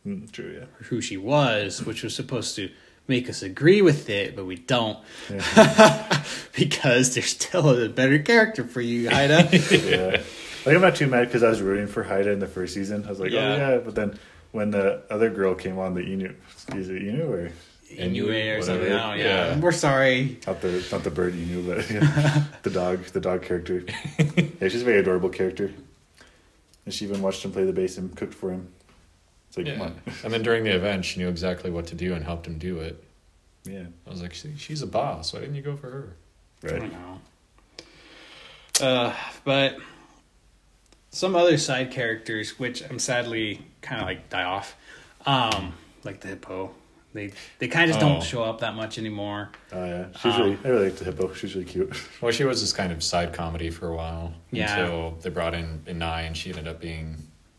Mm, 0.06 0.30
true. 0.30 0.58
Yeah. 0.60 0.66
who 0.86 1.00
she 1.00 1.16
was, 1.16 1.84
which 1.84 2.02
was 2.02 2.14
supposed 2.14 2.54
to 2.56 2.70
make 3.08 3.28
us 3.28 3.42
agree 3.42 3.82
with 3.82 4.08
it, 4.08 4.36
but 4.36 4.44
we 4.46 4.56
don't 4.56 4.98
Yeah. 5.30 6.24
because 6.54 7.14
there's 7.14 7.30
still 7.30 7.68
a 7.70 7.88
better 7.88 8.18
character 8.18 8.64
for 8.64 8.80
you, 8.80 9.08
Haida. 9.10 9.48
yeah. 9.70 10.22
Like 10.66 10.74
I'm 10.74 10.80
not 10.82 10.94
too 10.96 11.06
mad 11.06 11.24
because 11.26 11.42
I 11.42 11.48
was 11.48 11.60
rooting 11.62 11.86
for 11.88 12.02
Haida 12.04 12.30
in 12.30 12.38
the 12.38 12.46
first 12.46 12.74
season. 12.74 13.04
I 13.06 13.08
was 13.10 13.18
like, 13.20 13.30
Yeah. 13.32 13.40
oh 13.54 13.56
yeah, 13.56 13.78
but 13.78 13.94
then 13.94 14.18
when 14.52 14.70
the 14.70 15.02
other 15.10 15.30
girl 15.30 15.54
came 15.54 15.78
on, 15.78 15.94
the 15.94 16.02
Inu, 16.02 16.34
is 16.76 16.88
it 16.90 17.02
Inu 17.02 17.28
or 17.28 17.50
Inuit 17.90 18.58
or 18.58 18.62
something. 18.62 18.82
Whatever. 18.90 19.12
Oh 19.12 19.14
yeah. 19.14 19.24
Yeah. 19.54 19.58
we're 19.60 19.72
sorry. 19.72 20.38
not 20.46 20.60
the 20.60 20.86
not 20.92 21.04
the 21.04 21.10
bird 21.10 21.34
Inu, 21.34 21.66
but 21.66 21.90
yeah, 21.90 22.44
the 22.62 22.70
dog, 22.70 23.04
the 23.06 23.20
dog 23.20 23.42
character. 23.42 23.84
Yeah, 24.60 24.68
she's 24.68 24.82
a 24.82 24.84
very 24.84 24.98
adorable 24.98 25.28
character. 25.30 25.72
And 26.84 26.92
she 26.92 27.04
even 27.04 27.22
watched 27.22 27.44
him 27.44 27.52
play 27.52 27.64
the 27.64 27.72
bass 27.72 27.96
and 27.98 28.14
cooked 28.16 28.34
for 28.34 28.50
him. 28.50 28.72
It's 29.48 29.56
like, 29.56 29.66
come 29.66 29.76
Yeah. 29.78 29.84
on, 29.84 30.00
And 30.24 30.32
then 30.32 30.42
during 30.42 30.64
the 30.64 30.74
event, 30.74 31.04
she 31.04 31.20
knew 31.20 31.28
exactly 31.28 31.70
what 31.70 31.86
to 31.88 31.94
do 31.94 32.12
and 32.14 32.24
helped 32.24 32.46
him 32.46 32.58
do 32.58 32.78
it. 32.80 33.02
yeah, 33.64 33.84
I 34.06 34.10
was 34.10 34.20
like, 34.20 34.34
she, 34.34 34.54
she's 34.56 34.82
a 34.82 34.86
boss. 34.86 35.32
Why 35.32 35.40
didn't 35.40 35.54
you 35.54 35.62
go 35.62 35.76
for 35.76 35.90
her? 35.90 36.16
I 36.64 36.66
right. 36.66 36.80
don't 36.80 36.92
know. 36.92 37.20
Uh, 38.80 39.14
but 39.44 39.76
some 41.10 41.34
other 41.36 41.56
side 41.58 41.90
characters, 41.90 42.58
which 42.58 42.82
I'm 42.88 42.98
sadly 42.98 43.62
kind 43.80 44.00
of 44.00 44.06
like 44.06 44.28
die 44.28 44.44
off, 44.44 44.76
um, 45.26 45.74
like 46.04 46.20
the 46.20 46.28
hippo. 46.28 46.72
They 47.14 47.32
they 47.58 47.68
kind 47.68 47.90
of 47.90 47.96
just 47.96 48.04
Oh. 48.04 48.08
don't 48.10 48.22
show 48.22 48.42
up 48.44 48.60
that 48.60 48.74
much 48.74 48.98
anymore. 48.98 49.50
Oh 49.72 49.84
yeah, 49.84 50.06
she's 50.20 50.34
Um, 50.34 50.40
really. 50.42 50.58
I 50.64 50.68
really 50.68 50.84
like 50.90 50.96
the 50.96 51.04
hippo. 51.06 51.32
She's 51.34 51.54
really 51.54 51.66
cute. 51.66 51.90
Well, 52.20 52.32
she 52.32 52.44
was 52.44 52.60
this 52.60 52.72
kind 52.72 52.92
of 52.92 53.02
side 53.02 53.32
comedy 53.32 53.70
for 53.70 53.88
a 53.88 53.94
while 53.96 54.34
Yeah. 54.50 54.78
until 54.78 55.12
they 55.22 55.30
brought 55.30 55.54
in 55.54 55.80
Anai, 55.86 56.26
and 56.26 56.36
she 56.36 56.50
ended 56.50 56.68
up 56.68 56.80
being 56.80 57.16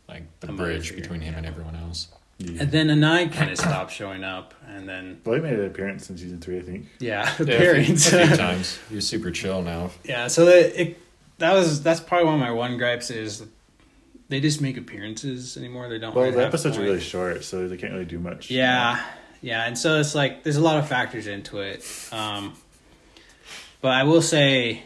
like 0.08 0.24
the 0.40 0.50
A 0.50 0.52
mother 0.52 0.66
bridge 0.70 0.90
figure, 0.90 1.02
between 1.02 1.22
him 1.22 1.34
and 1.36 1.46
everyone 1.46 1.76
else. 1.76 2.10
Yeah. 2.38 2.62
And 2.62 2.72
then 2.72 2.88
Anai 2.88 3.32
kind 3.34 3.52
of 3.52 3.58
stopped 3.58 3.92
showing 3.92 4.24
up, 4.24 4.54
and 4.68 4.88
then 4.88 5.20
well, 5.26 5.36
he 5.36 5.42
made 5.42 5.54
an 5.60 5.66
appearance 5.66 6.10
in 6.10 6.18
season 6.18 6.40
three, 6.40 6.60
I 6.60 6.62
think. 6.62 6.86
yeah, 7.00 7.24
Yeah, 7.26 7.32
a 7.32 7.36
few- 7.36 7.46
appearance. 7.56 8.14
a 8.14 8.28
few 8.28 8.36
times. 8.48 8.78
He 8.90 8.96
was 8.96 9.08
super 9.08 9.32
chill 9.32 9.62
now. 9.64 9.92
yeah, 10.06 10.28
so 10.28 10.46
that 10.46 10.80
it 10.80 10.98
that 11.40 11.54
was 11.54 11.82
that's 11.84 12.00
probably 12.00 12.26
one 12.26 12.36
of 12.36 12.40
my 12.40 12.52
one 12.52 12.78
gripes 12.78 13.10
is 13.10 13.44
they 14.30 14.40
just 14.40 14.62
make 14.62 14.78
appearances 14.78 15.58
anymore. 15.58 15.90
They 15.90 15.98
don't. 16.00 16.14
Well, 16.14 16.26
really 16.26 16.36
the 16.36 16.42
have 16.44 16.50
episodes 16.54 16.78
are 16.78 16.80
point. 16.82 16.90
really 16.92 17.02
short, 17.02 17.44
so 17.44 17.68
they 17.68 17.78
can't 17.78 17.94
really 17.94 18.06
do 18.06 18.20
much. 18.20 18.52
Yeah, 18.52 19.04
yeah, 19.42 19.66
and 19.66 19.78
so 19.78 20.00
it's 20.00 20.16
like 20.16 20.44
there's 20.44 20.58
a 20.58 20.62
lot 20.62 20.78
of 20.78 20.88
factors 20.88 21.28
into 21.28 21.60
it. 21.60 21.84
Um, 22.12 22.54
but 23.82 23.92
I 23.92 24.04
will 24.04 24.22
say, 24.22 24.84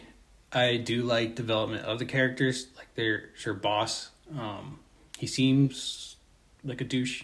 I 0.51 0.77
do 0.77 1.01
like 1.03 1.35
development 1.35 1.85
of 1.85 1.99
the 1.99 2.05
characters. 2.05 2.67
Like 2.77 2.93
their 2.95 3.29
your 3.45 3.53
boss. 3.55 4.09
Um, 4.37 4.79
he 5.17 5.27
seems 5.27 6.15
like 6.63 6.81
a 6.81 6.83
douche, 6.83 7.23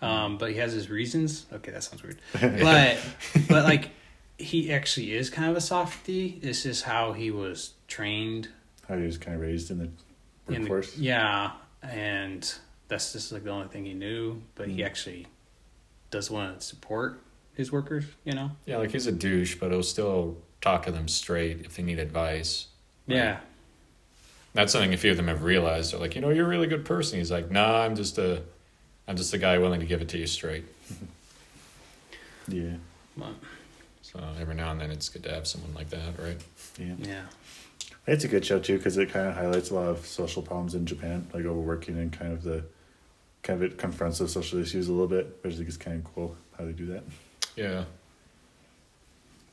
um, 0.00 0.38
but 0.38 0.50
he 0.50 0.56
has 0.58 0.72
his 0.72 0.88
reasons. 0.90 1.46
Okay, 1.52 1.70
that 1.72 1.82
sounds 1.84 2.02
weird, 2.02 2.18
but 2.32 2.98
but 3.48 3.64
like 3.64 3.90
he 4.38 4.70
actually 4.72 5.12
is 5.12 5.30
kind 5.30 5.50
of 5.50 5.56
a 5.56 5.60
softy. 5.60 6.38
This 6.42 6.66
is 6.66 6.82
how 6.82 7.12
he 7.12 7.30
was 7.30 7.72
trained 7.88 8.48
How 8.88 8.96
he 8.96 9.04
was 9.06 9.16
kind 9.18 9.34
of 9.34 9.40
raised 9.42 9.70
in 9.70 9.78
the 9.78 9.88
in 10.54 10.64
the, 10.64 10.70
workforce. 10.70 10.96
yeah, 10.98 11.52
and 11.82 12.54
that's 12.88 13.12
just 13.12 13.32
like 13.32 13.44
the 13.44 13.50
only 13.50 13.68
thing 13.68 13.84
he 13.84 13.94
knew. 13.94 14.42
But 14.54 14.68
he 14.68 14.78
Mm. 14.78 14.86
actually 14.86 15.26
does 16.16 16.30
want 16.30 16.58
to 16.58 16.66
support 16.66 17.20
his 17.54 17.70
workers. 17.70 18.06
You 18.24 18.32
know. 18.32 18.50
Yeah, 18.64 18.78
like 18.78 18.90
he's 18.90 19.06
a 19.06 19.12
douche, 19.12 19.56
but 19.56 19.70
he'll 19.70 19.82
still 19.82 20.38
talk 20.62 20.86
to 20.86 20.90
them 20.90 21.08
straight 21.08 21.60
if 21.66 21.76
they 21.76 21.82
need 21.82 21.98
advice. 21.98 22.68
Like, 23.06 23.16
Yeah. 23.18 23.40
That's 24.54 24.72
something 24.72 24.94
a 24.94 24.96
few 24.96 25.10
of 25.10 25.18
them 25.18 25.28
have 25.28 25.42
realized. 25.42 25.92
They're 25.92 26.00
like, 26.00 26.14
you 26.14 26.22
know, 26.22 26.30
you're 26.30 26.46
a 26.46 26.48
really 26.48 26.66
good 26.66 26.86
person. 26.86 27.18
He's 27.18 27.30
like, 27.30 27.50
nah, 27.50 27.82
I'm 27.82 27.94
just 27.94 28.16
a, 28.16 28.42
I'm 29.06 29.14
just 29.14 29.34
a 29.34 29.38
guy 29.38 29.58
willing 29.58 29.80
to 29.80 29.86
give 29.86 30.00
it 30.00 30.08
to 30.08 30.18
you 30.18 30.26
straight. 30.26 30.64
Yeah, 32.48 32.76
But, 33.16 33.34
So 34.02 34.20
every 34.40 34.54
now 34.54 34.70
and 34.70 34.80
then 34.80 34.92
it's 34.92 35.08
good 35.08 35.24
to 35.24 35.34
have 35.34 35.48
someone 35.48 35.74
like 35.74 35.90
that, 35.90 36.16
right? 36.16 36.40
yeah. 36.78 36.94
yeah. 37.00 37.22
It's 38.06 38.22
a 38.22 38.28
good 38.28 38.44
show 38.46 38.60
too 38.60 38.76
because 38.76 38.96
it 38.98 39.10
kind 39.10 39.26
of 39.26 39.34
highlights 39.34 39.70
a 39.70 39.74
lot 39.74 39.88
of 39.88 40.06
social 40.06 40.42
problems 40.42 40.76
in 40.76 40.86
Japan, 40.86 41.26
like 41.34 41.44
overworking 41.44 41.98
and 41.98 42.12
kind 42.12 42.32
of 42.32 42.44
the, 42.44 42.62
kind 43.46 43.62
of 43.62 43.70
it 43.70 43.78
confronts 43.78 44.18
those 44.18 44.32
social 44.32 44.58
issues 44.58 44.88
a 44.88 44.92
little 44.92 45.06
bit, 45.06 45.38
which 45.42 45.54
I 45.54 45.56
think 45.56 45.68
is 45.68 45.76
kind 45.76 46.04
of 46.04 46.14
cool 46.14 46.36
how 46.58 46.64
they 46.64 46.72
do 46.72 46.86
that. 46.86 47.04
Yeah. 47.54 47.84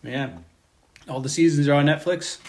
Yeah. 0.01 0.37
All 1.07 1.19
the 1.19 1.29
seasons 1.29 1.67
are 1.67 1.75
on 1.75 1.85
Netflix. 1.85 2.39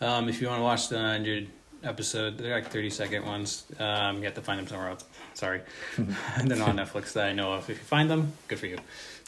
Um, 0.00 0.28
if 0.28 0.40
you 0.40 0.48
want 0.48 0.60
to 0.60 0.64
watch 0.64 0.88
the 0.88 0.96
100 0.96 1.48
episode, 1.82 2.38
they're 2.38 2.54
like 2.54 2.70
30 2.70 2.90
second 2.90 3.26
ones. 3.26 3.66
Um, 3.78 4.18
you 4.18 4.24
have 4.24 4.34
to 4.34 4.40
find 4.40 4.58
them 4.58 4.66
somewhere 4.66 4.88
else. 4.88 5.04
Sorry. 5.34 5.60
they're 5.96 6.56
not 6.56 6.70
on 6.70 6.76
Netflix 6.76 7.12
that 7.12 7.26
I 7.26 7.32
know 7.32 7.52
of. 7.52 7.68
If 7.68 7.78
you 7.78 7.84
find 7.84 8.10
them, 8.10 8.32
good 8.48 8.58
for 8.58 8.66
you. 8.66 8.78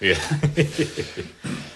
Yeah. 0.01 0.19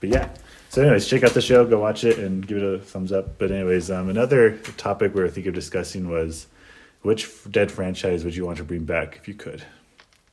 But 0.00 0.08
yeah. 0.08 0.30
So, 0.70 0.82
anyways, 0.82 1.06
check 1.06 1.22
out 1.22 1.32
the 1.32 1.42
show, 1.42 1.66
go 1.66 1.78
watch 1.80 2.04
it, 2.04 2.18
and 2.18 2.46
give 2.46 2.56
it 2.56 2.62
a 2.62 2.78
thumbs 2.78 3.12
up. 3.12 3.38
But, 3.38 3.50
anyways, 3.50 3.90
um, 3.90 4.08
another 4.08 4.56
topic 4.76 5.14
we 5.14 5.20
were 5.20 5.28
thinking 5.28 5.50
of 5.50 5.54
discussing 5.54 6.08
was 6.08 6.46
which 7.02 7.28
dead 7.50 7.70
franchise 7.72 8.24
would 8.24 8.34
you 8.36 8.44
want 8.46 8.58
to 8.58 8.64
bring 8.64 8.84
back 8.84 9.16
if 9.16 9.28
you 9.28 9.34
could? 9.34 9.62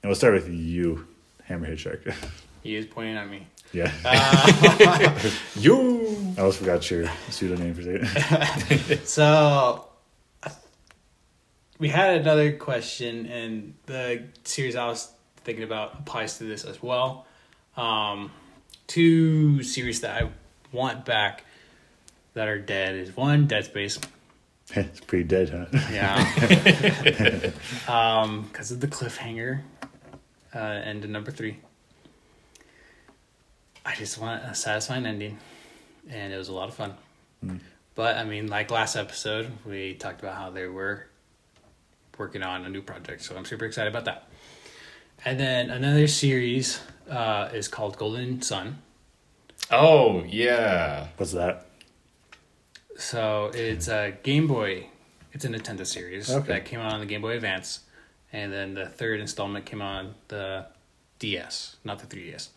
And 0.02 0.10
we'll 0.10 0.16
start 0.16 0.34
with 0.34 0.50
you, 0.50 1.08
Hammerhead 1.50 1.78
Shark. 1.78 2.02
He 2.64 2.76
is 2.76 2.86
pointing 2.86 3.16
at 3.16 3.30
me. 3.30 3.48
yeah. 3.72 3.90
you. 5.56 6.18
I 6.38 6.42
almost 6.42 6.60
forgot 6.60 6.92
your 6.92 7.10
pseudonym 7.30 7.74
for 7.74 7.80
a 7.80 8.06
second. 8.06 9.00
So 9.06 9.88
we 11.80 11.88
had 11.88 12.20
another 12.20 12.52
question, 12.58 13.26
and 13.28 13.74
the 13.86 14.24
series 14.44 14.76
I 14.76 14.86
was 14.88 15.10
thinking 15.46 15.64
about 15.64 16.00
applies 16.00 16.40
to 16.40 16.44
this 16.44 16.66
as 16.66 16.84
well. 16.84 17.26
Um, 17.78 18.32
two 18.88 19.64
series 19.64 20.02
that 20.02 20.22
I 20.22 20.30
want 20.74 21.06
back 21.06 21.46
that 22.34 22.50
are 22.50 22.60
dead 22.60 22.96
is 22.96 23.16
one 23.16 23.48
Dead 23.48 23.64
Space. 23.64 23.98
it's 24.76 25.00
pretty 25.00 25.24
dead, 25.24 25.50
huh? 25.50 25.66
Yeah. 25.92 27.52
um, 27.88 28.44
because 28.44 28.72
of 28.72 28.80
the 28.82 28.88
cliffhanger. 28.88 29.62
Uh, 30.54 30.60
and 30.60 31.02
the 31.02 31.08
number 31.08 31.30
three. 31.30 31.58
I 33.86 33.96
just 33.96 34.18
want 34.18 34.44
a 34.44 34.56
satisfying 34.56 35.06
ending, 35.06 35.38
and 36.10 36.34
it 36.34 36.38
was 36.38 36.50
a 36.50 36.54
lot 36.54 36.68
of 36.68 36.76
fun. 36.76 36.96
Mm. 37.46 37.60
But 37.96 38.18
I 38.18 38.24
mean, 38.24 38.48
like 38.48 38.72
last 38.72 38.96
episode, 38.96 39.52
we 39.66 39.94
talked 39.94 40.20
about 40.20 40.36
how 40.36 40.50
they 40.50 40.68
were 40.68 41.08
working 42.18 42.44
on 42.44 42.66
a 42.66 42.70
new 42.70 42.82
project, 42.82 43.22
so 43.22 43.36
I'm 43.38 43.46
super 43.46 43.66
excited 43.66 43.90
about 43.90 44.06
that. 44.06 44.28
And 45.24 45.40
then 45.40 45.70
another 45.70 46.08
series 46.08 46.82
uh, 47.10 47.50
is 47.54 47.68
called 47.68 47.98
Golden 47.98 48.42
Sun. 48.42 48.82
Oh 49.72 50.24
yeah. 50.28 51.08
What's 51.18 51.34
that? 51.34 51.67
So 52.98 53.52
it's 53.54 53.88
a 53.88 54.18
Game 54.24 54.48
Boy. 54.48 54.88
It's 55.34 55.46
a 55.46 55.50
Nintendo 55.50 55.86
series 55.86 56.30
Okay. 56.32 56.48
that 56.48 56.66
came 56.66 56.80
out 56.80 56.94
on 56.94 57.00
the 57.00 57.06
Game 57.06 57.22
Boy 57.22 57.36
Advance, 57.36 57.82
and 58.34 58.52
then 58.52 58.74
the 58.74 58.88
third 58.88 59.20
installment 59.20 59.66
came 59.66 59.82
on 59.82 60.16
the 60.30 60.66
DS, 61.20 61.76
not 61.84 62.00
the 62.00 62.08
3DS. 62.08 62.50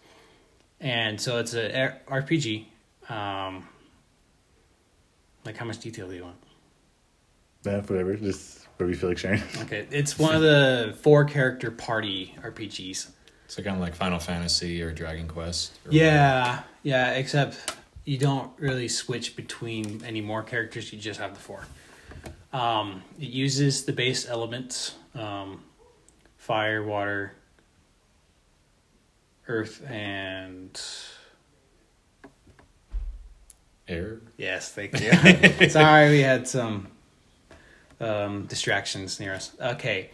And 0.81 1.21
so 1.21 1.39
it's 1.39 1.53
a 1.55 1.79
R- 2.09 2.23
RPG. 2.23 2.67
Um, 3.11 3.69
like, 5.45 5.57
how 5.57 5.67
much 5.67 5.79
detail 5.81 6.09
do 6.09 6.15
you 6.15 6.25
want? 6.25 6.37
Yeah, 7.65 7.81
whatever. 7.83 8.15
Just 8.17 8.67
whatever 8.77 8.91
you 8.93 8.97
feel 8.97 9.09
like 9.11 9.19
sharing. 9.19 9.43
Okay, 9.63 9.87
it's 9.91 10.19
one 10.19 10.35
of 10.35 10.41
the 10.41 10.97
four 11.03 11.25
character 11.27 11.71
party 11.71 12.35
RPGs. 12.43 13.11
So 13.49 13.63
kind 13.63 13.77
of 13.77 13.83
like 13.83 13.95
Final 13.95 14.19
Fantasy 14.19 14.81
or 14.81 14.93
Dragon 14.93 15.29
Quest. 15.29 15.79
Or 15.85 15.93
Yeah, 15.93 16.63
yeah, 16.83 17.13
except 17.15 17.75
you 18.05 18.19
don't 18.19 18.51
really 18.59 18.89
switch 18.89 19.37
between 19.37 20.03
any 20.05 20.21
more 20.21 20.43
characters, 20.43 20.93
you 20.93 20.99
just 20.99 21.21
have 21.21 21.35
the 21.35 21.41
four. 21.41 21.65
Um, 22.53 23.03
it 23.19 23.29
uses 23.29 23.85
the 23.85 23.93
base 23.93 24.29
elements 24.29 24.95
um, 25.15 25.63
fire, 26.37 26.83
water, 26.83 27.33
earth, 29.49 29.85
and. 29.89 30.81
Air. 33.89 34.21
Yes, 34.37 34.71
thank 34.71 35.01
you. 35.01 35.69
Sorry, 35.69 36.11
we 36.11 36.21
had 36.21 36.47
some 36.47 36.87
um, 38.01 38.47
distractions 38.47 39.19
near 39.19 39.35
us. 39.35 39.53
Okay. 39.61 40.11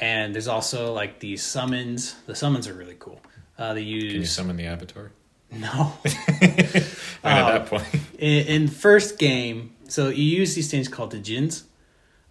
And 0.00 0.34
there's 0.34 0.48
also 0.48 0.92
like 0.92 1.18
these 1.18 1.42
summons. 1.42 2.14
The 2.26 2.34
summons 2.34 2.68
are 2.68 2.74
really 2.74 2.96
cool. 2.98 3.20
Uh, 3.58 3.74
they 3.74 3.82
use. 3.82 4.12
Can 4.12 4.20
you 4.20 4.26
summon 4.26 4.56
the 4.56 4.66
Avatar? 4.66 5.12
No. 5.50 5.92
Right 7.24 7.32
at 7.38 7.52
that 7.52 7.66
point. 7.66 7.86
in, 8.18 8.46
in 8.46 8.68
first 8.68 9.18
game, 9.18 9.74
so 9.88 10.08
you 10.08 10.24
use 10.24 10.54
these 10.54 10.70
things 10.70 10.88
called 10.88 11.10
the 11.12 11.18
djinns, 11.18 11.64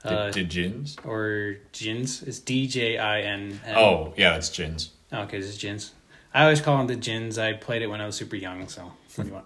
uh, 0.04 0.32
Jins? 0.32 0.98
or 1.06 1.58
djinns. 1.74 2.28
It's 2.28 2.40
D 2.40 2.68
J 2.68 2.98
I 2.98 3.22
N. 3.22 3.60
Oh 3.76 4.14
yeah, 4.18 4.36
it's 4.36 4.50
Jins. 4.50 4.90
okay, 5.14 5.40
this 5.40 5.48
is 5.48 5.58
djinns. 5.58 5.92
I 6.34 6.44
always 6.44 6.62
call 6.62 6.78
them 6.78 6.88
the 6.88 6.96
djinns. 6.96 7.38
I 7.38 7.54
played 7.54 7.82
it 7.82 7.88
when 7.88 8.02
I 8.02 8.06
was 8.06 8.16
super 8.16 8.36
young, 8.36 8.68
so 8.68 8.92
what 9.16 9.28
you 9.28 9.34
want? 9.34 9.46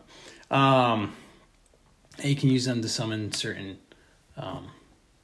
Um, 0.51 1.15
you 2.23 2.35
can 2.35 2.49
use 2.49 2.65
them 2.65 2.81
to 2.81 2.89
summon 2.89 3.31
certain 3.31 3.79
um, 4.37 4.67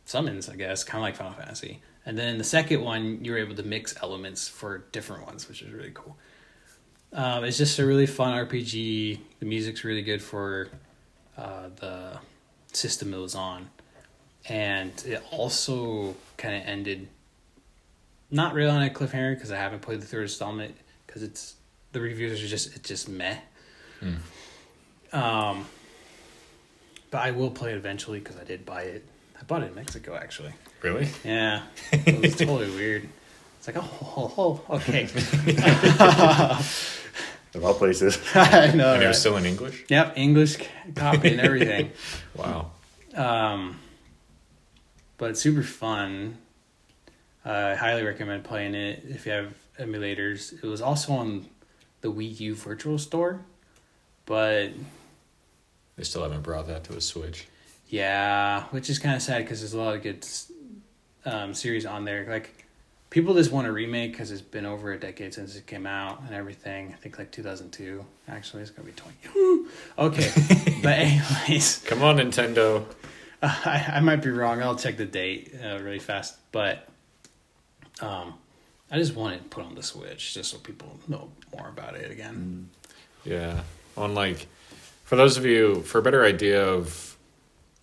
summons, 0.05 0.49
I 0.49 0.55
guess, 0.55 0.83
kind 0.83 1.01
of 1.01 1.03
like 1.03 1.15
Final 1.15 1.33
Fantasy. 1.33 1.81
And 2.05 2.17
then 2.17 2.29
in 2.29 2.37
the 2.39 2.43
second 2.43 2.81
one, 2.81 3.23
you're 3.23 3.37
able 3.37 3.55
to 3.55 3.63
mix 3.63 3.95
elements 4.01 4.47
for 4.47 4.85
different 4.91 5.27
ones, 5.27 5.47
which 5.47 5.61
is 5.61 5.71
really 5.71 5.91
cool. 5.93 6.17
Um, 7.13 7.43
it's 7.43 7.57
just 7.57 7.77
a 7.79 7.85
really 7.85 8.05
fun 8.05 8.33
RPG. 8.33 9.19
The 9.39 9.45
music's 9.45 9.83
really 9.83 10.01
good 10.01 10.21
for 10.21 10.69
uh, 11.37 11.69
the 11.75 12.19
system 12.71 13.13
it 13.13 13.17
was 13.17 13.35
on, 13.35 13.69
and 14.47 14.91
it 15.05 15.21
also 15.31 16.15
kind 16.37 16.55
of 16.55 16.63
ended 16.67 17.07
not 18.29 18.53
really 18.53 18.69
on 18.69 18.81
a 18.81 18.89
cliffhanger 18.89 19.35
because 19.35 19.51
I 19.51 19.57
haven't 19.57 19.81
played 19.81 20.01
the 20.01 20.05
third 20.05 20.23
installment 20.23 20.75
because 21.05 21.21
it's 21.21 21.55
the 21.91 21.99
reviews 21.99 22.41
are 22.41 22.47
just 22.47 22.75
it's 22.75 22.87
just 22.87 23.09
meh. 23.09 23.37
Hmm. 23.99 24.15
Um, 25.13 25.65
but 27.11 27.19
I 27.19 27.31
will 27.31 27.51
play 27.51 27.73
it 27.73 27.75
eventually 27.75 28.19
because 28.19 28.37
I 28.37 28.45
did 28.45 28.65
buy 28.65 28.83
it. 28.83 29.05
I 29.39 29.43
bought 29.43 29.63
it 29.63 29.67
in 29.67 29.75
Mexico 29.75 30.15
actually. 30.15 30.53
Really? 30.81 31.09
Yeah, 31.25 31.63
it 31.91 32.21
was 32.21 32.35
totally 32.35 32.69
weird. 32.69 33.07
It's 33.57 33.67
like 33.67 33.77
oh, 33.77 34.33
oh, 34.37 34.61
oh 34.69 34.75
okay. 34.77 35.07
Of 37.53 37.65
all 37.65 37.73
places. 37.73 38.17
I 38.35 38.71
know. 38.73 38.93
and 38.93 39.03
it 39.03 39.07
was 39.07 39.19
still 39.19 39.35
in 39.37 39.45
English. 39.45 39.85
Yep, 39.89 40.13
English 40.17 40.57
copy 40.95 41.31
and 41.31 41.41
everything. 41.47 41.91
Wow. 42.35 42.71
Um, 43.13 43.79
but 45.17 45.31
it's 45.31 45.41
super 45.41 45.63
fun. 45.63 46.37
Uh, 47.45 47.49
I 47.49 47.75
highly 47.75 48.03
recommend 48.03 48.43
playing 48.43 48.73
it 48.75 49.03
if 49.07 49.25
you 49.25 49.31
have 49.33 49.53
emulators. 49.79 50.53
It 50.53 50.63
was 50.67 50.81
also 50.81 51.13
on 51.13 51.47
the 52.01 52.11
Wii 52.11 52.39
U 52.39 52.55
Virtual 52.55 52.97
Store, 52.97 53.41
but 54.25 54.69
They 55.97 56.03
still 56.03 56.23
haven't 56.23 56.41
brought 56.43 56.67
that 56.67 56.83
to 56.85 56.93
a 56.95 57.01
Switch. 57.01 57.47
yeah, 57.89 58.63
which 58.71 58.89
is 58.89 58.97
kind 58.99 59.15
of 59.15 59.21
sad 59.21 59.39
because 59.43 59.59
there's 59.59 59.73
a 59.73 59.79
lot 59.79 59.95
of 59.95 60.01
good 60.03 60.25
um, 61.25 61.53
series 61.53 61.85
on 61.85 62.05
there. 62.05 62.25
Like 62.29 62.60
people 63.11 63.35
just 63.35 63.51
want 63.51 63.67
a 63.67 63.71
remake 63.71 64.11
because 64.13 64.31
it's 64.31 64.41
been 64.41 64.65
over 64.65 64.91
a 64.93 64.99
decade 64.99 65.33
since 65.35 65.55
it 65.55 65.67
came 65.67 65.85
out 65.85 66.21
and 66.25 66.33
everything. 66.33 66.91
I 66.91 66.95
think 66.97 67.19
like 67.19 67.31
2002. 67.31 68.03
Actually, 68.27 68.63
it's 68.63 68.71
gonna 68.71 68.87
be 68.89 68.93
20. 68.93 69.67
okay, 69.99 70.79
but 70.81 70.97
anyways. 70.97 71.83
Come 71.85 72.01
on, 72.01 72.17
Nintendo. 72.17 72.83
Uh, 73.43 73.55
I, 73.65 73.85
I 73.95 73.99
might 73.99 74.23
be 74.23 74.29
wrong. 74.31 74.63
I'll 74.63 74.75
check 74.75 74.97
the 74.97 75.05
date 75.05 75.53
uh, 75.63 75.79
really 75.81 75.99
fast, 75.99 76.37
but 76.51 76.87
um, 78.01 78.33
I 78.89 78.97
just 78.97 79.15
want 79.15 79.35
it 79.35 79.49
put 79.49 79.63
on 79.65 79.75
the 79.75 79.83
Switch 79.83 80.33
just 80.33 80.49
so 80.51 80.57
people 80.57 80.99
know 81.07 81.29
more 81.55 81.67
about 81.69 81.95
it 81.95 82.09
again. 82.11 82.69
Yeah. 83.23 83.61
On 83.97 84.15
like, 84.15 84.47
for 85.03 85.15
those 85.15 85.37
of 85.37 85.45
you, 85.45 85.81
for 85.83 85.97
a 85.99 86.01
better 86.01 86.23
idea 86.23 86.65
of, 86.65 87.17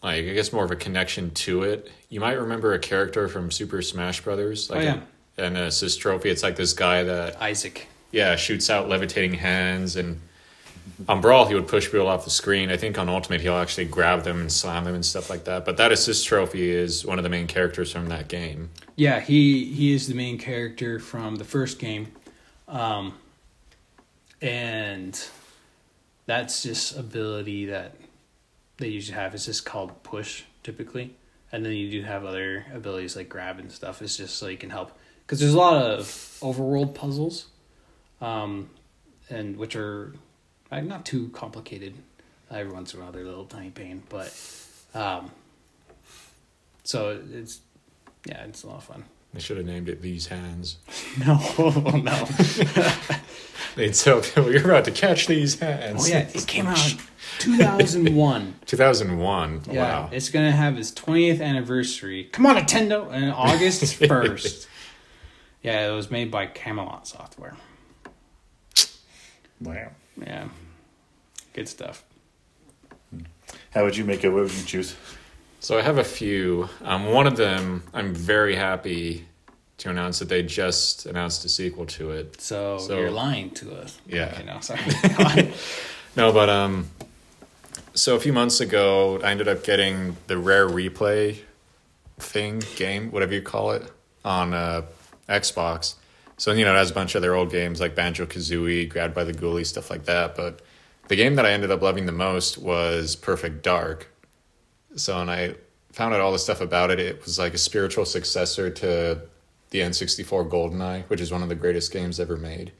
like, 0.02 0.24
I 0.24 0.32
guess 0.32 0.52
more 0.52 0.64
of 0.64 0.70
a 0.70 0.76
connection 0.76 1.30
to 1.32 1.62
it, 1.64 1.90
you 2.08 2.20
might 2.20 2.38
remember 2.38 2.72
a 2.72 2.78
character 2.78 3.28
from 3.28 3.50
Super 3.50 3.82
Smash 3.82 4.22
Brothers. 4.22 4.70
Like 4.70 4.78
Oh, 4.80 4.82
yeah. 4.82 4.94
a- 4.96 5.02
an 5.38 5.56
assist 5.56 6.00
trophy. 6.00 6.30
It's 6.30 6.42
like 6.42 6.56
this 6.56 6.72
guy 6.72 7.02
that, 7.04 7.40
Isaac. 7.40 7.88
yeah, 8.12 8.36
shoots 8.36 8.70
out 8.70 8.88
levitating 8.88 9.34
hands. 9.34 9.96
And 9.96 10.20
on 11.08 11.20
Brawl, 11.20 11.46
he 11.46 11.54
would 11.54 11.68
push 11.68 11.86
people 11.90 12.08
off 12.08 12.24
the 12.24 12.30
screen. 12.30 12.70
I 12.70 12.76
think 12.76 12.98
on 12.98 13.08
Ultimate, 13.08 13.40
he'll 13.40 13.56
actually 13.56 13.84
grab 13.86 14.24
them 14.24 14.40
and 14.40 14.50
slam 14.50 14.84
them 14.84 14.94
and 14.94 15.04
stuff 15.04 15.30
like 15.30 15.44
that. 15.44 15.64
But 15.64 15.76
that 15.76 15.92
assist 15.92 16.26
trophy 16.26 16.70
is 16.70 17.04
one 17.04 17.18
of 17.18 17.22
the 17.22 17.30
main 17.30 17.46
characters 17.46 17.92
from 17.92 18.08
that 18.08 18.28
game. 18.28 18.70
Yeah, 18.96 19.20
he 19.20 19.64
he 19.66 19.94
is 19.94 20.08
the 20.08 20.14
main 20.14 20.38
character 20.38 20.98
from 20.98 21.36
the 21.36 21.44
first 21.44 21.78
game, 21.78 22.08
um, 22.66 23.14
and 24.42 25.28
that's 26.26 26.62
just 26.64 26.98
ability 26.98 27.66
that 27.66 27.94
they 28.78 28.88
usually 28.88 29.16
have. 29.16 29.34
It's 29.34 29.46
just 29.46 29.64
called 29.64 30.02
push 30.02 30.42
typically, 30.64 31.14
and 31.52 31.64
then 31.64 31.72
you 31.74 31.90
do 31.90 32.02
have 32.02 32.24
other 32.24 32.66
abilities 32.74 33.14
like 33.14 33.28
grab 33.28 33.60
and 33.60 33.70
stuff. 33.70 34.02
It's 34.02 34.16
just 34.16 34.36
so 34.36 34.48
you 34.48 34.56
can 34.56 34.70
help 34.70 34.98
because 35.28 35.40
there's 35.40 35.52
a 35.52 35.58
lot 35.58 35.76
of 35.82 36.04
overworld 36.40 36.94
puzzles, 36.94 37.48
um, 38.22 38.70
and 39.28 39.58
which 39.58 39.76
are 39.76 40.14
uh, 40.72 40.80
not 40.80 41.04
too 41.04 41.28
complicated. 41.34 41.92
Every 42.50 42.72
once 42.72 42.94
in 42.94 43.00
a 43.00 43.02
while, 43.02 43.12
they're 43.12 43.20
a 43.20 43.26
little 43.26 43.44
tiny 43.44 43.68
pain, 43.68 44.02
but 44.08 44.34
um, 44.94 45.30
so 46.82 47.20
it's 47.32 47.60
yeah, 48.24 48.44
it's 48.44 48.62
a 48.62 48.68
lot 48.68 48.76
of 48.76 48.84
fun. 48.84 49.04
They 49.34 49.40
should 49.40 49.58
have 49.58 49.66
named 49.66 49.90
it 49.90 50.00
These 50.00 50.28
Hands. 50.28 50.78
No, 51.26 51.36
no. 51.94 52.28
They'd 53.76 53.92
tell 53.94 54.22
people, 54.22 54.50
you're 54.50 54.64
about 54.64 54.86
to 54.86 54.90
catch 54.90 55.26
these 55.26 55.58
hands. 55.60 56.04
Oh 56.06 56.08
yeah, 56.08 56.20
it 56.32 56.46
came 56.46 56.66
out 56.66 56.78
2001. 57.40 58.54
2001. 58.66 59.60
Yeah, 59.70 59.82
Wow. 59.82 60.08
it's 60.10 60.30
gonna 60.30 60.50
have 60.52 60.78
its 60.78 60.90
20th 60.92 61.42
anniversary. 61.42 62.24
Come 62.32 62.46
on, 62.46 62.56
Nintendo! 62.56 63.12
And 63.12 63.30
August 63.30 63.82
1st. 64.00 64.66
Yeah, 65.68 65.86
it 65.86 65.94
was 65.94 66.10
made 66.10 66.30
by 66.30 66.46
Camelot 66.46 67.06
Software. 67.06 67.54
Wow. 69.60 69.90
Yeah, 70.16 70.48
good 71.52 71.68
stuff. 71.68 72.04
How 73.74 73.84
would 73.84 73.94
you 73.94 74.06
make 74.06 74.24
it? 74.24 74.30
What 74.30 74.44
would 74.44 74.52
you 74.54 74.64
choose? 74.64 74.96
So 75.60 75.78
I 75.78 75.82
have 75.82 75.98
a 75.98 76.04
few. 76.04 76.70
Um, 76.82 77.12
one 77.12 77.26
of 77.26 77.36
them, 77.36 77.82
I'm 77.92 78.14
very 78.14 78.56
happy 78.56 79.26
to 79.76 79.90
announce 79.90 80.20
that 80.20 80.30
they 80.30 80.42
just 80.42 81.04
announced 81.04 81.44
a 81.44 81.50
sequel 81.50 81.84
to 81.84 82.12
it. 82.12 82.40
So, 82.40 82.78
So- 82.78 82.98
you're 82.98 83.10
lying 83.10 83.50
to 83.50 83.74
us. 83.74 83.98
Yeah. 84.06 84.30
Okay, 84.32 84.44
no, 84.44 84.60
sorry. 84.60 85.52
No, 86.16 86.32
but 86.32 86.48
um, 86.48 86.88
so 87.94 88.16
a 88.16 88.20
few 88.20 88.32
months 88.32 88.60
ago, 88.60 89.20
I 89.22 89.30
ended 89.32 89.46
up 89.48 89.62
getting 89.64 90.16
the 90.28 90.38
rare 90.38 90.66
replay 90.66 91.40
thing 92.18 92.62
game, 92.76 93.12
whatever 93.12 93.34
you 93.34 93.42
call 93.42 93.72
it, 93.72 93.82
on 94.24 94.52
uh, 94.54 94.82
Xbox. 95.28 95.94
So 96.36 96.52
you 96.52 96.64
know, 96.64 96.74
it 96.74 96.78
has 96.78 96.90
a 96.90 96.94
bunch 96.94 97.14
of 97.14 97.22
their 97.22 97.34
old 97.34 97.50
games 97.50 97.80
like 97.80 97.94
Banjo 97.94 98.26
Kazooie, 98.26 98.88
Grabbed 98.88 99.14
by 99.14 99.24
the 99.24 99.32
Ghoulie, 99.32 99.66
stuff 99.66 99.90
like 99.90 100.04
that. 100.04 100.36
But 100.36 100.62
the 101.08 101.16
game 101.16 101.34
that 101.36 101.44
I 101.44 101.52
ended 101.52 101.70
up 101.70 101.82
loving 101.82 102.06
the 102.06 102.12
most 102.12 102.58
was 102.58 103.16
Perfect 103.16 103.62
Dark. 103.62 104.08
So 104.94 105.18
when 105.18 105.28
I 105.28 105.54
found 105.92 106.14
out 106.14 106.20
all 106.20 106.32
the 106.32 106.38
stuff 106.38 106.60
about 106.60 106.90
it, 106.90 107.00
it 107.00 107.24
was 107.24 107.38
like 107.38 107.54
a 107.54 107.58
spiritual 107.58 108.04
successor 108.04 108.70
to 108.70 109.20
the 109.70 109.80
N64 109.80 110.48
GoldenEye, 110.48 111.04
which 111.08 111.20
is 111.20 111.32
one 111.32 111.42
of 111.42 111.48
the 111.48 111.54
greatest 111.54 111.92
games 111.92 112.20
ever 112.20 112.36
made. 112.36 112.72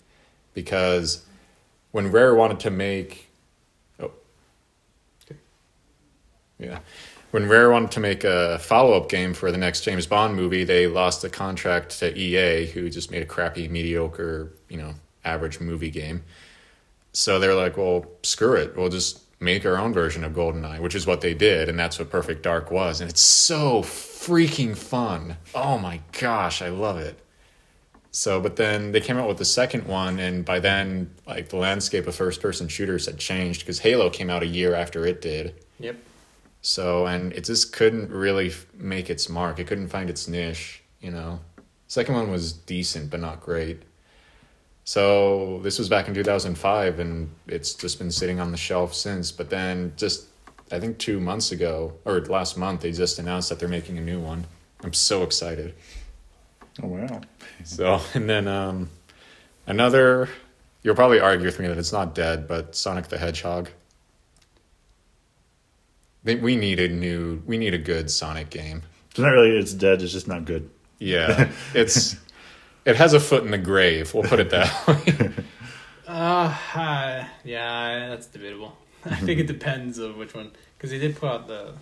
Because 0.55 1.25
when 1.91 2.11
Rare 2.11 2.35
wanted 2.35 2.61
to 2.61 2.71
make, 2.71 3.31
oh, 4.01 4.13
okay. 5.25 5.39
yeah, 6.59 6.79
when 7.31 7.49
Rare 7.49 7.71
wanted 7.71 7.91
to 7.93 8.01
make 8.01 8.25
a 8.25 8.59
follow 8.59 8.95
up 8.95 9.09
game 9.09 9.35
for 9.35 9.53
the 9.53 9.59
next 9.59 9.83
James 9.83 10.07
Bond 10.07 10.35
movie, 10.35 10.65
they 10.65 10.87
lost 10.87 11.23
the 11.23 11.29
contract 11.29 11.99
to 11.99 12.17
EA, 12.17 12.67
who 12.67 12.89
just 12.89 13.11
made 13.11 13.23
a 13.23 13.27
crappy, 13.27 13.69
mediocre, 13.69 14.53
you 14.69 14.79
know, 14.79 14.95
average 15.25 15.61
movie 15.61 15.91
game. 15.91 16.23
So 17.13 17.39
they're 17.39 17.55
like, 17.55 17.77
well, 17.77 18.07
screw 18.23 18.55
it. 18.55 18.77
We'll 18.77 18.89
just 18.89 19.21
make 19.41 19.65
our 19.67 19.77
own 19.77 19.93
version 19.93 20.25
of 20.25 20.33
GoldenEye, 20.33 20.81
which 20.81 20.95
is 20.95 21.07
what 21.07 21.21
they 21.21 21.35
did. 21.35 21.69
And 21.69 21.79
that's 21.79 21.99
what 21.99 22.11
Perfect 22.11 22.43
Dark 22.43 22.71
was. 22.71 23.01
And 23.01 23.11
it's 23.11 23.21
so 23.21 23.83
freaking 23.83 24.77
fun. 24.77 25.37
Oh 25.55 25.79
my 25.79 26.01
gosh, 26.19 26.63
I 26.63 26.69
love 26.69 26.99
it. 26.99 27.19
So, 28.11 28.41
but 28.41 28.57
then 28.57 28.93
they 28.93 29.01
came 29.01 29.19
out 29.19 29.29
with 29.29 29.39
the 29.39 29.45
second 29.45 29.87
one, 29.87 30.19
and 30.19 30.45
by 30.45 30.59
then, 30.61 31.15
like 31.27 31.51
the 31.51 31.57
landscape 31.57 32.07
of 32.07 32.15
first 32.15 32.41
person 32.41 32.67
shooters 32.67 33.07
had 33.07 33.19
changed 33.19 33.61
because 33.61 33.81
Halo 33.81 34.09
came 34.11 34.31
out 34.31 34.43
a 34.43 34.47
year 34.47 34.75
after 34.75 35.07
it 35.07 35.21
did. 35.21 35.55
yep. 35.79 35.97
So, 36.61 37.07
and 37.07 37.33
it 37.33 37.45
just 37.45 37.73
couldn't 37.73 38.11
really 38.11 38.53
make 38.75 39.11
its 39.11 39.29
mark. 39.29 39.59
It 39.59 39.67
couldn't 39.67 39.89
find 39.89 40.11
its 40.11 40.29
niche, 40.29 40.83
you 41.01 41.11
know. 41.11 41.41
Second 41.87 42.15
one 42.15 42.31
was 42.31 42.53
decent, 42.53 43.11
but 43.11 43.21
not 43.21 43.41
great. 43.41 43.83
So, 44.85 45.61
this 45.63 45.79
was 45.79 45.89
back 45.89 46.09
in 46.09 46.15
2005, 46.15 46.99
and 46.99 47.31
it's 47.47 47.75
just 47.75 47.99
been 47.99 48.11
sitting 48.11 48.41
on 48.41 48.51
the 48.51 48.57
shelf 48.57 48.95
since. 48.95 49.31
But 49.31 49.51
then, 49.51 49.93
just 49.97 50.27
I 50.73 50.81
think 50.81 50.99
two 50.99 51.21
months 51.21 51.53
ago, 51.53 51.95
or 52.05 52.21
last 52.21 52.57
month, 52.57 52.83
they 52.83 52.93
just 52.93 53.19
announced 53.19 53.49
that 53.49 53.59
they're 53.59 53.69
making 53.69 53.99
a 53.99 54.03
new 54.03 54.21
one. 54.21 54.47
I'm 54.83 54.93
so 54.93 55.23
excited. 55.23 55.75
Oh 56.83 56.89
wow. 56.89 57.21
So, 57.65 58.01
and 58.15 58.29
then 58.29 58.47
um, 58.49 58.91
another, 59.67 60.29
you'll 60.83 60.95
probably 60.95 61.21
argue 61.21 61.47
with 61.47 61.59
me 61.59 61.67
that 61.69 61.79
it's 61.79 61.93
not 61.93 62.15
dead, 62.15 62.47
but 62.47 62.75
Sonic 62.75 63.09
the 63.09 63.19
Hedgehog. 63.19 63.71
They- 66.29 66.37
We 66.37 66.57
need 66.57 66.79
a 66.79 66.89
new, 66.89 67.43
we 67.47 67.57
need 67.57 67.73
a 67.73 67.79
good 67.79 68.11
Sonic 68.11 68.51
game. 68.51 68.83
It's 69.11 69.19
not 69.19 69.31
really. 69.31 69.57
It's 69.57 69.73
dead. 69.73 70.03
It's 70.03 70.13
just 70.13 70.29
not 70.29 70.45
good. 70.45 70.69
Yeah, 70.99 71.49
it's, 71.75 72.17
it 72.85 72.97
has 72.97 73.15
a 73.15 73.21
foot 73.21 73.45
in 73.45 73.51
the 73.51 73.57
grave. 73.57 74.13
We'll 74.13 74.25
put 74.25 74.39
it 74.39 74.51
that 74.51 74.87
way. 74.89 75.31
Uh, 76.07 76.55
uh, 76.75 77.25
yeah, 77.45 78.09
that's 78.11 78.27
debatable. 78.27 78.77
I 79.07 79.17
think 79.17 79.41
it 79.41 79.47
depends 79.55 79.99
on 79.99 80.19
which 80.19 80.35
one. 80.35 80.51
Because 80.77 80.91
they 80.91 80.99
did 80.99 81.17
put 81.17 81.31
out 81.31 81.49
the. 81.49 81.73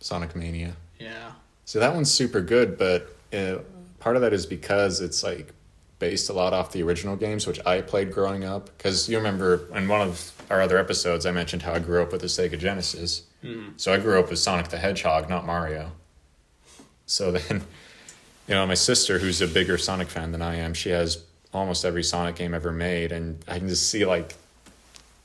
Sonic 0.00 0.36
Mania. 0.36 0.74
Yeah. 1.00 1.32
So 1.64 1.80
that 1.80 1.94
one's 1.94 2.10
super 2.10 2.42
good, 2.42 2.76
but 2.76 3.16
uh, 3.32 3.60
part 4.00 4.16
of 4.16 4.22
that 4.22 4.34
is 4.34 4.44
because 4.44 5.00
it's 5.00 5.22
like 5.22 5.54
based 5.98 6.28
a 6.28 6.34
lot 6.34 6.52
off 6.52 6.72
the 6.72 6.82
original 6.82 7.16
games, 7.16 7.46
which 7.46 7.58
I 7.64 7.80
played 7.80 8.12
growing 8.12 8.44
up. 8.44 8.66
Because 8.76 9.08
you 9.08 9.16
remember 9.16 9.66
in 9.74 9.88
one 9.88 10.02
of 10.02 10.30
our 10.50 10.60
other 10.60 10.76
episodes, 10.76 11.24
I 11.24 11.30
mentioned 11.30 11.62
how 11.62 11.72
I 11.72 11.78
grew 11.78 12.02
up 12.02 12.12
with 12.12 12.20
the 12.20 12.26
Sega 12.26 12.58
Genesis. 12.58 13.22
Mm. 13.44 13.72
So 13.76 13.92
I 13.92 13.98
grew 13.98 14.18
up 14.18 14.30
with 14.30 14.38
Sonic 14.38 14.68
the 14.68 14.78
Hedgehog, 14.78 15.28
not 15.28 15.46
Mario. 15.46 15.92
So 17.06 17.30
then, 17.32 17.62
you 18.46 18.54
know, 18.54 18.66
my 18.66 18.74
sister, 18.74 19.18
who's 19.18 19.40
a 19.40 19.48
bigger 19.48 19.78
Sonic 19.78 20.08
fan 20.08 20.32
than 20.32 20.42
I 20.42 20.56
am, 20.56 20.74
she 20.74 20.90
has 20.90 21.22
almost 21.52 21.84
every 21.84 22.02
Sonic 22.02 22.36
game 22.36 22.54
ever 22.54 22.72
made, 22.72 23.12
and 23.12 23.42
I 23.48 23.58
can 23.58 23.68
just 23.68 23.88
see 23.88 24.04
like 24.04 24.34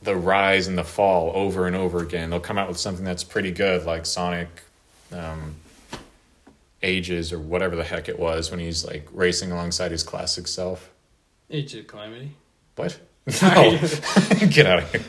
the 0.02 0.16
rise 0.16 0.68
and 0.68 0.78
the 0.78 0.84
fall 0.84 1.32
over 1.36 1.68
and 1.68 1.76
over 1.76 2.00
again. 2.00 2.30
They'll 2.30 2.40
come 2.40 2.58
out 2.58 2.68
with 2.68 2.78
something 2.78 3.06
that's 3.06 3.24
pretty 3.24 3.52
good, 3.52 3.86
like 3.86 4.06
Sonic 4.06 4.50
um, 5.12 5.56
Ages 6.82 7.32
or 7.32 7.40
whatever 7.40 7.76
the 7.76 7.84
heck 7.84 8.10
it 8.10 8.20
was 8.20 8.52
when 8.52 8.60
he's 8.60 8.86
like 8.86 9.08
racing 9.14 9.52
alongside 9.52 9.92
his 9.92 10.04
classic 10.04 10.48
self. 10.48 10.92
Age 11.50 11.76
of 11.76 11.88
Calamity. 11.88 12.32
What? 12.76 13.00
No. 13.42 13.80
Get 14.50 14.66
out 14.66 14.80
of 14.80 14.92
here. 14.92 15.02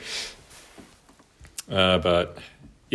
Uh, 1.68 1.98
but 1.98 2.38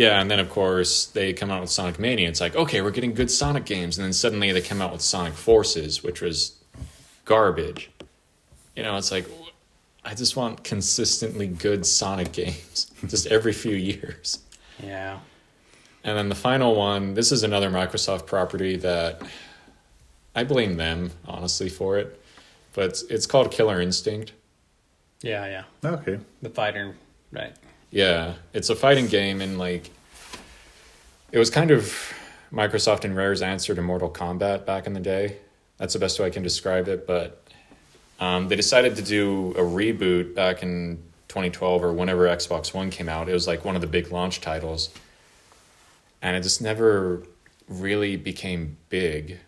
yeah, 0.00 0.18
and 0.18 0.30
then 0.30 0.40
of 0.40 0.48
course 0.48 1.04
they 1.04 1.34
come 1.34 1.50
out 1.50 1.60
with 1.60 1.68
Sonic 1.68 1.98
Mania. 1.98 2.26
It's 2.26 2.40
like, 2.40 2.56
okay, 2.56 2.80
we're 2.80 2.90
getting 2.90 3.12
good 3.12 3.30
Sonic 3.30 3.66
games, 3.66 3.98
and 3.98 4.04
then 4.06 4.14
suddenly 4.14 4.50
they 4.50 4.62
come 4.62 4.80
out 4.80 4.92
with 4.92 5.02
Sonic 5.02 5.34
Forces, 5.34 6.02
which 6.02 6.22
was 6.22 6.56
garbage. 7.26 7.90
You 8.74 8.82
know, 8.82 8.96
it's 8.96 9.12
like 9.12 9.26
I 10.02 10.14
just 10.14 10.36
want 10.36 10.64
consistently 10.64 11.48
good 11.48 11.84
Sonic 11.84 12.32
games, 12.42 12.90
just 13.08 13.26
every 13.26 13.52
few 13.52 13.76
years. 13.76 14.38
Yeah. 14.82 15.18
And 16.02 16.16
then 16.16 16.30
the 16.30 16.34
final 16.34 16.74
one, 16.74 17.12
this 17.12 17.30
is 17.30 17.42
another 17.42 17.68
Microsoft 17.68 18.24
property 18.24 18.76
that 18.78 19.20
I 20.34 20.44
blame 20.44 20.78
them 20.78 21.10
honestly 21.26 21.68
for 21.68 21.98
it, 21.98 22.18
but 22.72 22.84
it's, 22.86 23.02
it's 23.02 23.26
called 23.26 23.50
Killer 23.50 23.82
Instinct. 23.82 24.32
Yeah, 25.20 25.44
yeah. 25.44 25.90
Okay. 25.90 26.20
The 26.40 26.48
fighter, 26.48 26.94
right? 27.32 27.54
Yeah, 27.90 28.34
it's 28.52 28.70
a 28.70 28.76
fighting 28.76 29.08
game, 29.08 29.40
and 29.40 29.58
like, 29.58 29.90
it 31.32 31.38
was 31.38 31.50
kind 31.50 31.70
of 31.70 32.12
Microsoft 32.52 33.04
and 33.04 33.16
Rare's 33.16 33.42
answer 33.42 33.74
to 33.74 33.82
Mortal 33.82 34.10
Kombat 34.10 34.64
back 34.64 34.86
in 34.86 34.92
the 34.92 35.00
day. 35.00 35.38
That's 35.78 35.94
the 35.94 35.98
best 35.98 36.20
way 36.20 36.26
I 36.26 36.30
can 36.30 36.42
describe 36.42 36.88
it. 36.88 37.06
But 37.06 37.42
um, 38.20 38.48
they 38.48 38.56
decided 38.56 38.96
to 38.96 39.02
do 39.02 39.52
a 39.52 39.62
reboot 39.62 40.34
back 40.34 40.62
in 40.62 41.02
2012 41.28 41.82
or 41.82 41.92
whenever 41.92 42.26
Xbox 42.26 42.72
One 42.72 42.90
came 42.90 43.08
out. 43.08 43.28
It 43.28 43.32
was 43.32 43.46
like 43.46 43.64
one 43.64 43.74
of 43.74 43.80
the 43.80 43.86
big 43.86 44.12
launch 44.12 44.40
titles, 44.40 44.90
and 46.22 46.36
it 46.36 46.42
just 46.42 46.62
never 46.62 47.24
really 47.68 48.16
became 48.16 48.76
big. 48.88 49.38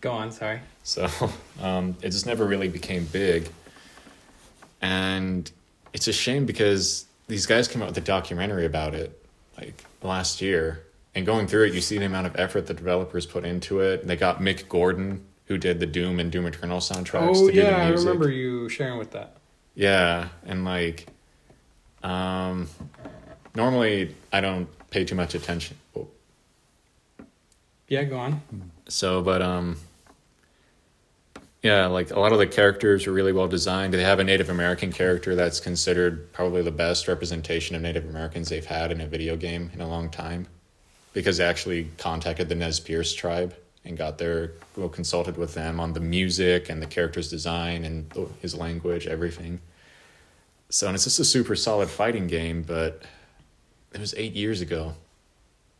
Go 0.00 0.10
on. 0.10 0.32
Sorry. 0.32 0.60
So 0.82 1.08
um, 1.60 1.96
it 2.02 2.10
just 2.10 2.26
never 2.26 2.44
really 2.44 2.68
became 2.68 3.04
big. 3.04 3.48
And 4.82 5.50
it's 5.92 6.08
a 6.08 6.12
shame 6.12 6.44
because 6.44 7.06
these 7.28 7.46
guys 7.46 7.68
came 7.68 7.80
out 7.82 7.88
with 7.88 7.98
a 7.98 8.02
documentary 8.02 8.66
about 8.66 8.94
it 8.94 9.24
like 9.56 9.84
last 10.02 10.42
year. 10.42 10.84
And 11.14 11.24
going 11.26 11.46
through 11.46 11.66
it, 11.66 11.74
you 11.74 11.80
see 11.80 11.98
the 11.98 12.06
amount 12.06 12.26
of 12.26 12.36
effort 12.36 12.66
the 12.66 12.74
developers 12.74 13.26
put 13.26 13.44
into 13.44 13.80
it. 13.80 14.06
They 14.06 14.16
got 14.16 14.40
Mick 14.40 14.68
Gordon, 14.68 15.24
who 15.46 15.58
did 15.58 15.78
the 15.78 15.86
Doom 15.86 16.18
and 16.18 16.32
Doom 16.32 16.46
Eternal 16.46 16.78
soundtracks. 16.78 17.36
Oh 17.36 17.46
to 17.48 17.52
do 17.52 17.60
the 17.60 17.68
yeah, 17.68 17.76
I 17.76 17.88
remember 17.90 18.30
you 18.30 18.68
sharing 18.68 18.98
with 18.98 19.10
that. 19.12 19.36
Yeah, 19.74 20.28
and 20.46 20.64
like, 20.64 21.06
um, 22.02 22.68
normally 23.54 24.14
I 24.32 24.40
don't 24.40 24.68
pay 24.90 25.04
too 25.04 25.14
much 25.14 25.34
attention. 25.34 25.76
Oh, 25.96 26.08
Yeah, 27.88 28.04
go 28.04 28.18
on. 28.18 28.42
So, 28.88 29.22
but 29.22 29.42
um, 29.42 29.76
yeah, 31.62 31.86
like 31.86 32.10
a 32.10 32.18
lot 32.18 32.32
of 32.32 32.38
the 32.38 32.46
characters 32.46 33.06
are 33.06 33.12
really 33.12 33.32
well 33.32 33.46
designed. 33.46 33.94
They 33.94 34.02
have 34.02 34.18
a 34.18 34.24
Native 34.24 34.50
American 34.50 34.92
character 34.92 35.36
that's 35.36 35.60
considered 35.60 36.32
probably 36.32 36.62
the 36.62 36.72
best 36.72 37.06
representation 37.06 37.76
of 37.76 37.82
Native 37.82 38.08
Americans 38.08 38.48
they've 38.48 38.64
had 38.64 38.90
in 38.90 39.00
a 39.00 39.06
video 39.06 39.36
game 39.36 39.70
in 39.72 39.80
a 39.80 39.88
long 39.88 40.10
time, 40.10 40.48
because 41.12 41.36
they 41.38 41.44
actually 41.44 41.88
contacted 41.98 42.48
the 42.48 42.56
Nez 42.56 42.80
Perce 42.80 43.14
tribe 43.14 43.54
and 43.84 43.96
got 43.96 44.18
their 44.18 44.52
well 44.76 44.88
consulted 44.88 45.36
with 45.36 45.54
them 45.54 45.78
on 45.78 45.92
the 45.92 46.00
music 46.00 46.68
and 46.68 46.82
the 46.82 46.86
character's 46.86 47.30
design 47.30 47.84
and 47.84 48.12
his 48.40 48.56
language, 48.56 49.06
everything. 49.06 49.60
So, 50.68 50.86
and 50.88 50.94
it's 50.94 51.04
just 51.04 51.20
a 51.20 51.24
super 51.24 51.54
solid 51.54 51.88
fighting 51.88 52.26
game, 52.26 52.62
but 52.62 53.02
it 53.92 54.00
was 54.00 54.14
eight 54.16 54.32
years 54.34 54.60
ago. 54.60 54.94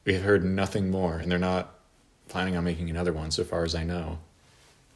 We 0.04 0.14
have 0.14 0.22
heard 0.22 0.44
nothing 0.44 0.90
more, 0.90 1.16
and 1.16 1.30
they're 1.30 1.38
not 1.38 1.74
planning 2.28 2.56
on 2.56 2.64
making 2.64 2.90
another 2.90 3.12
one, 3.12 3.30
so 3.30 3.42
far 3.42 3.64
as 3.64 3.74
I 3.74 3.84
know. 3.84 4.18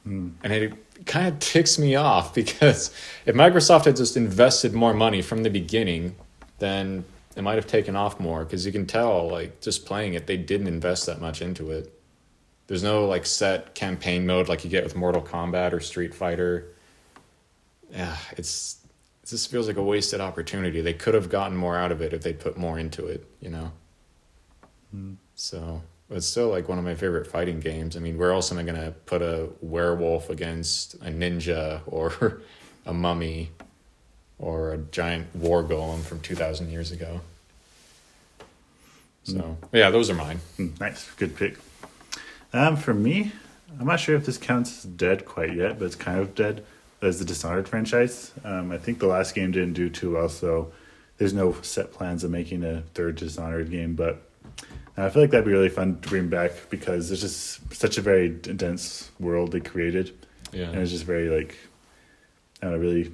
Mm. 0.07 0.33
And 0.43 0.53
it 0.53 0.73
kind 1.07 1.27
of 1.27 1.39
ticks 1.39 1.79
me 1.79 1.97
off 1.97 2.35
because 2.35 2.95
if 3.25 3.35
Microsoft 3.35 3.87
had 3.87 3.97
just 3.97 4.17
invested 4.17 4.73
more 4.73 4.95
money 4.95 5.23
from 5.23 5.43
the 5.43 5.51
beginning, 5.51 6.15
then 6.59 7.05
it 7.37 7.43
might 7.43 7.57
have 7.57 7.67
taken 7.67 7.97
off 7.97 8.19
more. 8.21 8.45
Because 8.45 8.65
you 8.65 8.73
can 8.73 8.87
tell, 8.87 9.29
like, 9.29 9.61
just 9.61 9.85
playing 9.85 10.15
it, 10.15 10.27
they 10.27 10.37
didn't 10.37 10.69
invest 10.69 11.07
that 11.07 11.21
much 11.21 11.43
into 11.43 11.71
it. 11.71 11.93
There's 12.67 12.83
no 12.83 13.07
like 13.07 13.27
set 13.27 13.75
campaign 13.75 14.27
mode 14.27 14.49
like 14.49 14.65
you 14.65 14.71
get 14.71 14.83
with 14.83 14.97
Mortal 14.97 15.23
Kombat 15.23 15.73
or 15.73 15.81
Street 15.81 16.13
Fighter. 16.15 16.67
Yeah, 17.93 18.17
it's 18.37 18.79
it 19.23 19.29
just 19.29 19.51
feels 19.51 19.69
like 19.69 19.77
a 19.77 19.83
wasted 19.83 20.21
opportunity. 20.21 20.81
They 20.81 20.93
could 20.93 21.15
have 21.15 21.29
gotten 21.29 21.57
more 21.57 21.77
out 21.77 21.93
of 21.93 22.01
it 22.03 22.13
if 22.13 22.23
they 22.23 22.33
put 22.33 22.57
more 22.57 22.77
into 22.79 23.07
it, 23.07 23.25
you 23.41 23.51
know. 23.51 23.73
Mm. 24.95 25.17
So 25.37 25.83
but 25.96 25.96
it's 26.11 26.27
still 26.27 26.49
like 26.49 26.69
one 26.69 26.79
of 26.79 26.85
my 26.85 26.95
favorite 26.95 27.27
fighting 27.27 27.61
games. 27.61 27.97
I 27.97 28.01
mean, 28.01 28.17
where 28.19 28.31
else 28.33 28.53
am 28.53 28.59
I 28.59 28.63
gonna 28.63 28.93
put 29.07 29.23
a 29.23 29.49
werewolf 29.61 30.31
against 30.31 30.95
a 30.95 31.11
ninja 31.11 31.81
or 31.87 32.41
a 32.87 32.93
mummy 32.95 33.51
or 34.39 34.73
a 34.73 34.79
giant 34.79 35.35
war 35.35 35.65
golem 35.65 36.03
from 36.03 36.21
two 36.21 36.35
thousand 36.35 36.71
years 36.71 36.93
ago? 36.93 37.21
So 39.25 39.57
yeah, 39.73 39.91
those 39.91 40.09
are 40.11 40.15
mine. 40.15 40.41
Mm, 40.59 40.79
Nice, 40.79 41.11
good 41.17 41.35
pick. 41.37 41.57
Um, 42.53 42.77
for 42.77 42.95
me, 42.95 43.33
I'm 43.81 43.87
not 43.87 43.99
sure 43.99 44.15
if 44.15 44.25
this 44.25 44.39
counts 44.39 44.85
as 44.85 44.91
dead 44.93 45.25
quite 45.27 45.55
yet, 45.55 45.79
but 45.79 45.87
it's 45.87 45.97
kind 45.97 46.21
of 46.21 46.35
dead. 46.35 46.65
As 47.03 47.19
the 47.19 47.27
Dishonored 47.27 47.69
franchise, 47.69 48.33
um, 48.43 48.73
I 48.73 48.79
think 48.79 49.01
the 49.01 49.07
last 49.07 49.35
game 49.35 49.51
didn't 49.51 49.75
do 49.75 49.91
too 49.91 50.15
well, 50.15 50.31
so 50.31 50.73
there's 51.19 51.35
no 51.35 51.53
set 51.61 51.93
plans 51.93 52.25
of 52.25 52.31
making 52.31 52.65
a 52.65 52.83
third 52.95 53.17
Dishonored 53.17 53.71
game. 53.71 53.95
But 53.95 54.26
I 54.97 55.11
feel 55.11 55.23
like 55.23 55.31
that'd 55.31 55.45
be 55.45 55.53
really 55.53 55.69
fun 55.69 56.01
to 56.01 56.09
bring 56.09 56.29
back 56.29 56.53
because 56.71 57.11
it's 57.11 57.21
just 57.21 57.75
such 57.75 57.99
a 57.99 58.01
very 58.01 58.31
dense 58.31 59.11
world 59.21 59.53
they 59.53 59.61
created, 59.61 60.17
Yeah, 60.53 60.71
and 60.71 60.79
it's 60.79 60.91
just 60.91 61.05
very 61.05 61.29
like, 61.29 61.57
I 62.63 62.67
don't 62.67 62.75
know, 62.75 62.81
really. 62.81 63.13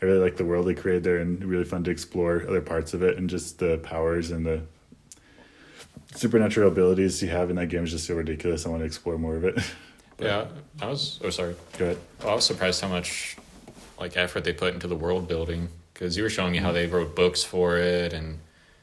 I 0.00 0.04
really 0.04 0.20
like 0.20 0.36
the 0.36 0.44
world 0.44 0.66
they 0.66 0.74
created 0.74 1.02
there, 1.02 1.18
and 1.18 1.42
really 1.44 1.64
fun 1.64 1.82
to 1.84 1.90
explore 1.90 2.44
other 2.46 2.60
parts 2.60 2.94
of 2.94 3.02
it, 3.02 3.18
and 3.18 3.28
just 3.28 3.58
the 3.58 3.78
powers 3.78 4.30
and 4.30 4.46
the 4.46 4.62
supernatural 6.14 6.68
abilities 6.70 7.22
you 7.22 7.28
have 7.28 7.50
in 7.50 7.56
that 7.56 7.66
game 7.66 7.84
is 7.84 7.90
just 7.90 8.06
so 8.06 8.14
ridiculous. 8.14 8.66
I 8.66 8.68
want 8.68 8.82
to 8.82 8.86
explore 8.86 9.18
more 9.18 9.36
of 9.36 9.44
it. 9.44 9.54
but, 10.16 10.26
yeah. 10.26 10.46
I 10.80 10.86
was. 10.86 11.18
Oh, 11.24 11.30
sorry. 11.30 11.56
Go 11.78 11.86
ahead. 11.86 11.98
Well, 12.20 12.30
I 12.30 12.34
was 12.34 12.44
surprised 12.44 12.80
how 12.80 12.88
much 12.88 13.36
like 13.98 14.16
effort 14.16 14.44
they 14.44 14.52
put 14.52 14.74
into 14.74 14.86
the 14.86 14.94
world 14.96 15.26
building 15.26 15.68
because 15.92 16.16
you 16.16 16.22
were 16.22 16.30
showing 16.30 16.52
me 16.52 16.58
how 16.58 16.70
they 16.70 16.86
wrote 16.86 17.16
books 17.16 17.42
for 17.42 17.78
it 17.78 18.12
and 18.12 18.38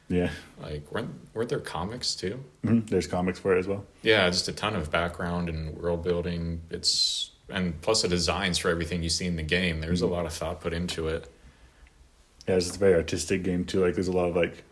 Yeah, 0.07 0.29
like 0.61 0.91
weren't 0.91 1.09
weren't 1.33 1.49
there 1.49 1.59
comics 1.59 2.13
too? 2.15 2.43
hmm 2.63 2.81
there's 2.81 3.07
comics 3.07 3.39
for 3.39 3.55
it 3.55 3.59
as 3.59 3.67
well. 3.67 3.85
Yeah, 4.03 4.29
just 4.29 4.47
a 4.47 4.51
ton 4.53 4.75
of 4.75 4.91
background 4.91 5.49
and 5.49 5.75
world 5.75 6.03
building. 6.03 6.61
It's 6.69 7.31
and 7.49 7.79
plus 7.81 8.03
the 8.03 8.07
designs 8.07 8.57
for 8.57 8.69
everything 8.69 9.01
you 9.03 9.09
see 9.09 9.25
in 9.25 9.35
the 9.35 9.43
game. 9.43 9.81
There's 9.81 10.01
a 10.01 10.07
lot 10.07 10.25
of 10.25 10.33
thought 10.33 10.61
put 10.61 10.73
into 10.73 11.07
it. 11.07 11.29
Yeah, 12.47 12.55
it's 12.55 12.75
a 12.75 12.79
very 12.79 12.93
artistic 12.93 13.43
game 13.43 13.65
too. 13.65 13.83
Like 13.83 13.95
there's 13.95 14.07
a 14.07 14.11
lot 14.11 14.29
of 14.29 14.35
like, 14.35 14.63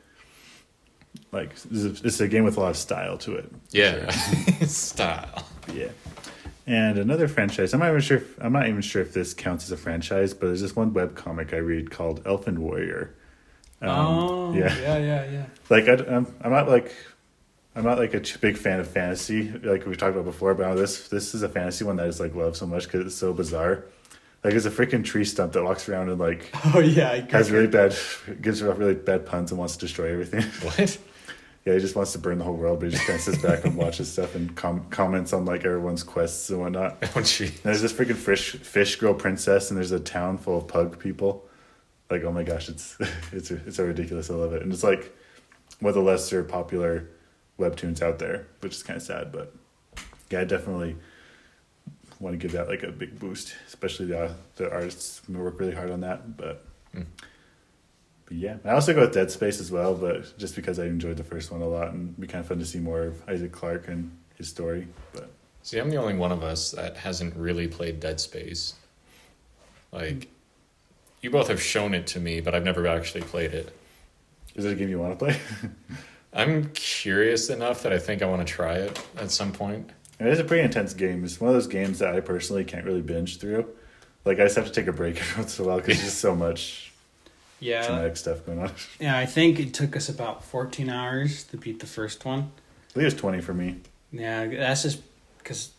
like 1.31 1.51
it's 1.71 1.83
a, 1.83 2.07
it's 2.07 2.19
a 2.19 2.27
game 2.27 2.43
with 2.43 2.57
a 2.57 2.59
lot 2.59 2.69
of 2.69 2.77
style 2.77 3.17
to 3.19 3.35
it. 3.35 3.51
Yeah, 3.71 4.09
style. 4.67 5.47
Yeah. 5.73 5.89
And 6.65 6.97
another 6.97 7.27
franchise. 7.27 7.73
I'm 7.73 7.79
not 7.81 7.89
even 7.89 8.01
sure. 8.01 8.17
If, 8.17 8.41
I'm 8.41 8.53
not 8.53 8.67
even 8.67 8.81
sure 8.81 9.01
if 9.01 9.13
this 9.13 9.33
counts 9.33 9.65
as 9.65 9.71
a 9.71 9.77
franchise, 9.77 10.33
but 10.33 10.47
there's 10.47 10.61
this 10.61 10.75
one 10.75 10.93
web 10.93 11.15
comic 11.15 11.53
I 11.53 11.57
read 11.57 11.91
called 11.91 12.21
Elfin 12.25 12.61
Warrior. 12.61 13.13
Um, 13.83 13.89
oh, 13.89 14.53
yeah. 14.53 14.75
yeah, 14.79 14.97
yeah, 14.97 15.31
yeah. 15.31 15.45
like 15.69 15.87
I, 15.89 15.93
I'm, 16.15 16.33
I'm 16.41 16.51
not 16.51 16.69
like 16.69 16.95
I'm 17.75 17.83
not 17.83 17.97
like 17.97 18.13
a 18.13 18.21
big 18.39 18.55
fan 18.57 18.79
of 18.79 18.87
fantasy 18.87 19.51
like 19.51 19.85
we 19.85 19.95
talked 19.95 20.13
about 20.13 20.25
before 20.25 20.53
but 20.53 20.75
this 20.75 21.09
this 21.09 21.33
is 21.35 21.43
a 21.43 21.49
fantasy 21.49 21.83
one 21.83 21.97
that 21.97 22.03
I 22.03 22.07
just 22.07 22.19
like 22.19 22.33
love 22.33 22.55
so 22.55 22.65
much 22.65 22.83
because 22.85 23.05
it's 23.05 23.15
so 23.15 23.33
bizarre 23.33 23.83
like 24.43 24.53
it's 24.53 24.65
a 24.65 24.71
freaking 24.71 25.03
tree 25.03 25.25
stump 25.25 25.53
that 25.53 25.63
walks 25.63 25.89
around 25.89 26.09
and 26.09 26.19
like 26.19 26.49
Oh 26.73 26.79
yeah, 26.79 27.25
has 27.31 27.51
really 27.51 27.67
bad 27.67 27.93
gives 28.41 28.61
her 28.61 28.71
really 28.73 28.93
bad 28.95 29.25
puns 29.25 29.51
and 29.51 29.59
wants 29.59 29.75
to 29.75 29.85
destroy 29.85 30.11
everything 30.13 30.43
What? 30.61 30.97
yeah 31.65 31.73
he 31.73 31.79
just 31.79 31.95
wants 31.95 32.11
to 32.13 32.19
burn 32.19 32.37
the 32.37 32.43
whole 32.45 32.55
world 32.55 32.79
but 32.79 32.85
he 32.85 32.91
just 32.91 33.05
kind 33.05 33.15
of 33.17 33.21
sits 33.23 33.41
back 33.41 33.65
and 33.65 33.75
watches 33.75 34.09
stuff 34.11 34.35
and 34.35 34.55
com- 34.55 34.85
comments 34.91 35.33
on 35.33 35.43
like 35.45 35.65
everyone's 35.65 36.03
quests 36.03 36.49
and 36.51 36.59
whatnot 36.61 36.97
Oh, 37.15 37.21
gee. 37.21 37.47
and 37.47 37.53
there's 37.63 37.81
this 37.81 37.91
freaking 37.91 38.15
fish 38.15 38.51
fish 38.51 38.95
girl 38.97 39.13
princess 39.13 39.71
and 39.71 39.77
there's 39.77 39.91
a 39.91 39.99
town 39.99 40.37
full 40.37 40.57
of 40.59 40.67
pug 40.69 40.99
people 40.99 41.45
like 42.13 42.23
oh 42.23 42.31
my 42.31 42.43
gosh 42.43 42.69
it's 42.69 42.97
it's 43.31 43.51
it's 43.51 43.77
so 43.77 43.83
ridiculous 43.85 44.29
i 44.29 44.33
love 44.33 44.53
it 44.53 44.61
and 44.61 44.71
it's 44.71 44.83
like 44.83 45.15
one 45.79 45.89
of 45.89 45.95
the 45.95 46.01
lesser 46.01 46.43
popular 46.43 47.09
webtoons 47.59 48.01
out 48.01 48.19
there 48.19 48.47
which 48.61 48.75
is 48.75 48.83
kind 48.83 48.97
of 48.97 49.03
sad 49.03 49.31
but 49.31 49.53
yeah 50.29 50.39
i 50.41 50.43
definitely 50.43 50.95
want 52.19 52.33
to 52.33 52.37
give 52.37 52.51
that 52.53 52.67
like 52.67 52.83
a 52.83 52.91
big 52.91 53.19
boost 53.19 53.55
especially 53.67 54.05
the 54.05 54.33
the 54.55 54.71
artists 54.71 55.27
work 55.27 55.59
really 55.59 55.75
hard 55.75 55.91
on 55.91 56.01
that 56.01 56.37
but 56.37 56.65
Mm. 56.95 57.05
but 58.27 58.37
yeah 58.37 58.57
i 58.65 58.69
also 58.69 58.93
go 58.93 59.01
with 59.01 59.13
dead 59.13 59.31
space 59.31 59.59
as 59.59 59.71
well 59.71 59.95
but 59.95 60.37
just 60.37 60.55
because 60.55 60.77
i 60.77 60.85
enjoyed 60.85 61.17
the 61.17 61.23
first 61.23 61.51
one 61.51 61.61
a 61.63 61.67
lot 61.67 61.87
and 61.91 62.09
it'd 62.09 62.21
be 62.21 62.27
kind 62.27 62.41
of 62.41 62.47
fun 62.47 62.59
to 62.59 62.65
see 62.65 62.77
more 62.79 63.01
of 63.01 63.27
isaac 63.27 63.51
clarke 63.51 63.87
and 63.87 64.15
his 64.35 64.47
story 64.47 64.87
but 65.11 65.29
See, 65.65 65.79
I'm 65.79 65.89
the 65.89 65.95
only 65.95 66.15
one 66.15 66.33
of 66.33 66.43
us 66.43 66.71
that 66.71 66.97
hasn't 66.97 67.37
really 67.37 67.69
played 67.69 68.01
Dead 68.01 68.19
Space. 68.19 68.73
Like, 69.93 70.27
you 71.23 71.31
both 71.31 71.47
have 71.47 71.61
shown 71.61 71.93
it 71.95 72.05
to 72.07 72.19
me, 72.19 72.39
but 72.41 72.53
I've 72.53 72.63
never 72.63 72.85
actually 72.87 73.21
played 73.23 73.53
it. 73.53 73.75
is 74.55 74.65
it 74.65 74.71
a 74.71 74.75
game 74.75 74.89
you 74.89 74.99
want 74.99 75.17
to 75.17 75.25
play 75.25 75.39
I'm 76.33 76.69
curious 76.73 77.49
enough 77.49 77.83
that 77.83 77.93
I 77.93 77.99
think 77.99 78.21
I 78.21 78.25
want 78.25 78.45
to 78.47 78.51
try 78.53 78.75
it 78.75 78.99
at 79.17 79.29
some 79.31 79.51
point. 79.51 79.91
It 80.19 80.27
is 80.27 80.39
a 80.39 80.43
pretty 80.43 80.63
intense 80.63 80.93
game. 80.95 81.23
It's 81.23 81.39
one 81.39 81.49
of 81.49 81.53
those 81.55 81.67
games 81.67 81.99
that 81.99 82.15
I 82.15 82.21
personally 82.21 82.63
can't 82.63 82.85
really 82.85 83.01
binge 83.01 83.37
through. 83.39 83.67
Like 84.25 84.39
I 84.39 84.43
just 84.43 84.55
have 84.55 84.65
to 84.65 84.71
take 84.71 84.87
a 84.87 84.91
break 84.93 85.17
every 85.21 85.41
once 85.43 85.59
in 85.59 85.65
a 85.65 85.67
while 85.67 85.77
because 85.77 85.97
there's 85.97 86.09
just 86.09 86.19
so 86.19 86.35
much 86.35 86.91
Yeah, 87.59 87.85
traumatic 87.85 88.17
stuff 88.17 88.45
going 88.45 88.59
on. 88.59 88.71
Yeah. 88.99 89.15
I 89.17 89.25
think 89.27 89.59
it 89.59 89.73
took 89.75 89.95
us 89.95 90.09
about 90.09 90.43
fourteen 90.43 90.89
hours 90.89 91.43
to 91.45 91.57
beat 91.57 91.79
the 91.79 91.85
first 91.87 92.25
one. 92.25 92.51
I 92.89 92.93
think 92.93 93.05
it's 93.05 93.19
twenty 93.19 93.41
for 93.41 93.53
me. 93.53 93.81
Yeah, 94.11 94.47
that's 94.47 94.81
just 94.83 95.01
because 95.37 95.69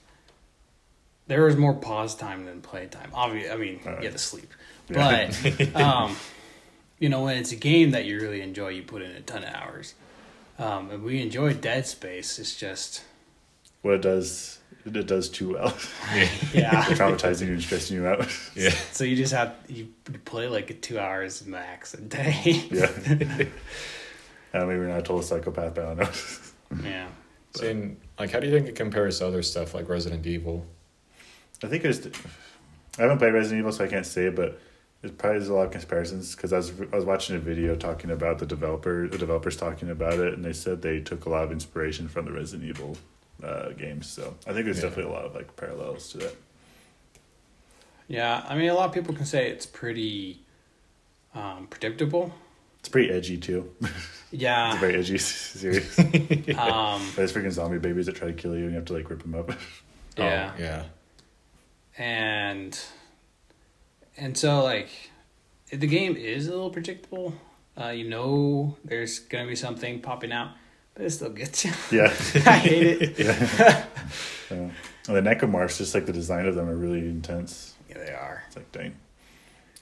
there 1.26 1.44
was 1.44 1.56
more 1.56 1.74
pause 1.74 2.14
time 2.14 2.44
than 2.44 2.60
play 2.60 2.86
time. 2.86 3.10
Obviously, 3.14 3.50
I 3.50 3.56
mean, 3.56 3.80
Alright. 3.84 4.02
you 4.02 4.08
had 4.08 4.12
to 4.16 4.22
sleep, 4.22 4.52
Yeah. 4.90 5.30
but 5.50 5.76
um, 5.76 6.16
you 6.98 7.08
know, 7.08 7.22
when 7.24 7.36
it's 7.38 7.52
a 7.52 7.56
game 7.56 7.90
that 7.92 8.04
you 8.04 8.20
really 8.20 8.40
enjoy, 8.42 8.68
you 8.68 8.82
put 8.82 9.02
in 9.02 9.10
a 9.10 9.20
ton 9.20 9.44
of 9.44 9.54
hours. 9.54 9.94
Um, 10.58 10.90
and 10.90 11.02
we 11.02 11.20
enjoy 11.20 11.54
Dead 11.54 11.86
Space. 11.86 12.38
It's 12.38 12.54
just, 12.54 13.02
What 13.82 13.94
it 13.94 14.02
does, 14.02 14.58
it 14.84 15.06
does 15.06 15.28
too 15.28 15.54
well. 15.54 15.76
yeah. 16.54 16.84
Traumatizing 16.84 17.46
you 17.48 17.54
and 17.54 17.62
stressing 17.62 17.96
you 17.96 18.06
out. 18.06 18.28
Yeah. 18.54 18.70
so 18.92 19.02
you 19.04 19.16
just 19.16 19.32
have 19.32 19.54
you 19.68 19.88
play 20.24 20.46
like 20.48 20.80
two 20.80 20.98
hours 20.98 21.44
max 21.46 21.94
a 21.94 22.00
day. 22.00 22.64
yeah. 22.70 22.86
I 24.52 24.58
mean, 24.60 24.78
we're 24.78 24.86
not 24.86 24.98
a 25.00 25.02
total 25.02 25.22
psychopath, 25.22 25.74
but 25.74 25.84
I 25.84 25.94
don't 25.94 25.98
know. 26.82 26.88
yeah. 26.88 27.08
So, 27.56 27.66
in, 27.66 27.96
like, 28.18 28.30
how 28.30 28.38
do 28.40 28.46
you 28.46 28.52
think 28.52 28.68
it 28.68 28.76
compares 28.76 29.18
to 29.18 29.26
other 29.26 29.42
stuff 29.42 29.74
like 29.74 29.88
Resident 29.88 30.26
Evil? 30.26 30.64
I 31.62 31.68
think 31.68 31.82
there's. 31.82 32.06
I 32.98 33.02
haven't 33.02 33.18
played 33.18 33.34
Resident 33.34 33.60
Evil, 33.60 33.72
so 33.72 33.84
I 33.84 33.88
can't 33.88 34.06
say, 34.06 34.28
but 34.28 34.60
there's 35.00 35.12
probably 35.14 35.38
there's 35.38 35.48
a 35.48 35.54
lot 35.54 35.66
of 35.66 35.72
comparisons 35.72 36.34
because 36.34 36.52
I 36.52 36.56
was 36.58 36.72
I 36.92 36.96
was 36.96 37.04
watching 37.04 37.36
a 37.36 37.38
video 37.38 37.74
talking 37.76 38.10
about 38.10 38.38
the 38.38 38.46
developer, 38.46 39.08
the 39.08 39.18
developers 39.18 39.56
talking 39.56 39.90
about 39.90 40.14
it, 40.14 40.34
and 40.34 40.44
they 40.44 40.52
said 40.52 40.82
they 40.82 41.00
took 41.00 41.24
a 41.26 41.30
lot 41.30 41.44
of 41.44 41.52
inspiration 41.52 42.08
from 42.08 42.24
the 42.26 42.32
Resident 42.32 42.68
Evil 42.68 42.96
uh, 43.42 43.70
games. 43.70 44.08
So 44.08 44.34
I 44.46 44.52
think 44.52 44.64
there's 44.66 44.78
Yeah. 44.78 44.88
definitely 44.88 45.12
a 45.12 45.14
lot 45.16 45.24
of 45.24 45.34
like 45.34 45.56
parallels 45.56 46.10
to 46.12 46.18
that. 46.18 46.36
Yeah. 48.08 48.44
I 48.48 48.54
mean, 48.56 48.68
a 48.68 48.74
lot 48.74 48.88
of 48.88 48.92
people 48.94 49.14
can 49.14 49.26
say 49.26 49.48
it's 49.50 49.66
pretty 49.66 50.40
um, 51.34 51.66
predictable. 51.68 52.32
It's 52.80 52.88
pretty 52.88 53.10
edgy 53.12 53.38
too. 53.38 53.70
Yeah, 54.36 54.66
it's 54.72 54.76
a 54.78 54.80
very 54.80 54.94
edgy 54.96 55.18
series. 55.18 55.96
Um, 56.58 57.08
There's 57.14 57.32
freaking 57.32 57.52
zombie 57.52 57.78
babies 57.78 58.06
that 58.06 58.16
try 58.16 58.26
to 58.26 58.34
kill 58.34 58.56
you, 58.56 58.62
and 58.64 58.70
you 58.70 58.76
have 58.76 58.84
to 58.86 58.92
like 58.92 59.08
rip 59.08 59.22
them 59.22 59.36
up. 59.36 59.50
yeah. 60.16 60.50
Oh, 60.52 60.60
yeah. 60.60 60.82
And 61.98 62.78
and 64.16 64.36
so 64.36 64.62
like 64.62 64.88
the 65.70 65.86
game 65.86 66.16
is 66.16 66.46
a 66.48 66.50
little 66.50 66.70
predictable 66.70 67.34
uh, 67.80 67.88
you 67.88 68.08
know 68.08 68.76
there's 68.84 69.18
gonna 69.20 69.46
be 69.46 69.56
something 69.56 70.00
popping 70.00 70.32
out 70.32 70.50
but 70.94 71.04
it 71.04 71.10
still 71.10 71.30
gets 71.30 71.64
you 71.64 71.72
yeah. 71.90 72.04
i 72.46 72.58
hate 72.58 73.02
it 73.02 73.18
yeah. 73.18 73.86
And 75.06 75.16
the 75.16 75.20
necromorphs, 75.20 75.76
just 75.78 75.94
like 75.94 76.06
the 76.06 76.12
design 76.14 76.46
of 76.46 76.54
them, 76.54 76.66
are 76.68 76.74
really 76.76 77.00
intense. 77.00 77.74
yeah 77.90 77.98
they 77.98 78.12
are 78.12 78.42
It's 78.46 78.56
like 78.56 78.72
dang. 78.72 78.94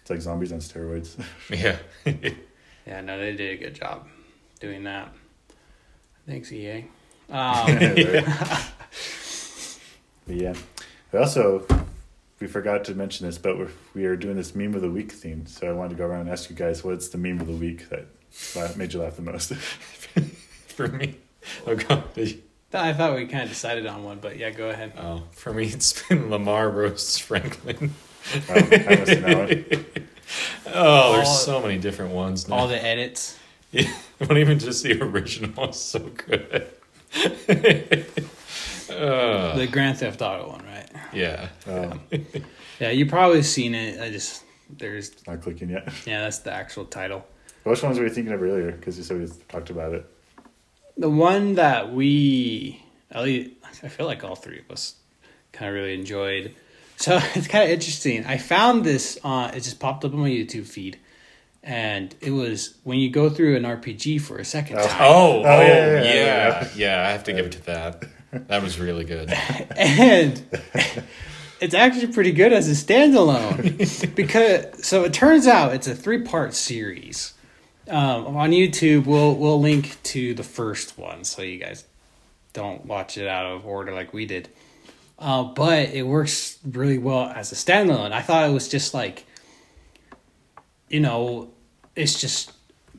It's 0.01 0.11
like 0.11 0.20
zombies 0.20 0.53
on 0.53 0.59
steroids. 0.59 1.22
Yeah. 1.51 1.77
yeah 2.87 3.01
no 3.03 3.18
they 3.18 3.35
did 3.37 3.61
a 3.61 3.64
good 3.64 3.75
job 3.75 4.09
doing 4.61 4.85
that 4.85 5.12
thanks 6.27 6.51
ea 6.53 6.87
um, 7.31 7.66
But 10.27 10.37
yeah. 10.37 10.55
We 11.12 11.18
also 11.18 11.66
we 12.42 12.48
forgot 12.48 12.85
to 12.85 12.94
mention 12.96 13.24
this, 13.26 13.38
but 13.38 13.57
we're, 13.57 13.70
we 13.94 14.05
are 14.05 14.16
doing 14.16 14.35
this 14.37 14.52
meme 14.57 14.74
of 14.74 14.83
the 14.83 14.90
week 14.90 15.12
theme. 15.12 15.46
So 15.46 15.68
I 15.68 15.72
wanted 15.72 15.90
to 15.90 15.94
go 15.94 16.07
around 16.07 16.22
and 16.22 16.31
ask 16.31 16.50
you 16.50 16.57
guys 16.57 16.83
what's 16.83 17.09
the 17.09 17.16
meme 17.18 17.40
of 17.40 17.46
the 17.46 17.52
week 17.52 17.88
that 17.88 18.07
made 18.76 18.92
you 18.92 19.00
laugh 19.00 19.14
the 19.14 19.22
most. 19.22 19.55
For 20.66 20.88
me. 20.88 21.18
Oh, 21.68 21.76
God. 21.76 22.02
i 22.74 22.92
thought 22.92 23.14
we 23.14 23.26
kind 23.26 23.44
of 23.44 23.48
decided 23.50 23.87
on 23.87 24.02
one 24.05 24.18
but 24.20 24.38
yeah 24.38 24.50
go 24.50 24.70
ahead 24.70 24.92
Oh, 24.98 25.22
for 25.33 25.52
me, 25.52 25.66
it's 25.66 26.02
been 26.09 26.31
Lamar 26.31 26.68
roasts 26.70 27.18
Franklin. 27.18 27.94
I 28.48 28.52
haven't 28.61 29.07
seen 29.07 29.22
that 29.22 29.38
one. 29.38 29.87
Oh, 30.74 31.12
there's 31.14 31.28
All- 31.28 31.35
so 31.35 31.61
many 31.61 31.78
different 31.78 32.12
ones 32.12 32.48
now. 32.48 32.57
all 32.57 32.68
the 32.68 32.83
edits 32.83 33.38
Not 34.20 34.37
even 34.38 34.59
just 34.59 34.83
the 34.83 35.00
original 35.02 35.68
is 35.70 35.76
so 35.76 35.98
good. 36.00 36.66
uh, 38.90 39.57
the 39.57 39.68
grand 39.70 39.98
theft 39.98 40.22
auto 40.22 40.48
one 40.48 40.64
right 40.64 40.71
yeah. 41.14 41.48
Um, 41.66 42.01
yeah 42.81 42.90
you 42.90 43.07
probably 43.07 43.42
seen 43.42 43.75
it 43.75 44.01
i 44.01 44.11
just 44.11 44.44
there's 44.70 45.12
not 45.27 45.42
clicking 45.42 45.70
yet. 45.70 45.88
yeah 46.07 46.20
that's 46.22 46.38
the 46.38 46.53
actual 46.53 46.85
title 46.87 47.25
Which 47.64 47.83
ones 47.83 47.98
were 47.98 48.05
you 48.05 48.11
thinking 48.11 48.33
of 48.33 48.42
earlier? 48.42 48.72
Because 48.72 48.96
you 48.98 49.05
said 49.05 49.18
we 49.20 49.29
talked 49.48 49.70
about 49.70 49.92
it. 49.94 50.05
The 50.96 51.09
one 51.11 51.55
that 51.57 51.92
we, 51.92 52.83
at 53.11 53.22
least, 53.22 53.51
I 53.83 53.88
feel 53.88 54.07
like 54.07 54.25
all 54.25 54.35
three 54.35 54.59
of 54.59 54.70
us 54.70 54.96
kind 55.53 55.68
of 55.68 55.75
really 55.75 55.94
enjoyed. 55.94 56.55
So 56.96 57.18
it's 57.35 57.46
kind 57.46 57.64
of 57.64 57.70
interesting. 57.70 58.25
I 58.27 58.38
found 58.38 58.85
this 58.85 59.18
on, 59.22 59.51
it 59.55 59.61
just 59.62 59.79
popped 59.79 60.05
up 60.05 60.12
on 60.12 60.20
my 60.20 60.29
YouTube 60.31 60.66
feed. 60.66 60.98
And 61.62 62.14
it 62.20 62.31
was 62.33 62.79
when 62.83 62.98
you 62.98 63.11
go 63.11 63.31
through 63.31 63.57
an 63.57 63.62
RPG 63.62 64.20
for 64.22 64.38
a 64.38 64.44
second 64.44 64.79
Oh. 64.79 64.87
time. 64.87 65.01
Oh, 65.03 65.42
oh, 65.44 65.61
yeah, 65.61 65.66
yeah, 65.66 66.03
yeah, 66.03 66.14
yeah, 66.14 66.68
yeah. 66.75 67.07
I 67.09 67.12
have 67.12 67.25
to 67.25 67.33
give 67.33 67.46
it 67.46 67.53
to 67.53 67.66
that. 67.66 68.03
That 68.33 68.62
was 68.62 68.81
really 68.81 69.05
good. 69.05 69.31
and 69.77 70.42
it's 71.61 71.75
actually 71.75 72.12
pretty 72.12 72.33
good 72.33 72.53
as 72.53 72.68
a 72.68 72.73
standalone 72.73 74.14
because 74.16 74.85
so 74.85 75.05
it 75.05 75.12
turns 75.12 75.47
out 75.47 75.75
it's 75.75 75.87
a 75.87 75.95
three 75.95 76.23
part 76.23 76.55
series. 76.55 77.35
Um, 77.88 78.37
on 78.37 78.53
youtube 78.53 79.07
we'll 79.07 79.35
we'll 79.35 79.61
link 79.61 80.01
to 80.05 80.35
the 80.35 80.45
first 80.45 80.97
one 80.97 81.25
so 81.25 81.42
you 81.42 81.59
guys 81.59 81.85
don't 82.53 82.87
watch 82.87 83.18
it 83.18 83.27
out 83.27 83.45
of 83.45 83.66
order 83.66 83.92
like 83.92 84.12
we 84.12 84.25
did. 84.25 84.49
Uh, 85.18 85.42
but 85.42 85.90
it 85.90 86.07
works 86.07 86.59
really 86.64 86.99
well 86.99 87.27
as 87.27 87.51
a 87.51 87.55
standalone. 87.55 88.12
I 88.12 88.23
thought 88.23 88.49
it 88.49 88.53
was 88.53 88.68
just 88.68 88.95
like 88.95 89.27
you 90.88 91.01
know 91.01 91.51
it's 91.97 92.21
just 92.21 92.53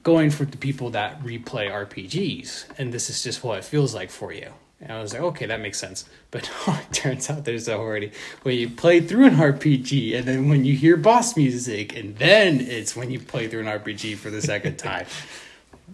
going 0.03 0.29
for 0.29 0.43
the 0.43 0.57
people 0.57 0.89
that 0.89 1.23
replay 1.23 1.71
rpgs 1.71 2.65
and 2.77 2.93
this 2.93 3.09
is 3.09 3.23
just 3.23 3.41
what 3.41 3.57
it 3.59 3.63
feels 3.63 3.95
like 3.95 4.09
for 4.09 4.33
you 4.33 4.51
and 4.83 4.91
I 4.91 5.01
was 5.01 5.13
like, 5.13 5.23
okay, 5.23 5.45
that 5.47 5.59
makes 5.61 5.79
sense. 5.79 6.05
But 6.29 6.49
no, 6.67 6.73
it 6.89 6.93
turns 6.93 7.29
out 7.29 7.45
there's 7.45 7.67
already 7.69 8.11
when 8.43 8.55
you 8.57 8.69
play 8.69 8.99
through 9.01 9.25
an 9.27 9.35
RPG, 9.35 10.15
and 10.15 10.25
then 10.27 10.49
when 10.49 10.65
you 10.65 10.75
hear 10.75 10.97
boss 10.97 11.35
music, 11.35 11.95
and 11.95 12.15
then 12.17 12.59
it's 12.61 12.95
when 12.95 13.09
you 13.09 13.19
play 13.19 13.47
through 13.47 13.61
an 13.61 13.79
RPG 13.79 14.17
for 14.17 14.29
the 14.29 14.41
second 14.41 14.77
time. 14.89 15.05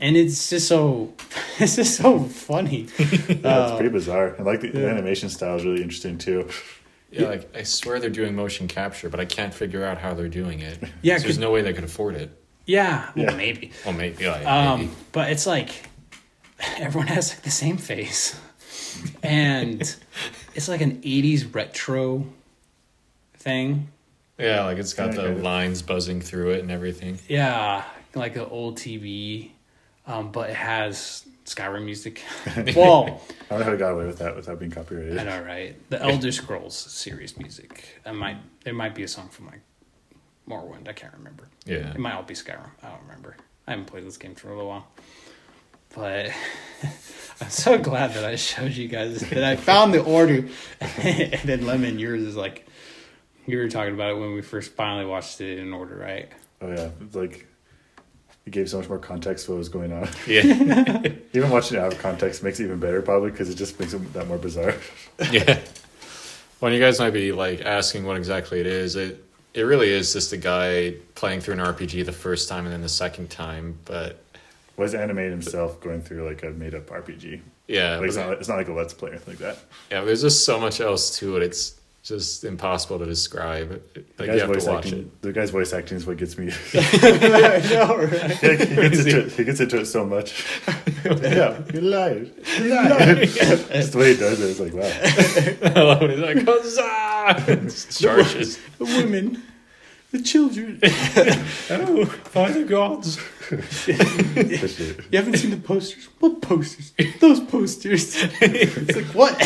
And 0.02 0.16
it's 0.18 0.50
just 0.50 0.68
so, 0.68 1.14
it's 1.60 1.76
just 1.76 1.96
so 1.98 2.20
funny. 2.24 2.88
Yeah, 2.98 3.06
it's 3.12 3.46
Uh, 3.46 3.76
pretty 3.78 3.92
bizarre. 3.92 4.30
And 4.36 4.46
like 4.46 4.62
the, 4.62 4.70
the 4.70 4.88
animation 4.90 5.30
style 5.30 5.56
is 5.58 5.66
really 5.66 5.82
interesting 5.82 6.18
too. 6.18 6.48
Yeah, 7.12 7.28
like 7.28 7.56
I 7.58 7.64
swear 7.64 8.00
they're 8.00 8.10
doing 8.12 8.36
motion 8.36 8.68
capture, 8.68 9.10
but 9.10 9.20
I 9.20 9.26
can't 9.26 9.54
figure 9.54 9.84
out 9.84 9.98
how 9.98 10.14
they're 10.14 10.28
doing 10.30 10.60
it. 10.60 10.78
Yeah, 11.02 11.16
'Cause 11.16 11.24
there's 11.24 11.24
'cause- 11.24 11.38
no 11.40 11.52
way 11.52 11.62
they 11.64 11.74
could 11.74 11.84
afford 11.84 12.16
it. 12.16 12.30
Yeah, 12.66 13.10
well, 13.16 13.26
Yeah. 13.26 13.36
maybe. 13.36 13.72
Well, 13.84 13.96
maybe. 13.96 14.24
Yeah, 14.24 14.34
maybe. 14.34 14.46
Um, 14.46 14.96
but 15.12 15.32
it's 15.32 15.48
like 15.48 15.72
everyone 16.78 17.08
has 17.08 17.32
like 17.32 17.42
the 17.42 17.50
same 17.52 17.78
face, 17.78 18.40
and 19.24 19.82
it's 20.56 20.68
like 20.68 20.82
an 20.82 21.02
'80s 21.02 21.54
retro 21.54 22.26
thing. 23.36 23.90
Yeah, 24.38 24.64
like 24.66 24.78
it's 24.78 24.94
got 24.94 25.16
the 25.16 25.30
lines 25.30 25.82
buzzing 25.82 26.22
through 26.22 26.52
it 26.52 26.60
and 26.62 26.72
everything. 26.72 27.20
Yeah, 27.28 27.84
like 28.16 28.36
an 28.36 28.46
old 28.50 28.78
TV, 28.78 29.52
um, 30.08 30.32
but 30.32 30.50
it 30.50 30.56
has 30.56 31.26
Skyrim 31.46 31.84
music. 31.84 32.24
well, 32.76 33.22
I 33.50 33.50
don't 33.50 33.60
know 33.60 33.66
how 33.66 33.72
they 33.72 33.78
got 33.78 33.92
away 33.92 34.06
with 34.06 34.20
that 34.20 34.36
without 34.36 34.60
being 34.60 34.72
copyrighted. 34.72 35.18
I 35.18 35.24
know, 35.24 35.44
right? 35.44 35.76
The 35.90 36.02
Elder 36.02 36.32
Scrolls 36.32 36.76
series 36.76 37.38
music. 37.38 38.00
That 38.06 38.16
might 38.16 38.38
there 38.64 38.74
might 38.74 38.96
be 38.96 39.04
a 39.04 39.08
song 39.08 39.30
from 39.30 39.48
like 39.48 39.62
Morrowind. 40.48 40.88
I 40.88 40.94
can't 40.94 41.14
remember. 41.14 41.48
Yeah. 41.66 41.92
It 41.92 42.00
might 42.00 42.14
all 42.14 42.24
be 42.24 42.34
Skyrim. 42.34 42.70
I 42.84 42.90
don't 42.90 43.02
remember. 43.02 43.36
I 43.68 43.72
haven't 43.72 43.86
played 43.86 44.06
this 44.06 44.18
game 44.18 44.36
for 44.36 44.50
a 44.50 44.52
little 44.56 44.70
while. 44.70 44.88
But 45.96 46.32
I'm 47.42 47.50
so 47.50 47.78
glad 47.78 48.14
that 48.14 48.26
I 48.26 48.36
showed 48.36 48.72
you 48.74 48.88
guys 48.88 49.22
that 49.30 49.44
I 49.44 49.56
found 49.58 49.94
the 49.94 50.04
order. 50.04 50.48
and 50.82 51.42
then 51.44 51.66
Lemon, 51.66 52.00
yours 52.00 52.22
is 52.22 52.36
like 52.36 52.66
you 53.46 53.58
were 53.58 53.70
talking 53.70 53.94
about 53.94 54.12
it 54.12 54.20
when 54.20 54.34
we 54.34 54.42
first 54.42 54.74
finally 54.74 55.06
watched 55.06 55.42
it 55.42 55.60
in 55.60 55.74
order, 55.74 55.96
right? 55.96 56.30
Oh 56.62 56.70
yeah, 56.70 56.90
it's 57.02 57.16
like 57.16 57.48
it 58.46 58.52
gave 58.52 58.70
so 58.70 58.80
much 58.80 58.90
more 58.90 59.00
context 59.00 59.46
to 59.46 59.52
what 59.52 59.58
was 59.58 59.70
going 59.70 59.92
on. 59.92 60.10
Yeah. 60.28 60.44
even 61.34 61.50
watching 61.50 61.78
it 61.78 61.82
out 61.82 61.94
of 61.94 62.00
context 62.00 62.44
makes 62.44 62.60
it 62.60 62.66
even 62.66 62.80
better, 62.80 63.02
probably 63.02 63.32
because 63.32 63.50
it 63.50 63.56
just 63.56 63.80
makes 63.80 63.94
it 63.94 64.14
that 64.14 64.28
more 64.28 64.38
bizarre. 64.38 64.76
yeah. 65.32 65.60
Well, 66.62 66.74
you 66.74 66.80
guys 66.80 67.00
might 67.00 67.12
be 67.12 67.32
like 67.32 67.62
asking 67.62 68.06
what 68.06 68.18
exactly 68.18 68.60
it 68.60 68.68
is. 68.68 68.96
It 68.96 69.24
it 69.54 69.62
really 69.64 69.90
is 69.90 70.14
just 70.14 70.32
a 70.34 70.38
guy 70.38 70.96
playing 71.16 71.42
through 71.42 71.56
an 71.56 71.60
RPG 71.60 72.06
the 72.06 72.12
first 72.12 72.50
time 72.50 72.66
and 72.66 72.74
then 72.74 72.82
the 72.82 72.90
second 72.90 73.30
time. 73.30 73.80
But 73.86 74.22
Was 74.80 74.96
animated 74.96 75.32
himself 75.34 75.80
going 75.82 76.02
through 76.02 76.26
like 76.28 76.42
a 76.44 76.52
made 76.52 76.74
up 76.74 76.88
RPG. 76.88 77.42
yeah, 77.68 77.98
Like, 77.98 78.08
it's, 78.08 78.16
not, 78.18 78.32
it's 78.34 78.48
not 78.48 78.58
like 78.58 78.70
a 78.70 78.74
let's 78.74 78.94
play 78.94 79.10
or 79.10 79.14
anything 79.14 79.34
like 79.34 79.40
that. 79.40 79.58
yeah. 79.92 80.02
There's 80.06 80.22
just 80.22 80.46
so 80.46 80.60
much 80.60 80.80
else 80.80 81.18
to 81.20 81.36
it. 81.38 81.44
It's 81.44 81.76
just 82.02 82.46
impossible 82.46 82.98
to 83.00 83.06
describe. 83.06 83.70
The 83.94 84.04
Like 84.18 84.20
you 84.20 84.26
guy's 84.28 84.40
have 84.42 84.50
voice 84.50 84.64
to 84.66 84.72
watch 84.72 84.86
acting. 84.86 85.00
it. 85.00 85.22
The 85.22 85.34
guy's 85.34 85.50
voice 85.50 85.74
acting 85.74 85.98
is 85.98 86.08
what 86.08 86.16
gets 86.18 86.38
me. 86.38 86.48
I 86.74 87.62
know, 87.70 87.98
right? 87.98 88.32
he, 88.32 88.76
gets 88.76 89.00
into 89.00 89.20
it, 89.20 89.32
he 89.34 89.44
gets 89.44 89.60
into 89.60 89.80
it 89.82 89.86
so 89.86 90.06
much. 90.06 90.46
yeah, 91.06 91.62
you 91.74 91.82
lied. 91.82 92.32
You 92.58 92.70
lied. 92.70 93.18
Just 93.28 93.92
the 93.92 93.98
way 93.98 94.14
he 94.14 94.20
does 94.20 94.40
it, 94.40 94.50
it's 94.50 94.60
like 94.62 94.74
wow. 94.74 95.80
I 95.82 95.84
love 95.84 96.02
it. 96.04 96.12
He's 96.12 96.20
like, 96.20 96.46
huzzah! 96.46 98.00
Charges. 98.02 98.58
The 98.78 98.86
women, 98.86 99.44
the 100.12 100.22
children. 100.22 100.80
oh, 100.84 102.20
by 102.34 102.52
the 102.52 102.64
gods. 102.64 103.18
You 103.88 103.94
haven't 105.18 105.38
seen 105.38 105.50
the 105.52 105.58
posters? 105.64 106.06
What 106.20 106.42
posters? 106.42 106.92
Those 107.20 107.40
posters. 107.42 108.16
It's 108.42 108.96
like 108.96 109.06
what? 109.16 109.38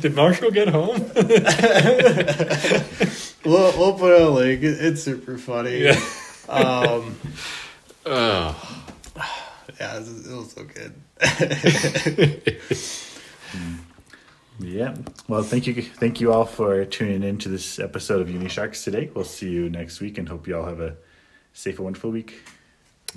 Did 0.00 0.14
Marshall 0.16 0.50
get 0.50 0.68
home? 0.68 1.10
We'll, 3.44 3.72
we'll 3.78 3.92
put 3.98 4.18
a 4.18 4.30
link. 4.30 4.62
It- 4.62 4.80
It's 4.82 5.02
super 5.02 5.36
funny. 5.36 5.82
Yeah. 5.84 6.00
Um, 6.48 7.14
Ugh. 8.06 8.56
Yeah, 9.78 9.96
it 9.96 10.00
was, 10.00 10.26
it 10.26 10.34
was 10.34 10.52
so 10.52 10.64
good. 10.64 10.94
Yeah. 14.58 14.94
Well, 15.28 15.42
thank 15.42 15.66
you, 15.66 15.82
thank 15.82 16.20
you 16.20 16.32
all 16.32 16.44
for 16.44 16.84
tuning 16.84 17.22
in 17.22 17.38
to 17.38 17.48
this 17.48 17.78
episode 17.78 18.20
of 18.22 18.28
Unisharks 18.28 18.84
today. 18.84 19.10
We'll 19.12 19.24
see 19.24 19.50
you 19.50 19.68
next 19.68 20.00
week, 20.00 20.18
and 20.18 20.28
hope 20.28 20.46
you 20.46 20.56
all 20.56 20.64
have 20.64 20.80
a 20.80 20.96
safe 21.52 21.76
and 21.78 21.84
wonderful 21.84 22.10
week. 22.10 22.42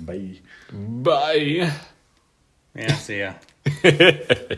Bye. 0.00 0.40
Bye. 0.72 1.72
Yeah, 2.74 2.94
see 2.96 3.20
ya. 3.20 3.34